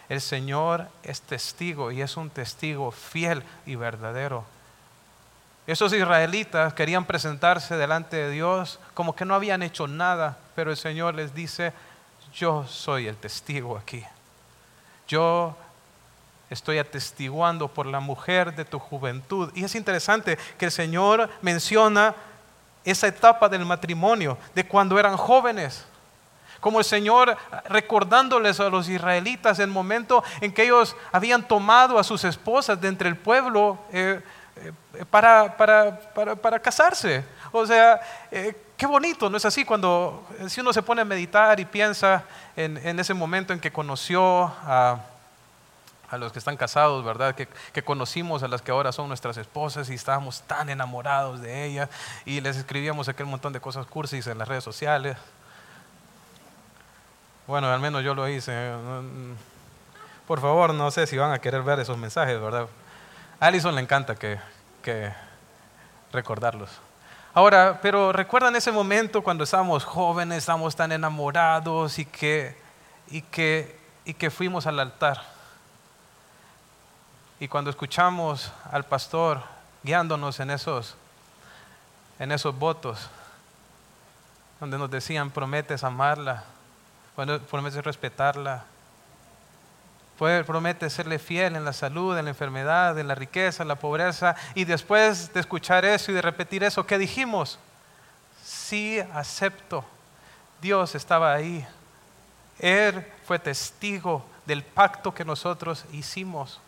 El 0.09 0.21
Señor 0.21 0.87
es 1.03 1.21
testigo 1.21 1.91
y 1.91 2.01
es 2.01 2.17
un 2.17 2.29
testigo 2.29 2.91
fiel 2.91 3.43
y 3.65 3.75
verdadero. 3.75 4.45
Esos 5.65 5.93
israelitas 5.93 6.73
querían 6.73 7.05
presentarse 7.05 7.77
delante 7.77 8.17
de 8.17 8.31
Dios 8.31 8.79
como 8.93 9.15
que 9.15 9.23
no 9.23 9.33
habían 9.33 9.63
hecho 9.63 9.87
nada, 9.87 10.37
pero 10.55 10.71
el 10.71 10.77
Señor 10.77 11.15
les 11.15 11.33
dice, 11.33 11.71
yo 12.33 12.67
soy 12.67 13.07
el 13.07 13.15
testigo 13.15 13.77
aquí. 13.77 14.03
Yo 15.07 15.55
estoy 16.53 16.77
atestiguando 16.77 17.67
por 17.67 17.85
la 17.85 17.99
mujer 17.99 18.55
de 18.55 18.65
tu 18.65 18.79
juventud. 18.79 19.51
Y 19.55 19.63
es 19.63 19.75
interesante 19.75 20.37
que 20.57 20.65
el 20.65 20.71
Señor 20.71 21.29
menciona 21.41 22.15
esa 22.85 23.07
etapa 23.07 23.49
del 23.49 23.65
matrimonio, 23.65 24.37
de 24.55 24.65
cuando 24.65 24.99
eran 24.99 25.17
jóvenes. 25.17 25.85
Como 26.59 26.79
el 26.79 26.85
Señor 26.85 27.35
recordándoles 27.65 28.59
a 28.59 28.69
los 28.69 28.87
israelitas 28.87 29.59
el 29.59 29.67
momento 29.67 30.23
en 30.39 30.53
que 30.53 30.63
ellos 30.63 30.95
habían 31.11 31.45
tomado 31.45 31.99
a 31.99 32.03
sus 32.03 32.23
esposas 32.23 32.79
de 32.79 32.87
entre 32.87 33.09
el 33.09 33.17
pueblo 33.17 33.77
eh, 33.91 34.21
eh, 34.55 35.05
para, 35.09 35.57
para, 35.57 36.59
casarse. 36.59 37.25
O 37.51 37.65
sea, 37.65 37.99
eh, 38.31 38.55
qué 38.77 38.85
bonito, 38.85 39.29
¿no 39.29 39.35
es 39.35 39.45
así? 39.45 39.65
Cuando 39.65 40.25
si 40.47 40.61
uno 40.61 40.71
se 40.71 40.81
pone 40.81 41.01
a 41.01 41.05
meditar 41.05 41.59
y 41.59 41.65
piensa 41.65 42.23
en, 42.55 42.77
en 42.77 42.97
ese 42.99 43.13
momento 43.13 43.51
en 43.51 43.59
que 43.59 43.71
conoció 43.71 44.45
a 44.45 44.99
a 46.13 46.17
los 46.17 46.31
que 46.31 46.39
están 46.39 46.57
casados, 46.57 47.03
¿verdad? 47.03 47.33
Que, 47.35 47.83
conocimos 47.83 48.43
a 48.43 48.47
las 48.47 48.61
que 48.61 48.71
ahora 48.71 48.91
son 48.91 49.07
nuestras 49.07 49.35
esposas 49.37 49.89
y 49.89 49.95
estábamos 49.95 50.43
tan 50.43 50.69
enamorados 50.69 51.41
de 51.41 51.65
ellas 51.65 51.89
y 52.25 52.39
les 52.39 52.55
escribíamos 52.55 53.09
aquel 53.09 53.25
montón 53.25 53.51
de 53.51 53.59
cosas 53.59 53.87
cursis 53.87 54.27
en 54.27 54.37
las 54.37 54.47
redes 54.47 54.63
sociales. 54.63 55.17
Bueno, 57.47 57.67
al 57.73 57.79
menos 57.79 58.03
yo 58.03 58.13
lo 58.13 58.29
hice. 58.29 58.71
Por 60.27 60.39
favor, 60.39 60.73
no 60.73 60.91
sé 60.91 61.07
si 61.07 61.17
van 61.17 61.31
a 61.31 61.39
querer 61.39 61.63
ver 61.63 61.79
esos 61.79 61.97
mensajes, 61.97 62.39
¿verdad? 62.39 62.67
A 63.39 63.47
Alison 63.47 63.73
le 63.73 63.81
encanta 63.81 64.15
que 64.15 65.11
recordarlos. 66.11 66.69
Ahora, 67.33 67.79
pero 67.81 68.13
recuerdan 68.13 68.55
ese 68.55 68.71
momento 68.71 69.23
cuando 69.23 69.43
estábamos 69.43 69.83
jóvenes, 69.83 70.37
estábamos 70.37 70.75
tan 70.75 70.91
enamorados 70.91 71.97
y 71.97 72.05
que, 72.05 72.55
y 73.07 73.23
que, 73.23 73.79
y 74.05 74.13
que 74.13 74.29
fuimos 74.29 74.67
al 74.67 74.79
altar 74.79 75.32
y 77.43 77.49
cuando 77.49 77.69
escuchamos 77.69 78.53
al 78.71 78.85
pastor 78.85 79.43
guiándonos 79.83 80.39
en 80.39 80.49
esos, 80.49 80.95
en 82.17 82.31
esos 82.31 82.57
votos, 82.57 83.09
donde 84.61 84.77
nos 84.77 84.89
decían, 84.89 85.29
prometes 85.29 85.83
amarla, 85.83 86.45
prometes 87.49 87.83
respetarla, 87.83 88.63
prometes 90.17 90.93
serle 90.93 91.19
fiel 91.19 91.57
en 91.57 91.65
la 91.65 91.73
salud, 91.73 92.17
en 92.17 92.23
la 92.23 92.31
enfermedad, 92.31 92.97
en 92.97 93.09
la 93.09 93.15
riqueza, 93.15 93.63
en 93.63 93.67
la 93.67 93.75
pobreza, 93.75 94.37
y 94.55 94.63
después 94.63 95.33
de 95.33 95.41
escuchar 95.41 95.83
eso 95.83 96.13
y 96.13 96.15
de 96.15 96.21
repetir 96.21 96.63
eso, 96.63 96.85
¿qué 96.85 96.97
dijimos? 96.97 97.59
Sí, 98.41 99.01
acepto. 99.13 99.83
Dios 100.61 100.95
estaba 100.95 101.33
ahí. 101.33 101.67
Él 102.57 103.05
fue 103.27 103.37
testigo 103.37 104.25
del 104.45 104.63
pacto 104.63 105.13
que 105.13 105.25
nosotros 105.25 105.83
hicimos. 105.91 106.61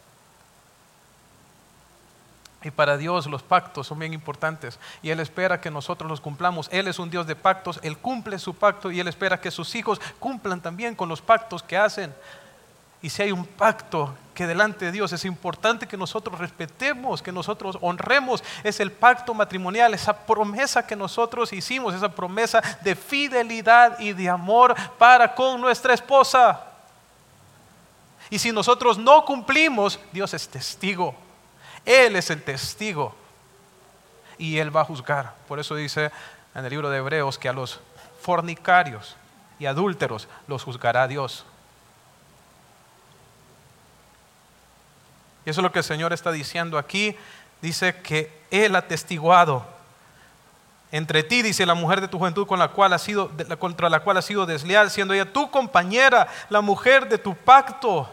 Y 2.66 2.72
para 2.72 2.98
Dios 2.98 3.28
los 3.28 3.44
pactos 3.44 3.86
son 3.86 4.00
bien 4.00 4.12
importantes 4.12 4.80
y 5.04 5.12
Él 5.12 5.20
espera 5.20 5.62
que 5.62 5.70
nosotros 5.70 6.10
los 6.10 6.20
cumplamos. 6.20 6.68
Él 6.72 6.88
es 6.88 6.98
un 6.98 7.12
Dios 7.12 7.28
de 7.28 7.36
pactos, 7.36 7.80
Él 7.84 7.96
cumple 7.96 8.40
su 8.40 8.56
pacto 8.56 8.90
y 8.90 9.00
Él 9.00 9.08
espera 9.08 9.40
que 9.40 9.52
sus 9.52 9.76
hijos 9.76 10.02
cumplan 10.18 10.60
también 10.60 10.96
con 10.96 11.08
los 11.08 11.22
pactos 11.22 11.62
que 11.62 11.78
hacen. 11.78 12.12
Y 13.04 13.10
si 13.12 13.22
hay 13.22 13.32
un 13.32 13.46
pacto 13.46 14.16
que 14.34 14.48
delante 14.48 14.86
de 14.86 14.92
Dios 14.92 15.14
es 15.14 15.26
importante 15.26 15.88
que 15.88 15.96
nosotros 15.96 16.40
respetemos, 16.40 17.22
que 17.22 17.32
nosotros 17.32 17.78
honremos, 17.82 18.44
es 18.64 18.80
el 18.80 18.92
pacto 18.92 19.36
matrimonial, 19.36 19.94
esa 19.94 20.26
promesa 20.26 20.88
que 20.88 20.96
nosotros 20.96 21.54
hicimos, 21.54 21.94
esa 21.94 22.10
promesa 22.10 22.64
de 22.82 22.96
fidelidad 22.96 24.00
y 24.00 24.12
de 24.14 24.28
amor 24.28 24.74
para 24.98 25.36
con 25.36 25.62
nuestra 25.62 25.94
esposa. 25.94 26.64
Y 28.32 28.40
si 28.40 28.52
nosotros 28.52 28.98
no 28.98 29.24
cumplimos, 29.24 30.00
Dios 30.12 30.34
es 30.34 30.50
testigo 30.50 31.25
él 31.86 32.16
es 32.16 32.30
el 32.30 32.42
testigo 32.42 33.16
y 34.38 34.58
Él 34.58 34.76
va 34.76 34.82
a 34.82 34.86
juzgar. 34.86 35.34
Por 35.48 35.60
eso 35.60 35.76
dice 35.76 36.12
en 36.54 36.66
el 36.66 36.70
libro 36.70 36.90
de 36.90 36.98
Hebreos 36.98 37.38
que 37.38 37.50
a 37.50 37.54
los 37.54 37.80
fornicarios 38.22 39.16
y 39.60 39.66
adúlteros 39.66 40.28
los 40.48 40.64
juzgará 40.64 41.08
Dios. 41.08 41.46
Y 45.46 45.52
eso 45.52 45.62
es 45.62 45.64
lo 45.64 45.72
que 45.72 45.80
el 45.80 45.86
Señor 45.86 46.12
está 46.12 46.32
diciendo 46.32 46.78
aquí. 46.78 47.16
dice 47.62 47.96
que 48.02 48.32
Él 48.52 48.76
ha 48.76 48.88
testiguado 48.88 49.66
entre 50.92 51.24
ti, 51.24 51.42
dice 51.42 51.66
la 51.66 51.74
mujer 51.74 52.00
de 52.00 52.08
tu 52.08 52.18
juventud 52.18 52.48
con 52.48 52.58
la 52.58 52.70
cual 52.70 52.94
ha 52.94 53.00
sido, 53.00 53.32
contra 53.60 53.90
la 53.90 54.00
cual 54.00 54.18
ha 54.18 54.22
sido 54.22 54.46
desleal, 54.46 54.90
siendo 54.90 55.14
ella 55.14 55.32
tu 55.32 55.52
compañera, 55.52 56.28
la 56.50 56.62
mujer 56.62 57.10
de 57.10 57.18
tu 57.18 57.36
pacto. 57.36 58.10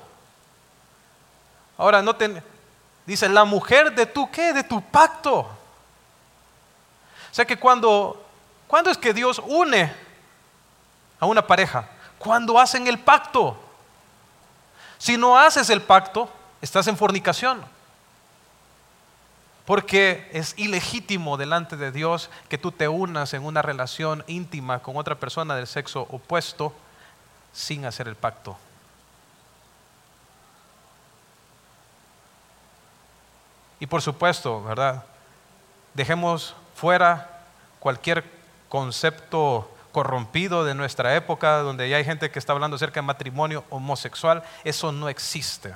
Ahora, 1.79 2.03
no 2.03 2.17
te, 2.17 2.43
dice 3.07 3.29
la 3.29 3.45
mujer 3.45 3.95
de 3.95 4.07
tu 4.07 4.31
qué, 4.31 4.53
de 4.53 4.65
tu 4.65 4.81
pacto. 4.83 5.41
O 5.41 7.35
sea 7.35 7.45
que 7.45 7.59
cuando, 7.59 8.25
¿cuándo 8.67 8.91
es 8.91 8.99
que 8.99 9.15
Dios 9.15 9.41
une 9.47 9.93
a 11.19 11.27
una 11.27 11.47
pareja? 11.47 11.89
Cuando 12.19 12.59
hacen 12.59 12.87
el 12.87 12.99
pacto. 12.99 13.59
Si 14.99 15.17
no 15.17 15.39
haces 15.39 15.71
el 15.71 15.83
pacto, 15.83 16.31
estás 16.61 16.87
en 16.87 16.97
fornicación. 16.97 17.65
Porque 19.65 20.29
es 20.33 20.55
ilegítimo 20.59 21.37
delante 21.37 21.77
de 21.77 21.91
Dios 21.91 22.31
que 22.49 22.59
tú 22.59 22.71
te 22.73 22.89
unas 22.89 23.33
en 23.35 23.45
una 23.45 23.63
relación 23.63 24.25
íntima 24.27 24.81
con 24.81 24.97
otra 24.97 25.15
persona 25.15 25.55
del 25.57 25.67
sexo 25.67 26.03
opuesto 26.11 26.75
sin 27.53 27.85
hacer 27.85 28.09
el 28.09 28.17
pacto. 28.17 28.57
Y 33.83 33.87
por 33.89 34.01
supuesto, 34.01 34.63
¿verdad? 34.63 35.03
Dejemos 35.93 36.55
fuera 36.77 37.41
cualquier 37.81 38.23
concepto 38.69 39.69
corrompido 39.91 40.65
de 40.65 40.77
nuestra 40.77 41.17
época, 41.17 41.59
donde 41.63 41.89
ya 41.89 41.97
hay 41.97 42.05
gente 42.05 42.31
que 42.31 42.39
está 42.39 42.53
hablando 42.53 42.77
acerca 42.77 43.01
de 43.01 43.07
matrimonio 43.09 43.65
homosexual. 43.71 44.45
Eso 44.63 44.93
no 44.93 45.09
existe. 45.09 45.75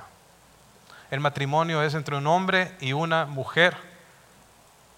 El 1.11 1.19
matrimonio 1.19 1.83
es 1.83 1.95
entre 1.95 2.15
un 2.15 2.27
hombre 2.27 2.71
y 2.79 2.93
una 2.93 3.25
mujer. 3.25 3.75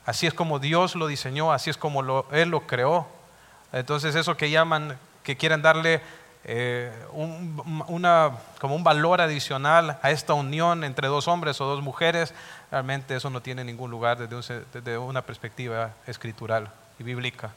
Así 0.05 0.27
es 0.27 0.33
como 0.35 0.59
Dios 0.59 0.95
lo 0.95 1.07
diseñó, 1.07 1.51
así 1.51 1.71
es 1.71 1.77
como 1.77 2.25
Él 2.31 2.49
lo 2.49 2.67
creó. 2.67 3.07
Entonces 3.73 4.13
eso 4.13 4.37
que 4.37 4.51
llaman, 4.51 4.99
que 5.23 5.35
quieren 5.35 5.63
darle 5.63 6.03
eh, 6.45 6.91
un, 7.11 7.83
una, 7.87 8.31
como 8.61 8.75
un 8.75 8.83
valor 8.83 9.19
adicional 9.19 9.99
a 10.01 10.11
esta 10.11 10.33
unión 10.33 10.83
entre 10.83 11.07
dos 11.07 11.27
hombres 11.27 11.59
o 11.59 11.65
dos 11.65 11.81
mujeres, 11.83 12.33
realmente 12.71 13.15
eso 13.15 13.29
no 13.29 13.41
tiene 13.41 13.63
ningún 13.63 13.91
lugar 13.91 14.17
desde, 14.17 14.97
una 14.97 15.21
perspectiva 15.23 15.93
escritural 16.05 16.71
y 16.99 17.03
bíblica. 17.03 17.51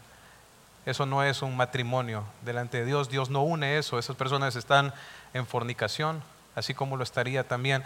Eso 0.84 1.06
no 1.06 1.22
es 1.22 1.42
un 1.42 1.56
matrimonio 1.56 2.24
delante 2.42 2.78
de 2.78 2.84
Dios. 2.84 3.08
Dios 3.08 3.30
no 3.30 3.42
une 3.42 3.78
eso. 3.78 3.98
Esas 3.98 4.16
personas 4.16 4.56
están 4.56 4.92
en 5.32 5.46
fornicación, 5.46 6.22
así 6.56 6.74
como 6.74 6.96
lo 6.96 7.04
estaría 7.04 7.46
también 7.46 7.84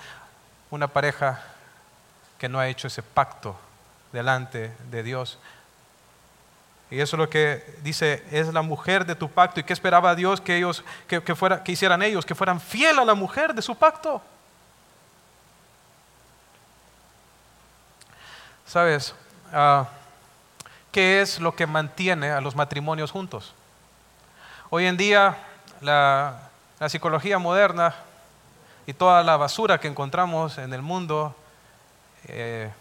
una 0.71 0.89
pareja 0.89 1.43
que 2.39 2.49
no 2.49 2.59
ha 2.59 2.69
hecho 2.69 2.87
ese 2.87 3.03
pacto 3.03 3.57
delante 4.13 4.73
de 4.91 5.03
Dios. 5.03 5.39
Y 6.91 7.01
eso 7.01 7.17
es 7.17 7.19
lo 7.19 7.29
que 7.29 7.79
dice, 7.83 8.25
es 8.31 8.53
la 8.55 8.63
mujer 8.63 9.05
de 9.05 9.17
tu 9.17 9.29
pacto. 9.29 9.61
¿Y 9.61 9.65
qué 9.65 9.73
esperaba 9.73 10.15
Dios 10.15 10.41
que 10.41 10.57
ellos, 10.57 10.85
que, 11.09 11.21
que 11.23 11.73
hicieran 11.73 12.01
ellos? 12.03 12.25
Que 12.25 12.35
fueran 12.35 12.61
fiel 12.61 12.99
a 12.99 13.05
la 13.05 13.15
mujer 13.15 13.55
de 13.55 13.63
su 13.63 13.77
pacto. 13.77 14.23
¿Sabes? 18.67 19.15
Ah, 19.53 19.89
¿Qué 20.91 21.21
es 21.21 21.39
lo 21.39 21.55
que 21.55 21.69
mantiene 21.69 22.31
a 22.31 22.41
los 22.41 22.57
matrimonios 22.57 23.13
juntos? 23.13 23.55
Hoy 24.71 24.87
en 24.87 24.97
día 24.97 25.39
la, 25.81 26.51
psicología 26.89 27.39
moderna 27.39 27.95
y 28.85 28.93
toda 28.93 29.23
la 29.23 29.37
basura 29.37 29.79
que 29.79 29.87
encontramos 29.87 30.59
en 30.59 30.73
el 30.73 30.83
mundo, 30.83 31.37
eh, 32.25 32.73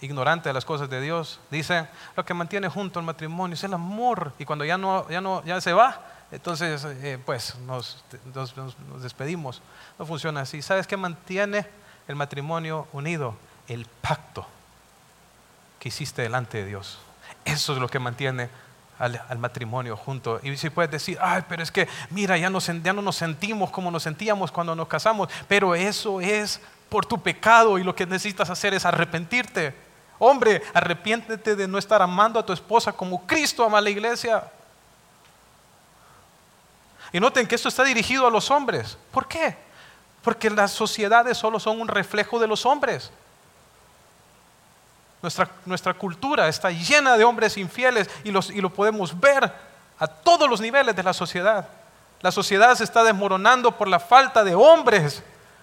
ignorante 0.00 0.48
de 0.48 0.54
las 0.54 0.64
cosas 0.64 0.88
de 0.88 1.00
Dios, 1.00 1.40
dice, 1.50 1.86
lo 2.16 2.24
que 2.24 2.32
mantiene 2.32 2.68
junto 2.68 2.98
al 2.98 3.04
matrimonio 3.04 3.52
es 3.52 3.64
el 3.64 3.74
amor. 3.74 4.32
Y 4.38 4.46
cuando 4.46 4.64
ya 4.64 4.78
no, 4.78 5.06
ya 5.10 5.20
no, 5.20 5.44
ya 5.44 5.60
se 5.60 5.74
va, 5.74 6.00
entonces 6.32 6.86
eh, 6.86 7.18
pues 7.24 7.54
nos, 7.66 8.02
nos, 8.34 8.56
nos 8.56 9.02
despedimos. 9.02 9.60
No 9.98 10.06
funciona 10.06 10.40
así. 10.40 10.62
¿Sabes 10.62 10.86
qué 10.86 10.96
mantiene 10.96 11.66
el 12.08 12.16
matrimonio 12.16 12.88
unido? 12.92 13.34
El 13.68 13.84
pacto 13.84 14.46
que 15.78 15.88
hiciste 15.88 16.22
delante 16.22 16.58
de 16.58 16.66
Dios. 16.66 16.98
Eso 17.44 17.72
es 17.72 17.78
lo 17.78 17.88
que 17.88 17.98
mantiene 17.98 18.50
al, 18.98 19.38
matrimonio 19.38 19.96
junto. 19.96 20.40
Y 20.42 20.56
si 20.56 20.70
puedes 20.70 20.90
decir, 20.90 21.18
ay, 21.20 21.44
pero 21.48 21.62
es 21.62 21.70
que, 21.70 21.88
mira, 22.10 22.36
ya, 22.36 22.50
ya 22.50 22.92
no 22.92 23.02
nos 23.02 23.16
sentimos 23.16 23.70
como 23.70 23.90
nos 23.90 24.02
sentíamos 24.02 24.50
cuando 24.50 24.74
nos 24.74 24.88
casamos, 24.88 25.28
pero 25.46 25.74
eso 25.74 26.20
es 26.20 26.60
por 26.88 27.06
tu 27.06 27.20
pecado 27.20 27.78
y 27.78 27.84
lo 27.84 27.94
que 27.94 28.06
necesitas 28.06 28.50
hacer 28.50 28.74
es 28.74 28.84
arrepentirte. 28.84 29.74
Hombre, 30.18 30.62
arrepiéntete 30.74 31.54
de 31.54 31.68
no 31.68 31.78
estar 31.78 32.02
amando 32.02 32.40
a 32.40 32.46
tu 32.46 32.52
esposa 32.52 32.92
como 32.92 33.26
Cristo 33.26 33.64
ama 33.64 33.78
a 33.78 33.82
la 33.82 33.90
iglesia. 33.90 34.50
Y 37.12 37.20
noten 37.20 37.46
que 37.46 37.54
esto 37.54 37.68
está 37.68 37.84
dirigido 37.84 38.26
a 38.26 38.30
los 38.30 38.50
hombres. 38.50 38.98
¿Por 39.12 39.28
qué? 39.28 39.56
Porque 40.22 40.50
las 40.50 40.72
sociedades 40.72 41.38
solo 41.38 41.60
son 41.60 41.80
un 41.80 41.88
reflejo 41.88 42.38
de 42.38 42.48
los 42.48 42.66
hombres. 42.66 43.12
Nuestra, 45.20 45.94
cultura 45.94 46.48
está 46.48 46.70
llena 46.70 47.16
de 47.16 47.24
hombres 47.24 47.56
infieles 47.56 48.08
y, 48.22 48.28
y 48.28 48.60
lo 48.60 48.70
podemos 48.72 49.18
ver 49.18 49.52
a 49.98 50.06
todos 50.06 50.48
los 50.48 50.60
niveles 50.60 50.94
de 50.94 51.02
la 51.02 51.12
sociedad. 51.12 51.68
La 52.20 52.30
sociedad 52.30 52.74
se 52.74 52.84
está 52.84 53.02
desmoronando 53.02 53.76
por 53.76 53.88
la 53.88 53.98
falta 53.98 54.44
de 54.44 54.54
hombres, 54.54 55.22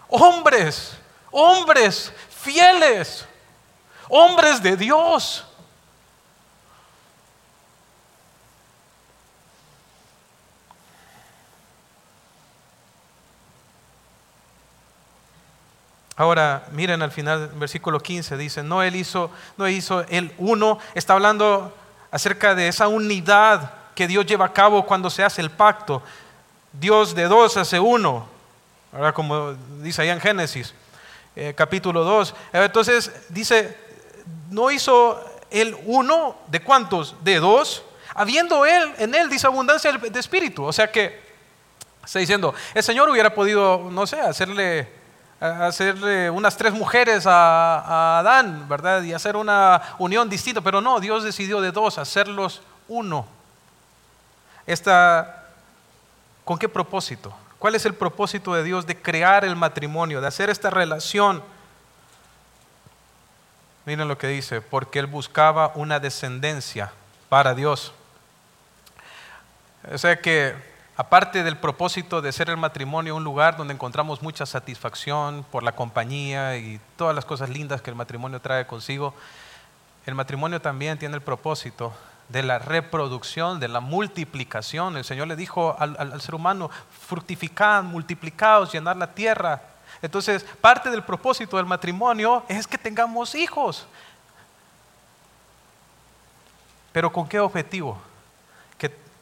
hombres, 0.09 0.97
hombres 1.31 2.11
fieles, 2.29 3.25
hombres 4.09 4.61
de 4.61 4.77
Dios. 4.77 5.45
Ahora, 16.17 16.65
miren 16.71 17.01
al 17.01 17.11
final, 17.11 17.51
versículo 17.55 17.99
15, 17.99 18.37
dice, 18.37 18.63
no 18.63 18.81
él 18.81 18.95
hizo, 18.95 19.29
no 19.57 19.67
hizo 19.67 20.05
el 20.07 20.33
uno, 20.37 20.79
está 20.93 21.13
hablando 21.13 21.73
acerca 22.09 22.55
de 22.55 22.69
esa 22.69 22.87
unidad 22.87 23.73
que 23.93 24.07
Dios 24.07 24.25
lleva 24.25 24.45
a 24.45 24.53
cabo 24.53 24.85
cuando 24.85 25.09
se 25.09 25.23
hace 25.23 25.41
el 25.41 25.51
pacto. 25.51 26.01
Dios 26.71 27.15
de 27.15 27.25
dos 27.25 27.57
hace 27.57 27.79
uno, 27.79 28.27
ahora 28.93 29.13
como 29.13 29.53
dice 29.81 30.03
ahí 30.03 30.09
en 30.09 30.21
Génesis, 30.21 30.73
eh, 31.35 31.53
capítulo 31.55 32.05
2. 32.05 32.33
Entonces 32.53 33.11
dice, 33.27 33.77
no 34.49 34.71
hizo 34.71 35.21
el 35.51 35.75
uno 35.85 36.37
de 36.47 36.61
cuántos, 36.61 37.15
de 37.25 37.39
dos, 37.41 37.83
habiendo 38.13 38.65
él, 38.65 38.93
en 38.97 39.15
él 39.15 39.29
dice 39.29 39.47
abundancia 39.47 39.91
de 39.91 40.19
espíritu. 40.19 40.63
O 40.63 40.71
sea 40.71 40.89
que 40.89 41.21
está 42.05 42.19
diciendo, 42.19 42.53
el 42.73 42.83
Señor 42.83 43.09
hubiera 43.09 43.33
podido, 43.33 43.89
no 43.91 44.07
sé, 44.07 44.19
hacerle 44.21 44.87
hacerle 45.39 46.29
unas 46.29 46.55
tres 46.57 46.73
mujeres 46.73 47.25
a, 47.27 48.19
Adán, 48.19 48.67
¿verdad? 48.67 49.01
Y 49.03 49.13
hacer 49.13 49.35
una 49.35 49.81
unión 49.99 50.29
distinta, 50.29 50.61
pero 50.61 50.81
no, 50.81 50.99
Dios 50.99 51.23
decidió 51.23 51.61
de 51.61 51.71
dos, 51.71 51.97
hacerlos 51.97 52.61
uno. 52.87 53.27
Esta, 54.65 55.45
¿Con 56.43 56.57
qué 56.57 56.69
propósito? 56.69 57.35
¿Cuál 57.59 57.75
es 57.75 57.85
el 57.85 57.95
propósito 57.95 58.53
de 58.53 58.63
Dios 58.63 58.85
de 58.85 59.01
crear 59.01 59.43
el 59.43 59.55
matrimonio, 59.55 60.21
de 60.21 60.27
hacer 60.27 60.49
esta 60.49 60.69
relación? 60.69 61.43
Miren 63.85 64.07
lo 64.07 64.17
que 64.17 64.27
dice, 64.27 64.61
porque 64.61 64.99
Él 64.99 65.07
buscaba 65.07 65.71
una 65.75 65.99
descendencia 65.99 66.91
para 67.29 67.53
Dios. 67.55 67.93
O 69.91 69.97
sea 69.97 70.19
que 70.19 70.55
aparte 70.97 71.43
del 71.43 71.57
propósito 71.57 72.21
de 72.21 72.31
ser 72.31 72.49
el 72.49 72.57
matrimonio 72.57 73.15
un 73.15 73.23
lugar 73.23 73.57
donde 73.57 73.73
encontramos 73.73 74.21
mucha 74.21 74.45
satisfacción 74.45 75.45
por 75.51 75.63
la 75.63 75.73
compañía 75.73 76.57
y 76.57 76.79
todas 76.95 77.15
las 77.15 77.25
cosas 77.25 77.49
lindas 77.49 77.81
que 77.81 77.89
el 77.89 77.95
matrimonio 77.95 78.39
trae 78.39 78.65
consigo, 78.65 79.13
el 80.05 80.15
matrimonio 80.15 80.61
también 80.61 80.97
tiene 80.97 81.15
el 81.15 81.21
propósito 81.21 81.93
de 82.29 82.43
la 82.43 82.59
reproducción, 82.59 83.59
de 83.59 83.67
la 83.67 83.79
multiplicación. 83.79 84.97
El 84.97 85.03
Señor 85.03 85.27
le 85.27 85.35
dijo 85.35 85.75
al, 85.77 86.21
ser 86.21 86.35
humano, 86.35 86.69
fructificad, 87.07 87.83
multiplicados, 87.83 88.71
llenar 88.71 88.97
la 88.97 89.13
tierra. 89.13 89.61
Entonces, 90.01 90.43
parte 90.61 90.89
del 90.89 91.03
propósito 91.03 91.57
del 91.57 91.65
matrimonio 91.65 92.43
es 92.47 92.67
que 92.67 92.77
tengamos 92.77 93.35
hijos. 93.35 93.87
Pero 96.91 97.11
¿con 97.11 97.27
qué 97.27 97.39
objetivo? 97.39 97.99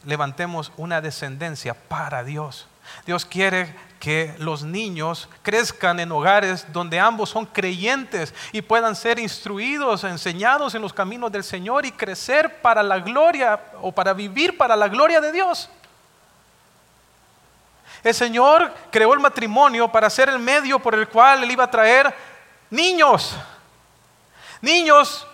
Levantemos 0.05 0.71
una 0.77 1.01
descendencia 1.01 1.73
para 1.73 2.23
Dios. 2.23 2.67
Dios 3.05 3.25
quiere 3.25 3.73
que 3.99 4.35
los 4.37 4.63
niños 4.63 5.29
crezcan 5.41 5.99
en 5.99 6.11
hogares 6.11 6.65
donde 6.73 6.99
ambos 6.99 7.29
son 7.29 7.45
creyentes 7.45 8.33
y 8.51 8.61
puedan 8.61 8.95
ser 8.95 9.17
instruidos, 9.17 10.03
enseñados 10.03 10.75
en 10.75 10.81
los 10.81 10.91
caminos 10.91 11.31
del 11.31 11.43
Señor 11.43 11.85
y 11.85 11.91
crecer 11.91 12.61
para 12.61 12.83
la 12.83 12.99
gloria 12.99 13.61
o 13.81 13.91
para 13.93 14.13
vivir 14.13 14.57
para 14.57 14.75
la 14.75 14.89
gloria 14.89 15.21
de 15.21 15.31
Dios. 15.31 15.69
El 18.03 18.13
Señor 18.13 18.73
creó 18.91 19.13
el 19.13 19.21
matrimonio 19.21 19.89
para 19.89 20.09
ser 20.09 20.27
el 20.27 20.39
medio 20.39 20.79
por 20.79 20.93
el 20.95 21.07
cual 21.07 21.43
Él 21.43 21.51
iba 21.51 21.63
a 21.63 21.71
traer 21.71 22.13
niños. 22.69 23.37
Niños 24.59 25.25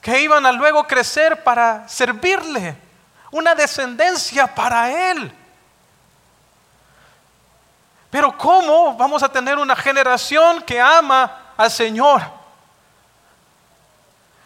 que 0.00 0.20
iban 0.20 0.44
a 0.46 0.52
luego 0.52 0.84
crecer 0.86 1.44
para 1.44 1.88
servirle, 1.88 2.76
una 3.30 3.54
descendencia 3.54 4.52
para 4.54 5.10
Él. 5.10 5.32
Pero 8.10 8.36
¿cómo 8.36 8.96
vamos 8.96 9.22
a 9.22 9.28
tener 9.30 9.56
una 9.56 9.76
generación 9.76 10.62
que 10.62 10.80
ama 10.80 11.52
al 11.56 11.70
Señor? 11.70 12.22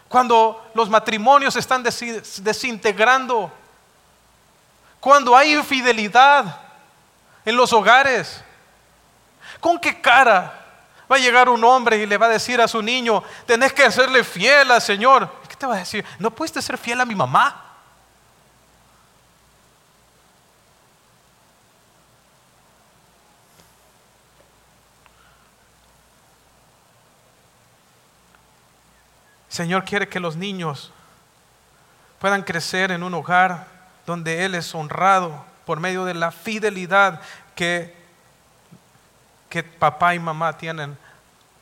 Cuando 0.09 0.71
los 0.75 0.91
matrimonios 0.91 1.57
están 1.57 1.83
desintegrando, 1.83 3.51
cuando 5.01 5.35
hay 5.37 5.55
infidelidad 5.55 6.61
en 7.45 7.57
los 7.57 7.73
hogares, 7.73 8.45
¿con 9.61 9.79
qué 9.79 10.01
cara 10.01 10.61
va 11.11 11.17
a 11.17 11.19
llegar 11.19 11.49
un 11.49 11.65
hombre 11.65 11.97
y 11.97 12.07
le 12.07 12.19
va 12.19 12.27
a 12.27 12.31
decir 12.31 12.61
a 12.61 12.69
su 12.69 12.83
niño, 12.83 13.25
tenés 13.47 13.73
que 13.73 13.91
serle 13.91 14.23
fiel 14.23 14.71
al 14.71 14.83
Señor? 14.83 15.31
¿Qué 15.49 15.57
te 15.57 15.67
va 15.67 15.75
a 15.75 15.79
decir? 15.79 16.05
¿No 16.19 16.31
puedes 16.31 16.65
ser 16.65 16.77
fiel 16.77 17.01
a 17.01 17.07
mi 17.07 17.15
mamá? 17.15 17.64
Señor 29.55 29.85
quiere 29.85 30.09
que 30.09 30.19
los 30.19 30.35
niños 30.35 30.91
puedan 32.19 32.43
crecer 32.43 32.91
en 32.91 33.05
un 33.05 33.15
hogar 33.15 33.69
donde 34.05 34.45
Él 34.45 34.57
es 34.57 34.75
honrado 34.75 35.45
por 35.65 35.79
medio 35.79 36.05
de 36.05 36.13
la 36.13 36.33
fidelidad 36.33 37.21
que, 37.55 37.95
que 39.49 39.63
papá 39.63 40.17
y 40.17 40.19
mamá 40.19 40.59
tienen 40.59 40.99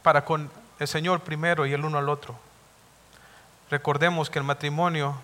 para 0.03 0.25
con 0.25 0.51
el 0.79 0.89
Señor 0.89 1.21
primero 1.21 1.67
y 1.67 1.75
el 1.75 1.85
uno 1.85 1.99
al 1.99 2.09
otro. 2.09 2.35
Recordemos 3.71 4.31
que 4.31 4.39
el 4.39 4.47
matrimonio 4.47 5.15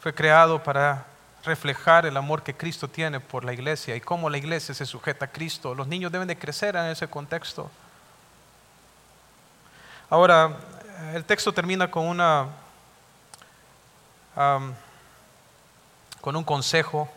fue 0.00 0.12
creado 0.12 0.64
para 0.64 1.06
reflejar 1.44 2.06
el 2.06 2.16
amor 2.16 2.42
que 2.42 2.56
Cristo 2.56 2.88
tiene 2.88 3.20
por 3.20 3.44
la 3.44 3.52
iglesia 3.52 3.94
y 3.94 4.00
cómo 4.00 4.28
la 4.28 4.38
iglesia 4.38 4.74
se 4.74 4.84
sujeta 4.84 5.26
a 5.26 5.30
Cristo. 5.30 5.76
Los 5.76 5.86
niños 5.86 6.10
deben 6.10 6.26
de 6.26 6.36
crecer 6.36 6.74
en 6.74 6.86
ese 6.86 7.06
contexto. 7.06 7.70
Ahora, 10.10 10.56
el 11.14 11.24
texto 11.24 11.52
termina 11.52 11.90
con 11.90 12.06
una 12.06 12.48
con 16.20 16.36
un 16.36 16.44
consejo 16.44 17.08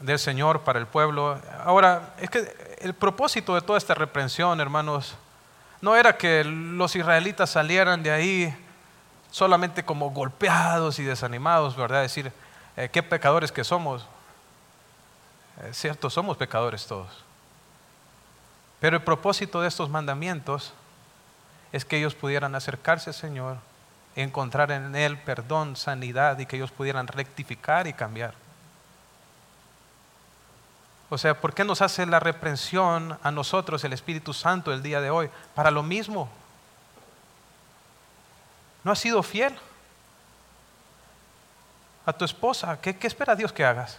del 0.00 0.18
Señor 0.18 0.62
para 0.62 0.78
el 0.78 0.86
pueblo. 0.86 1.38
Ahora, 1.64 2.14
es 2.18 2.30
que 2.30 2.76
el 2.80 2.94
propósito 2.94 3.54
de 3.54 3.60
toda 3.60 3.78
esta 3.78 3.94
reprensión, 3.94 4.60
hermanos, 4.60 5.14
no 5.80 5.96
era 5.96 6.16
que 6.16 6.44
los 6.44 6.96
israelitas 6.96 7.50
salieran 7.50 8.02
de 8.02 8.10
ahí 8.10 8.66
solamente 9.30 9.84
como 9.84 10.10
golpeados 10.10 10.98
y 10.98 11.04
desanimados, 11.04 11.76
¿verdad? 11.76 12.02
Decir, 12.02 12.32
eh, 12.76 12.88
qué 12.90 13.02
pecadores 13.02 13.52
que 13.52 13.64
somos. 13.64 14.06
Es 15.68 15.76
cierto, 15.78 16.08
somos 16.10 16.36
pecadores 16.36 16.86
todos. 16.86 17.24
Pero 18.80 18.96
el 18.96 19.02
propósito 19.02 19.60
de 19.60 19.68
estos 19.68 19.90
mandamientos 19.90 20.72
es 21.72 21.84
que 21.84 21.98
ellos 21.98 22.14
pudieran 22.14 22.54
acercarse 22.54 23.10
al 23.10 23.14
Señor, 23.14 23.58
encontrar 24.16 24.72
en 24.72 24.96
Él 24.96 25.18
perdón, 25.18 25.76
sanidad 25.76 26.38
y 26.38 26.46
que 26.46 26.56
ellos 26.56 26.70
pudieran 26.70 27.06
rectificar 27.06 27.86
y 27.86 27.92
cambiar. 27.92 28.34
O 31.10 31.18
sea, 31.18 31.40
¿por 31.40 31.52
qué 31.54 31.64
nos 31.64 31.82
hace 31.82 32.06
la 32.06 32.20
reprensión 32.20 33.18
a 33.22 33.30
nosotros 33.30 33.82
el 33.84 33.92
Espíritu 33.92 34.32
Santo 34.32 34.72
el 34.72 34.82
día 34.82 35.00
de 35.00 35.10
hoy? 35.10 35.28
Para 35.54 35.70
lo 35.70 35.82
mismo. 35.82 36.30
No 38.84 38.92
has 38.92 38.98
sido 38.98 39.22
fiel 39.22 39.58
a 42.06 42.12
tu 42.12 42.24
esposa. 42.24 42.80
¿Qué, 42.80 42.96
qué 42.96 43.08
espera 43.08 43.34
Dios 43.34 43.52
que 43.52 43.64
hagas? 43.64 43.98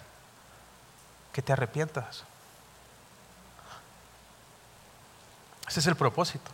Que 1.34 1.42
te 1.42 1.54
arrepientas. 1.54 2.24
Ese 5.72 5.80
es 5.80 5.88
el 5.88 5.96
propósito. 5.96 6.52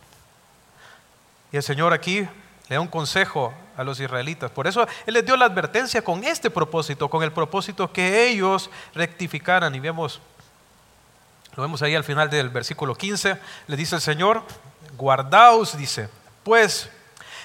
Y 1.50 1.56
el 1.56 1.62
Señor 1.64 1.92
aquí 1.92 2.20
le 2.68 2.76
da 2.76 2.80
un 2.80 2.86
consejo 2.86 3.52
a 3.76 3.82
los 3.82 3.98
israelitas. 3.98 4.48
Por 4.52 4.68
eso 4.68 4.86
Él 5.06 5.14
les 5.14 5.26
dio 5.26 5.36
la 5.36 5.46
advertencia 5.46 6.02
con 6.02 6.22
este 6.22 6.50
propósito, 6.50 7.10
con 7.10 7.24
el 7.24 7.32
propósito 7.32 7.92
que 7.92 8.28
ellos 8.28 8.70
rectificaran. 8.94 9.74
Y 9.74 9.80
vemos, 9.80 10.20
lo 11.56 11.64
vemos 11.64 11.82
ahí 11.82 11.96
al 11.96 12.04
final 12.04 12.30
del 12.30 12.48
versículo 12.48 12.94
15, 12.94 13.40
le 13.66 13.76
dice 13.76 13.96
el 13.96 14.02
Señor, 14.02 14.44
guardaos, 14.96 15.76
dice, 15.76 16.08
pues 16.44 16.88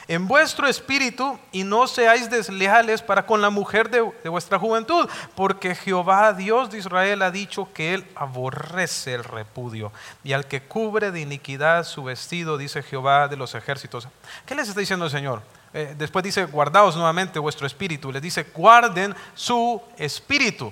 en 0.08 0.28
vuestro 0.28 0.68
espíritu 0.68 1.40
y 1.52 1.64
no 1.64 1.88
seáis 1.88 2.30
desleales 2.30 3.02
para 3.02 3.26
con 3.26 3.42
la 3.42 3.50
mujer 3.50 3.90
de, 3.90 4.02
vuestra 4.30 4.60
juventud, 4.60 5.08
porque 5.36 5.76
Jehová, 5.76 6.34
Dios 6.34 6.70
de 6.70 6.80
Israel, 6.80 7.22
ha 7.22 7.32
dicho 7.32 7.70
que 7.74 7.94
él 7.94 8.06
aborrece 8.16 9.14
el 9.14 9.24
repudio 9.24 9.92
y 10.24 10.34
al 10.34 10.48
que 10.48 10.62
cubre 10.62 11.12
de 11.12 11.22
iniquidad 11.22 11.86
su 11.86 12.04
vestido, 12.04 12.58
dice 12.58 12.84
Jehová 12.84 13.28
de 13.28 13.38
los 13.38 13.56
ejércitos. 13.56 14.08
¿Qué 14.46 14.56
les 14.56 14.68
está 14.68 14.80
diciendo 14.80 15.06
el 15.06 15.12
Señor? 15.12 15.42
Eh, 15.74 15.96
después 15.98 16.24
dice, 16.24 16.46
guardaos 16.46 16.96
nuevamente 16.96 17.40
vuestro 17.40 17.66
espíritu. 17.66 18.12
Les 18.12 18.22
dice, 18.22 18.46
guarden 18.54 19.16
su 19.34 19.82
espíritu. 19.98 20.72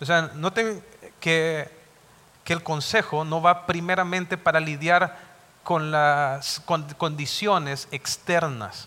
O 0.00 0.04
sea, 0.04 0.32
noten 0.34 0.82
que, 1.20 1.70
que 2.42 2.52
el 2.52 2.62
consejo 2.62 3.24
no 3.24 3.40
va 3.40 3.66
primeramente 3.66 4.36
para 4.36 4.58
lidiar 4.58 5.25
con 5.66 5.90
las 5.90 6.62
condiciones 6.96 7.88
externas, 7.90 8.86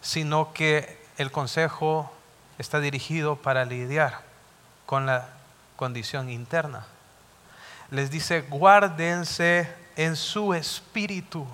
sino 0.00 0.54
que 0.54 0.98
el 1.18 1.30
consejo 1.30 2.10
está 2.56 2.80
dirigido 2.80 3.36
para 3.36 3.66
lidiar 3.66 4.22
con 4.86 5.04
la 5.04 5.28
condición 5.76 6.30
interna. 6.30 6.86
Les 7.90 8.10
dice, 8.10 8.40
guárdense 8.40 9.70
en 9.96 10.16
su 10.16 10.54
espíritu. 10.54 11.46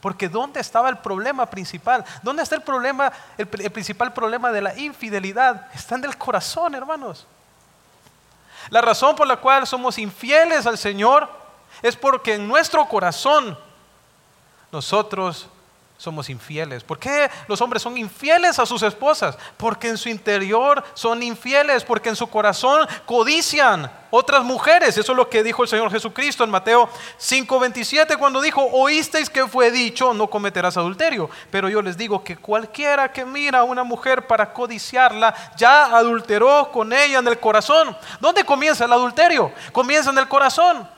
Porque 0.00 0.30
¿dónde 0.30 0.60
estaba 0.60 0.88
el 0.88 0.96
problema 0.96 1.44
principal? 1.44 2.02
¿Dónde 2.22 2.42
está 2.42 2.54
el 2.54 2.62
problema, 2.62 3.12
el, 3.36 3.46
el, 3.60 3.70
principal 3.70 4.14
problema 4.14 4.50
de 4.50 4.62
la 4.62 4.78
infidelidad? 4.78 5.66
Está 5.74 5.96
en 5.96 6.04
el 6.04 6.16
corazón, 6.16 6.74
hermanos. 6.74 7.26
La 8.70 8.80
razón 8.80 9.14
por 9.14 9.26
la 9.26 9.36
cual 9.36 9.66
somos 9.66 9.98
infieles 9.98 10.66
al 10.66 10.78
Señor 10.78 11.28
es 11.82 11.96
porque 11.96 12.36
en 12.36 12.48
nuestro 12.48 12.88
corazón 12.88 13.58
nosotros 14.72 15.48
somos 16.00 16.30
infieles. 16.30 16.82
¿Por 16.82 16.98
qué 16.98 17.30
los 17.46 17.60
hombres 17.60 17.82
son 17.82 17.98
infieles 17.98 18.58
a 18.58 18.64
sus 18.64 18.82
esposas? 18.82 19.36
Porque 19.58 19.86
en 19.86 19.98
su 19.98 20.08
interior 20.08 20.82
son 20.94 21.22
infieles, 21.22 21.84
porque 21.84 22.08
en 22.08 22.16
su 22.16 22.26
corazón 22.26 22.88
codician 23.04 23.92
otras 24.10 24.42
mujeres. 24.42 24.96
Eso 24.96 25.12
es 25.12 25.16
lo 25.16 25.28
que 25.28 25.42
dijo 25.42 25.62
el 25.62 25.68
Señor 25.68 25.90
Jesucristo 25.90 26.42
en 26.42 26.50
Mateo 26.50 26.88
5:27 27.18 28.16
cuando 28.16 28.40
dijo, 28.40 28.66
oísteis 28.72 29.28
que 29.28 29.46
fue 29.46 29.70
dicho, 29.70 30.14
no 30.14 30.28
cometerás 30.28 30.78
adulterio. 30.78 31.28
Pero 31.50 31.68
yo 31.68 31.82
les 31.82 31.98
digo 31.98 32.24
que 32.24 32.38
cualquiera 32.38 33.12
que 33.12 33.26
mira 33.26 33.58
a 33.58 33.64
una 33.64 33.84
mujer 33.84 34.26
para 34.26 34.54
codiciarla, 34.54 35.34
ya 35.54 35.84
adulteró 35.94 36.70
con 36.72 36.94
ella 36.94 37.18
en 37.18 37.28
el 37.28 37.38
corazón. 37.38 37.94
¿Dónde 38.20 38.42
comienza 38.44 38.86
el 38.86 38.92
adulterio? 38.94 39.52
Comienza 39.70 40.08
en 40.08 40.16
el 40.16 40.28
corazón. 40.28 40.88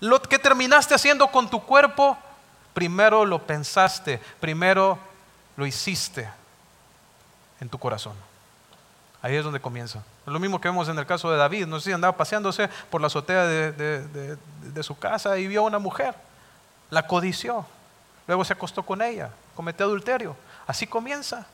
Lo 0.00 0.20
que 0.20 0.38
terminaste 0.38 0.94
haciendo 0.94 1.26
con 1.28 1.48
tu 1.48 1.62
cuerpo 1.62 2.18
Primero 2.74 3.24
lo 3.24 3.46
pensaste, 3.46 4.20
primero 4.40 4.98
lo 5.56 5.66
hiciste 5.66 6.28
en 7.60 7.68
tu 7.68 7.78
corazón. 7.78 8.14
Ahí 9.22 9.36
es 9.36 9.44
donde 9.44 9.60
comienza. 9.60 10.02
Lo 10.24 10.38
mismo 10.38 10.60
que 10.60 10.68
vemos 10.68 10.88
en 10.88 10.98
el 10.98 11.06
caso 11.06 11.30
de 11.30 11.36
David. 11.36 11.66
No 11.66 11.78
sé 11.78 11.86
si 11.90 11.92
andaba 11.92 12.16
paseándose 12.16 12.68
por 12.90 13.00
la 13.00 13.08
azotea 13.08 13.44
de, 13.46 14.82
su 14.82 14.98
casa 14.98 15.36
y 15.38 15.46
vio 15.46 15.60
a 15.60 15.64
una 15.64 15.78
mujer. 15.78 16.14
La 16.88 17.06
codició. 17.06 17.66
Luego 18.26 18.44
se 18.44 18.52
acostó 18.52 18.82
con 18.82 19.02
ella. 19.02 19.30
Cometió 19.54 19.84
adulterio. 19.86 20.36
Así 20.66 20.86
comienza. 20.86 21.46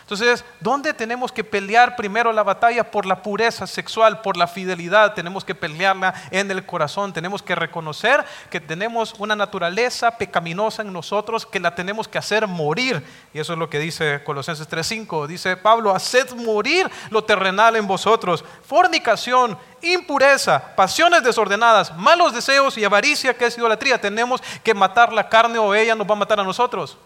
Entonces, 0.00 0.44
¿dónde 0.58 0.92
tenemos 0.92 1.30
que 1.30 1.44
pelear 1.44 1.94
primero 1.94 2.32
la 2.32 2.42
batalla 2.42 2.90
por 2.90 3.06
la 3.06 3.22
pureza 3.22 3.66
sexual, 3.66 4.22
por 4.22 4.36
la 4.36 4.48
fidelidad? 4.48 5.14
Tenemos 5.14 5.44
que 5.44 5.54
pelearla 5.54 6.14
en 6.30 6.50
el 6.50 6.66
corazón. 6.66 7.12
Tenemos 7.12 7.42
que 7.42 7.54
reconocer 7.54 8.24
que 8.50 8.60
tenemos 8.60 9.14
una 9.18 9.36
naturaleza 9.36 10.10
pecaminosa 10.18 10.82
en 10.82 10.92
nosotros 10.92 11.46
que 11.46 11.60
la 11.60 11.74
tenemos 11.74 12.08
que 12.08 12.18
hacer 12.18 12.46
morir. 12.46 13.04
Y 13.32 13.38
eso 13.38 13.52
es 13.52 13.58
lo 13.58 13.70
que 13.70 13.78
dice 13.78 14.22
Colosenses 14.24 14.68
3:5. 14.68 15.26
Dice 15.26 15.56
Pablo, 15.56 15.94
haced 15.94 16.32
morir 16.34 16.90
lo 17.10 17.22
terrenal 17.22 17.76
en 17.76 17.86
vosotros. 17.86 18.44
Fornicación, 18.66 19.56
impureza, 19.82 20.74
pasiones 20.74 21.22
desordenadas, 21.22 21.96
malos 21.96 22.34
deseos 22.34 22.76
y 22.76 22.84
avaricia 22.84 23.36
que 23.36 23.46
es 23.46 23.56
idolatría. 23.56 24.00
Tenemos 24.00 24.42
que 24.64 24.74
matar 24.74 25.12
la 25.12 25.28
carne 25.28 25.58
o 25.58 25.74
ella 25.74 25.94
nos 25.94 26.08
va 26.08 26.14
a 26.14 26.18
matar 26.18 26.40
a 26.40 26.44
nosotros. 26.44 26.96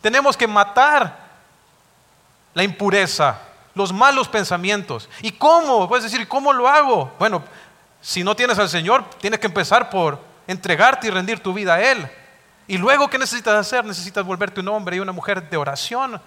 Tenemos 0.00 0.36
que 0.36 0.46
matar 0.46 1.29
la 2.54 2.62
impureza, 2.62 3.38
los 3.74 3.92
malos 3.92 4.28
pensamientos. 4.28 5.08
¿Y 5.22 5.32
cómo? 5.32 5.88
Puedes 5.88 6.04
decir, 6.04 6.26
¿cómo 6.28 6.52
lo 6.52 6.68
hago? 6.68 7.12
Bueno, 7.18 7.42
si 8.00 8.24
no 8.24 8.34
tienes 8.34 8.58
al 8.58 8.68
Señor, 8.68 9.04
tienes 9.20 9.40
que 9.40 9.46
empezar 9.46 9.90
por 9.90 10.18
entregarte 10.46 11.06
y 11.06 11.10
rendir 11.10 11.40
tu 11.40 11.52
vida 11.52 11.74
a 11.74 11.82
Él. 11.82 12.10
Y 12.66 12.78
luego, 12.78 13.08
¿qué 13.08 13.18
necesitas 13.18 13.54
hacer? 13.54 13.84
Necesitas 13.84 14.24
volverte 14.24 14.60
un 14.60 14.68
hombre 14.68 14.96
y 14.96 15.00
una 15.00 15.12
mujer 15.12 15.48
de 15.48 15.56
oración, 15.56 16.20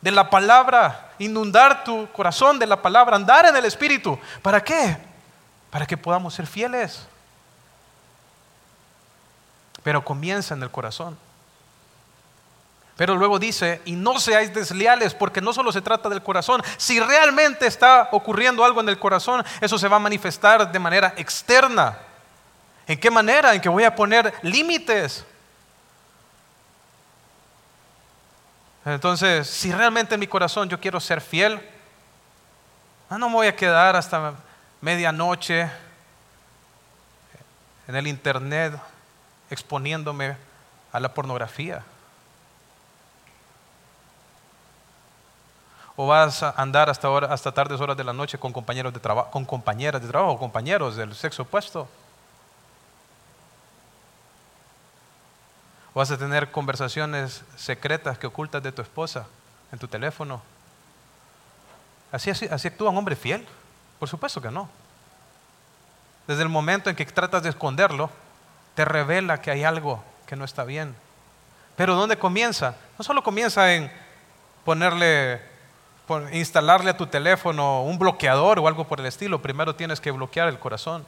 de 0.00 0.10
la 0.10 0.28
palabra, 0.30 1.12
inundar 1.18 1.84
tu 1.84 2.08
corazón 2.12 2.58
de 2.58 2.66
la 2.66 2.80
palabra, 2.82 3.16
andar 3.16 3.46
en 3.46 3.56
el 3.56 3.64
Espíritu. 3.64 4.18
¿Para 4.42 4.62
qué? 4.62 4.96
Para 5.70 5.86
que 5.86 5.96
podamos 5.96 6.34
ser 6.34 6.46
fieles. 6.46 7.06
Pero 9.82 10.04
comienza 10.04 10.54
en 10.54 10.62
el 10.62 10.70
corazón. 10.70 11.16
Pero 12.96 13.14
luego 13.14 13.38
dice, 13.38 13.82
y 13.84 13.92
no 13.92 14.18
seáis 14.18 14.54
desleales, 14.54 15.14
porque 15.14 15.42
no 15.42 15.52
solo 15.52 15.70
se 15.70 15.82
trata 15.82 16.08
del 16.08 16.22
corazón. 16.22 16.62
Si 16.78 16.98
realmente 16.98 17.66
está 17.66 18.08
ocurriendo 18.12 18.64
algo 18.64 18.80
en 18.80 18.88
el 18.88 18.98
corazón, 18.98 19.44
eso 19.60 19.78
se 19.78 19.88
va 19.88 19.96
a 19.96 20.00
manifestar 20.00 20.72
de 20.72 20.78
manera 20.78 21.12
externa. 21.18 21.98
¿En 22.86 22.98
qué 22.98 23.10
manera? 23.10 23.54
En 23.54 23.60
que 23.60 23.68
voy 23.68 23.84
a 23.84 23.94
poner 23.94 24.32
límites. 24.42 25.26
Entonces, 28.86 29.46
si 29.46 29.72
realmente 29.72 30.14
en 30.14 30.20
mi 30.20 30.26
corazón 30.26 30.68
yo 30.68 30.80
quiero 30.80 30.98
ser 30.98 31.20
fiel, 31.20 31.60
ah, 33.10 33.18
no 33.18 33.28
me 33.28 33.34
voy 33.34 33.46
a 33.48 33.56
quedar 33.56 33.94
hasta 33.94 34.34
medianoche 34.80 35.68
en 37.88 37.94
el 37.94 38.06
internet 38.06 38.72
exponiéndome 39.50 40.36
a 40.92 41.00
la 41.00 41.12
pornografía. 41.12 41.84
O 45.96 46.06
vas 46.06 46.42
a 46.42 46.50
andar 46.50 46.90
hasta, 46.90 47.08
hasta 47.18 47.52
tardes 47.52 47.80
horas 47.80 47.96
de 47.96 48.04
la 48.04 48.12
noche 48.12 48.38
con 48.38 48.52
compañeros 48.52 48.92
de 48.92 49.00
trabajo, 49.00 49.30
con 49.30 49.46
compañeras 49.46 50.02
de 50.02 50.08
trabajo, 50.08 50.38
compañeros 50.38 50.96
del 50.96 51.14
sexo 51.14 51.42
opuesto. 51.42 51.88
O 55.94 55.98
vas 55.98 56.10
a 56.10 56.18
tener 56.18 56.50
conversaciones 56.50 57.42
secretas 57.56 58.18
que 58.18 58.26
ocultas 58.26 58.62
de 58.62 58.72
tu 58.72 58.82
esposa 58.82 59.26
en 59.72 59.78
tu 59.78 59.88
teléfono. 59.88 60.42
¿Así, 62.12 62.28
así, 62.28 62.46
así 62.46 62.68
actúa 62.68 62.90
un 62.90 62.98
hombre 62.98 63.16
fiel? 63.16 63.46
Por 63.98 64.08
supuesto 64.08 64.42
que 64.42 64.50
no. 64.50 64.68
Desde 66.26 66.42
el 66.42 66.50
momento 66.50 66.90
en 66.90 66.96
que 66.96 67.06
tratas 67.06 67.42
de 67.42 67.48
esconderlo, 67.48 68.10
te 68.74 68.84
revela 68.84 69.40
que 69.40 69.50
hay 69.50 69.64
algo 69.64 70.04
que 70.26 70.36
no 70.36 70.44
está 70.44 70.64
bien. 70.64 70.94
Pero 71.76 71.94
¿dónde 71.94 72.18
comienza? 72.18 72.74
No 72.98 73.04
solo 73.04 73.22
comienza 73.22 73.72
en 73.72 73.90
ponerle 74.64 75.55
instalarle 76.32 76.90
a 76.90 76.96
tu 76.96 77.06
teléfono 77.06 77.82
un 77.82 77.98
bloqueador 77.98 78.58
o 78.58 78.68
algo 78.68 78.86
por 78.86 79.00
el 79.00 79.06
estilo, 79.06 79.42
primero 79.42 79.74
tienes 79.74 80.00
que 80.00 80.10
bloquear 80.10 80.48
el 80.48 80.58
corazón. 80.58 81.06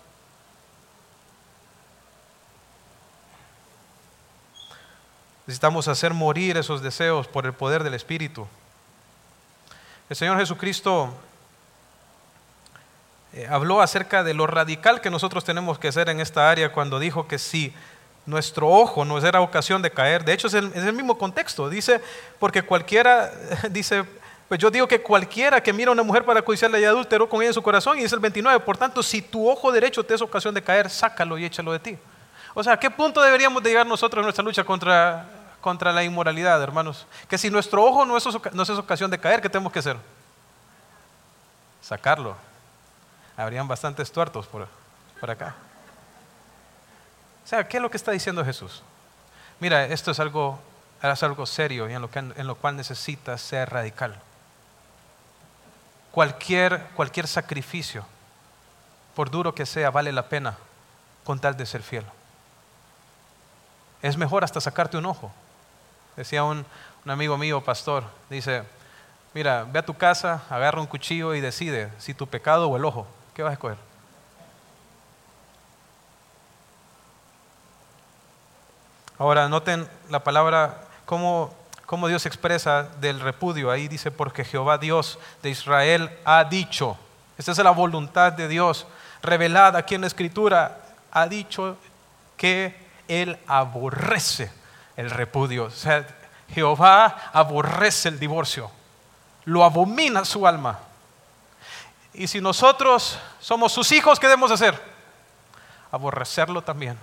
Necesitamos 5.46 5.88
hacer 5.88 6.12
morir 6.12 6.59
esos 6.59 6.82
deseos 6.82 7.26
por 7.26 7.46
el 7.46 7.55
poder 7.55 7.82
del 7.82 7.94
Espíritu. 7.94 8.46
El 10.11 10.16
Señor 10.16 10.38
Jesucristo 10.38 11.14
eh, 13.32 13.46
habló 13.49 13.80
acerca 13.80 14.24
de 14.24 14.34
lo 14.34 14.46
radical 14.46 15.01
que 15.01 15.11
nosotros 15.11 15.44
tenemos 15.44 15.78
que 15.78 15.88
hacer 15.88 16.09
en 16.09 16.20
esta 16.20 16.51
área 16.51 16.72
cuando 16.72 16.99
dijo 16.99 17.28
que 17.28 17.38
si 17.38 17.72
nuestro 18.26 18.68
ojo 18.68 19.07
no 19.07 19.18
era 19.18 19.40
ocasión 19.40 19.80
de 19.80 19.90
caer, 19.90 20.24
de 20.24 20.34
hecho 20.34 20.49
es 20.49 20.55
el, 20.55 20.66
es 20.74 20.84
el 20.84 20.92
mismo 20.92 21.16
contexto, 21.16 21.70
dice, 21.70 22.03
porque 22.38 22.62
cualquiera, 22.62 23.30
dice, 23.70 24.05
pues 24.49 24.59
yo 24.59 24.70
digo 24.70 24.88
que 24.88 25.03
cualquiera 25.03 25.62
que 25.62 25.74
mira 25.74 25.90
a 25.90 25.92
una 25.92 26.03
mujer 26.03 26.24
para 26.24 26.40
codiciarla 26.40 26.80
y 26.80 26.84
adúltero 26.84 27.28
con 27.28 27.40
ella 27.42 27.49
en 27.49 27.55
su 27.55 27.62
corazón, 27.62 27.99
y 27.99 28.03
es 28.03 28.12
el 28.14 28.18
29, 28.18 28.61
por 28.61 28.78
tanto, 28.78 29.03
si 29.03 29.20
tu 29.20 29.46
ojo 29.49 29.70
derecho 29.70 30.03
te 30.03 30.14
es 30.14 30.22
ocasión 30.22 30.55
de 30.55 30.62
caer, 30.62 30.88
sácalo 30.88 31.36
y 31.36 31.44
échalo 31.44 31.70
de 31.72 31.78
ti. 31.78 31.99
O 32.55 32.64
sea, 32.64 32.72
¿a 32.72 32.80
qué 32.80 32.90
punto 32.90 33.20
deberíamos 33.20 33.62
de 33.62 33.68
llegar 33.68 33.86
nosotros 33.86 34.22
en 34.22 34.24
nuestra 34.24 34.42
lucha 34.42 34.64
contra, 34.64 35.26
contra 35.61 35.92
la 35.92 36.03
inmoralidad, 36.03 36.62
hermanos? 36.62 37.07
Que 37.28 37.36
si 37.36 37.51
nuestro 37.51 37.84
ojo 37.84 38.07
no 38.07 38.16
es, 38.16 38.26
no 38.55 38.62
es 38.62 38.70
ocasión 38.70 39.11
de 39.11 39.18
caer, 39.18 39.42
¿qué 39.42 39.51
tenemos 39.51 39.70
que 39.70 39.80
hacer? 39.80 39.99
Sacarlo. 41.82 42.34
Habrían 43.36 43.68
bastantes 43.68 44.11
tuertos 44.11 44.46
por, 44.46 44.66
por 45.20 45.30
acá. 45.30 45.55
O 47.44 47.49
sea, 47.49 47.68
¿qué 47.68 47.76
es 47.76 47.82
lo 47.82 47.90
que 47.90 47.99
está 47.99 48.12
diciendo 48.12 48.42
Jesús? 48.46 48.82
Mira, 49.61 49.84
esto 49.84 50.11
es 50.11 50.20
algo, 50.20 50.59
es 51.03 51.22
algo 51.22 51.44
serio 51.44 51.88
y 51.88 51.92
en 51.92 52.01
lo, 52.01 52.11
que, 52.11 52.18
en 52.18 52.46
lo 52.46 52.55
cual 52.55 52.76
necesitas 52.76 53.42
ser 53.42 53.68
radical 53.68 54.18
cualquier, 56.13 56.83
cualquier 56.95 57.27
sacrificio, 57.27 58.05
por 59.15 59.31
duro 59.31 59.55
que 59.55 59.67
sea, 59.67 59.91
vale 59.91 60.13
la 60.13 60.29
pena 60.29 60.57
con 61.25 61.39
tal 61.39 61.57
de 61.57 61.67
ser 61.67 61.83
fiel. 61.83 62.05
Es 64.03 64.17
mejor 64.17 64.45
hasta 64.45 64.61
sacarte 64.61 64.97
un 64.97 65.07
ojo. 65.07 65.33
Decía 66.17 66.45
un, 66.45 66.65
un 67.05 67.11
amigo 67.11 67.37
mío, 67.37 67.63
pastor, 67.63 68.05
dice, 68.31 68.63
mira, 69.35 69.65
ve 69.65 69.81
a 69.81 69.87
tu 69.87 69.95
casa, 69.95 70.43
agarra 70.51 70.81
un 70.81 70.87
cuchillo 70.87 71.35
y 71.35 71.41
decide 71.41 71.91
si 71.99 72.15
tu 72.15 72.27
pecado 72.27 72.69
o 72.69 72.77
el 72.77 72.85
ojo, 72.85 73.07
¿qué 73.35 73.43
vas 73.43 73.51
a 73.51 73.55
escoger? 73.55 73.79
Ahora, 79.19 79.49
noten 79.49 79.89
la 80.11 80.23
palabra, 80.23 80.81
cómo 81.05 81.53
cómo 81.89 82.07
Dios 82.07 82.26
expresa 82.26 82.82
del 83.01 83.18
repudio. 83.18 83.70
Ahí 83.70 83.89
dice, 83.89 84.11
porque 84.11 84.45
Jehová 84.45 84.76
Dios 84.76 85.18
de 85.43 85.49
Israel 85.49 86.11
ha 86.26 86.45
dicho. 86.45 86.99
Esa 87.39 87.53
es 87.53 87.59
la 87.59 87.70
voluntad 87.70 88.30
de 88.34 88.47
Dios 88.47 88.86
revelada 89.22 89.78
aquí 89.78 89.95
en 89.95 90.03
la 90.03 90.07
Escritura. 90.07 90.82
Ha 91.11 91.26
dicho 91.28 91.78
que 92.36 92.76
Él 93.09 93.39
aborrece 93.47 94.53
el 94.99 95.09
repudio. 95.09 95.64
O 95.64 95.70
sea, 95.70 96.07
Jehová 96.51 97.30
aborrece 97.32 98.11
el 98.11 98.18
divorcio. 98.18 98.70
Lo 99.47 99.64
abomina 99.64 100.26
su 100.26 100.47
alma. 100.47 100.80
Y 102.12 102.26
si 102.26 102.43
nosotros 102.43 103.18
somos 103.41 103.72
sus 103.72 103.91
hijos, 103.93 104.20
¿qué 104.20 104.26
debemos 104.26 104.51
hacer? 104.51 104.78
Aborrecerlo 105.91 106.61
también. 106.61 106.99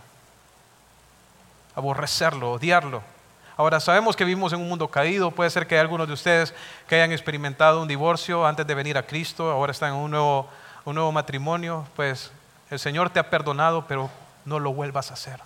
Aborrecerlo, 1.73 2.51
odiarlo. 2.51 3.14
Ahora 3.58 3.80
sabemos 3.80 4.16
que 4.16 4.26
vivimos 4.26 4.51
en 4.51 4.60
un 4.60 4.68
mundo 4.68 4.89
caído, 4.89 5.32
puede 5.32 5.49
ser 5.49 5.66
que 5.66 5.76
hay 5.76 5.82
algunos 5.82 6.08
de 6.08 6.14
ustedes 6.14 6.53
que 6.88 6.95
hayan 6.95 7.14
experimentado 7.14 7.82
un 7.82 7.88
divorcio 7.88 8.45
antes 8.45 8.68
de 8.68 8.76
venir 8.76 8.97
a 8.97 9.08
Cristo, 9.08 9.49
ahora 9.49 9.72
están 9.72 9.93
en 9.93 9.99
un 9.99 10.12
nuevo, 10.12 10.49
un 10.84 10.95
nuevo 10.95 11.12
matrimonio, 11.14 11.88
pues 11.95 12.32
el 12.70 12.80
Señor 12.80 13.10
te 13.12 13.20
ha 13.20 13.30
perdonado, 13.30 13.86
pero 13.88 14.10
no 14.43 14.60
lo 14.60 14.74
vuelvas 14.74 15.12
a 15.12 15.14
hacer. 15.14 15.39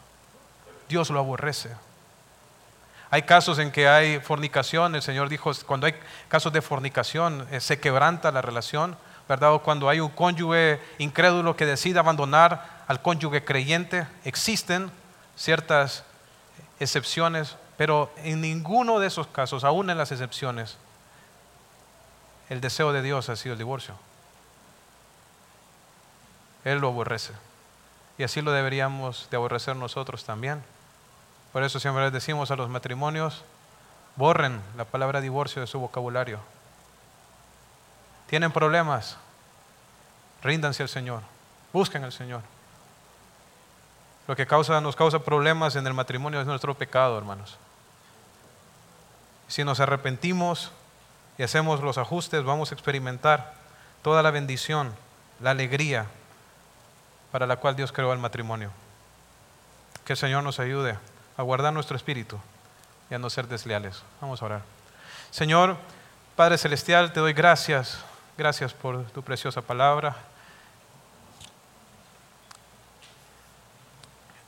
Dios 0.87 1.11
lo 1.11 1.19
aborrece. 1.19 1.69
Hay 3.11 3.23
casos 3.23 3.59
en 3.59 3.71
que 3.71 3.87
hay 3.87 4.19
fornicación, 4.19 4.95
el 4.95 5.01
Señor 5.01 5.29
dijo, 5.29 5.51
cuando 5.65 5.85
hay 5.85 5.95
casos 6.27 6.51
de 6.53 6.61
fornicación 6.61 7.47
eh, 7.51 7.59
se 7.59 7.79
quebranta 7.79 8.31
la 8.31 8.41
relación, 8.41 8.97
¿verdad? 9.27 9.53
O 9.53 9.61
cuando 9.61 9.89
hay 9.89 9.99
un 9.99 10.09
cónyuge 10.09 10.79
incrédulo 10.97 11.55
que 11.55 11.65
decide 11.65 11.99
abandonar 11.99 12.83
al 12.87 13.01
cónyuge 13.01 13.43
creyente, 13.43 14.07
existen 14.25 14.91
ciertas 15.35 16.03
excepciones, 16.79 17.55
pero 17.79 18.11
en 18.17 18.41
ninguno 18.41 18.99
de 18.99 19.07
esos 19.07 19.27
casos, 19.27 19.63
aún 19.63 19.89
en 19.89 19.97
las 19.97 20.11
excepciones, 20.11 20.75
el 22.49 22.59
deseo 22.59 22.91
de 22.91 23.01
Dios 23.01 23.29
ha 23.29 23.37
sido 23.37 23.53
el 23.53 23.57
divorcio. 23.57 23.95
Él 26.65 26.79
lo 26.79 26.89
aborrece. 26.89 27.31
Y 28.17 28.23
así 28.23 28.41
lo 28.41 28.51
deberíamos 28.51 29.29
de 29.31 29.37
aborrecer 29.37 29.77
nosotros 29.77 30.25
también. 30.25 30.61
Por 31.53 31.63
eso 31.63 31.79
siempre 31.79 32.03
les 32.03 32.11
decimos 32.11 32.51
a 32.51 32.57
los 32.57 32.67
matrimonios, 32.67 33.45
borren 34.17 34.61
la 34.75 34.83
palabra 34.83 35.21
divorcio 35.21 35.61
de 35.61 35.67
su 35.67 35.79
vocabulario. 35.79 36.41
Tienen 38.27 38.51
problemas, 38.51 39.15
ríndanse 40.43 40.83
al 40.83 40.89
Señor, 40.89 41.21
busquen 41.71 42.03
al 42.03 42.11
Señor. 42.11 42.41
Lo 44.27 44.35
que 44.35 44.45
nos 44.45 44.95
causa 44.97 45.19
problemas 45.19 45.77
en 45.77 45.87
el 45.87 45.93
matrimonio 45.93 46.41
es 46.41 46.45
nuestro 46.45 46.75
pecado, 46.75 47.17
hermanos. 47.17 47.57
Si 49.49 49.63
nos 49.63 49.79
arrepentimos 49.79 50.71
y 51.39 51.43
hacemos 51.43 51.81
los 51.81 51.97
ajustes, 51.97 52.43
vamos 52.43 52.71
a 52.71 52.75
experimentar 52.75 53.55
toda 54.03 54.21
la 54.21 54.29
bendición, 54.29 54.93
la 55.41 55.51
alegría 55.51 56.05
para 57.31 57.47
la 57.47 57.57
cual 57.57 57.75
Dios 57.75 57.91
creó 57.91 58.13
el 58.13 58.19
matrimonio. 58.19 58.71
Que 60.05 60.13
el 60.13 60.17
Señor 60.17 60.43
nos 60.43 60.59
ayude 60.59 60.97
a 61.35 61.41
guardar 61.41 61.73
nuestro 61.73 61.97
espíritu 61.97 62.39
y 63.09 63.15
a 63.15 63.19
no 63.19 63.29
ser 63.31 63.47
desleales. 63.47 64.03
Vamos 64.21 64.39
a 64.41 64.45
orar. 64.45 64.61
Señor, 65.31 65.77
Padre 66.35 66.59
Celestial, 66.59 67.11
te 67.11 67.19
doy 67.19 67.33
gracias. 67.33 67.97
Gracias 68.37 68.71
por 68.71 69.03
tu 69.05 69.23
preciosa 69.23 69.63
palabra. 69.63 70.15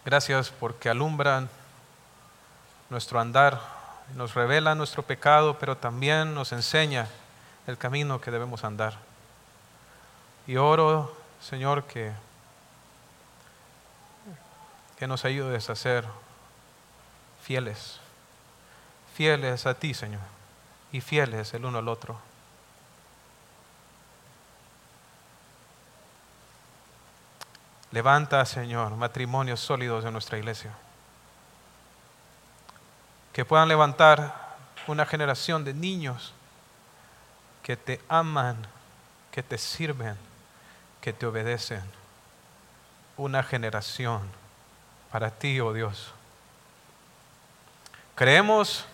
Gracias 0.05 0.51
porque 0.51 0.89
alumbran 0.89 1.49
nuestro 2.91 3.19
andar 3.19 3.80
nos 4.15 4.33
revela 4.33 4.75
nuestro 4.75 5.03
pecado, 5.03 5.57
pero 5.59 5.77
también 5.77 6.33
nos 6.33 6.51
enseña 6.51 7.07
el 7.67 7.77
camino 7.77 8.21
que 8.21 8.31
debemos 8.31 8.63
andar. 8.63 8.95
Y 10.47 10.57
oro, 10.57 11.15
Señor, 11.39 11.85
que 11.85 12.11
que 15.01 15.07
nos 15.07 15.25
ayudes 15.25 15.67
a 15.71 15.75
ser 15.75 16.05
fieles, 17.41 17.99
fieles 19.15 19.65
a 19.65 19.73
ti, 19.73 19.95
Señor, 19.95 20.21
y 20.91 21.01
fieles 21.01 21.55
el 21.55 21.65
uno 21.65 21.79
al 21.79 21.87
otro. 21.87 22.19
Levanta, 27.89 28.45
Señor, 28.45 28.95
matrimonios 28.95 29.59
sólidos 29.59 30.03
de 30.03 30.11
nuestra 30.11 30.37
iglesia. 30.37 30.71
Que 33.33 33.45
puedan 33.45 33.67
levantar 33.67 34.55
una 34.87 35.05
generación 35.05 35.63
de 35.63 35.73
niños 35.73 36.33
que 37.63 37.77
te 37.77 38.01
aman, 38.09 38.57
que 39.31 39.43
te 39.43 39.57
sirven, 39.57 40.17
que 40.99 41.13
te 41.13 41.25
obedecen. 41.25 41.83
Una 43.17 43.43
generación 43.43 44.21
para 45.11 45.31
ti, 45.31 45.59
oh 45.59 45.73
Dios. 45.73 46.13
Creemos 48.15 48.85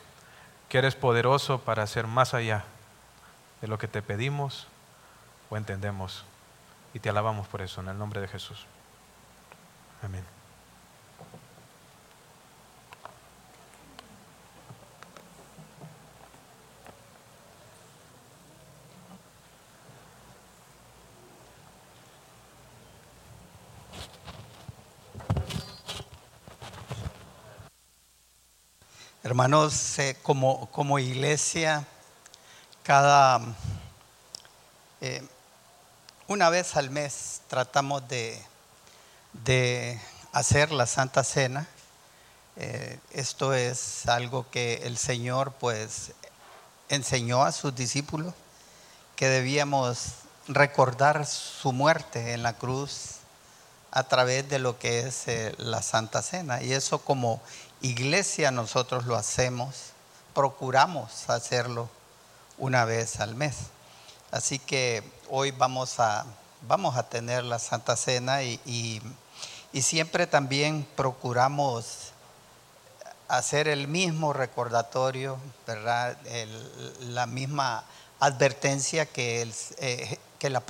que 0.69 0.79
eres 0.79 0.95
poderoso 0.95 1.59
para 1.59 1.83
hacer 1.83 2.07
más 2.07 2.33
allá 2.33 2.65
de 3.61 3.67
lo 3.67 3.77
que 3.77 3.87
te 3.87 4.01
pedimos 4.01 4.67
o 5.49 5.57
entendemos. 5.57 6.25
Y 6.93 6.99
te 6.99 7.09
alabamos 7.09 7.47
por 7.47 7.61
eso, 7.61 7.81
en 7.81 7.89
el 7.89 7.97
nombre 7.97 8.21
de 8.21 8.27
Jesús. 8.27 8.65
Amén. 10.01 10.36
Hermanos, 29.37 29.99
eh, 29.99 30.17
como, 30.23 30.65
como 30.71 30.97
iglesia, 30.97 31.85
cada 32.81 33.39
eh, 34.99 35.21
una 36.27 36.49
vez 36.49 36.75
al 36.75 36.89
mes 36.89 37.41
tratamos 37.47 38.07
de, 38.07 38.41
de 39.45 40.01
hacer 40.31 40.71
la 40.71 40.87
Santa 40.87 41.23
Cena. 41.23 41.67
Eh, 42.55 42.99
esto 43.11 43.53
es 43.53 44.07
algo 44.07 44.49
que 44.49 44.81
el 44.85 44.97
Señor 44.97 45.51
pues 45.51 46.13
enseñó 46.89 47.43
a 47.43 47.51
sus 47.51 47.75
discípulos 47.75 48.33
que 49.15 49.29
debíamos 49.29 50.13
recordar 50.47 51.27
su 51.27 51.73
muerte 51.73 52.33
en 52.33 52.41
la 52.41 52.53
cruz 52.53 53.17
a 53.91 54.01
través 54.01 54.49
de 54.49 54.57
lo 54.57 54.79
que 54.79 55.01
es 55.01 55.25
la 55.59 55.83
Santa 55.83 56.23
Cena. 56.23 56.63
Y 56.63 56.73
eso 56.73 56.97
como 56.97 57.39
iglesia 57.81 58.51
nosotros 58.51 59.05
lo 59.05 59.15
hacemos, 59.15 59.91
procuramos 60.33 61.29
hacerlo 61.29 61.89
una 62.57 62.85
vez 62.85 63.19
al 63.19 63.35
mes. 63.35 63.55
Así 64.31 64.59
que 64.59 65.03
hoy 65.29 65.51
vamos 65.51 65.99
a, 65.99 66.25
vamos 66.67 66.97
a 66.97 67.03
tener 67.03 67.43
la 67.43 67.59
Santa 67.59 67.95
Cena 67.95 68.43
y, 68.43 69.01
siempre 69.73 70.25
también 70.25 70.87
procuramos 70.95 72.11
hacer 73.27 73.67
el 73.67 73.87
mismo 73.87 74.33
recordatorio, 74.33 75.37
¿verdad? 75.67 76.17
la 77.01 77.27
misma 77.27 77.83
advertencia 78.19 79.05
que 79.05 79.43
el, 79.43 79.53
eh, 79.77 80.17
que 80.39 80.47
el 80.47 80.55
apóstol 80.55 80.67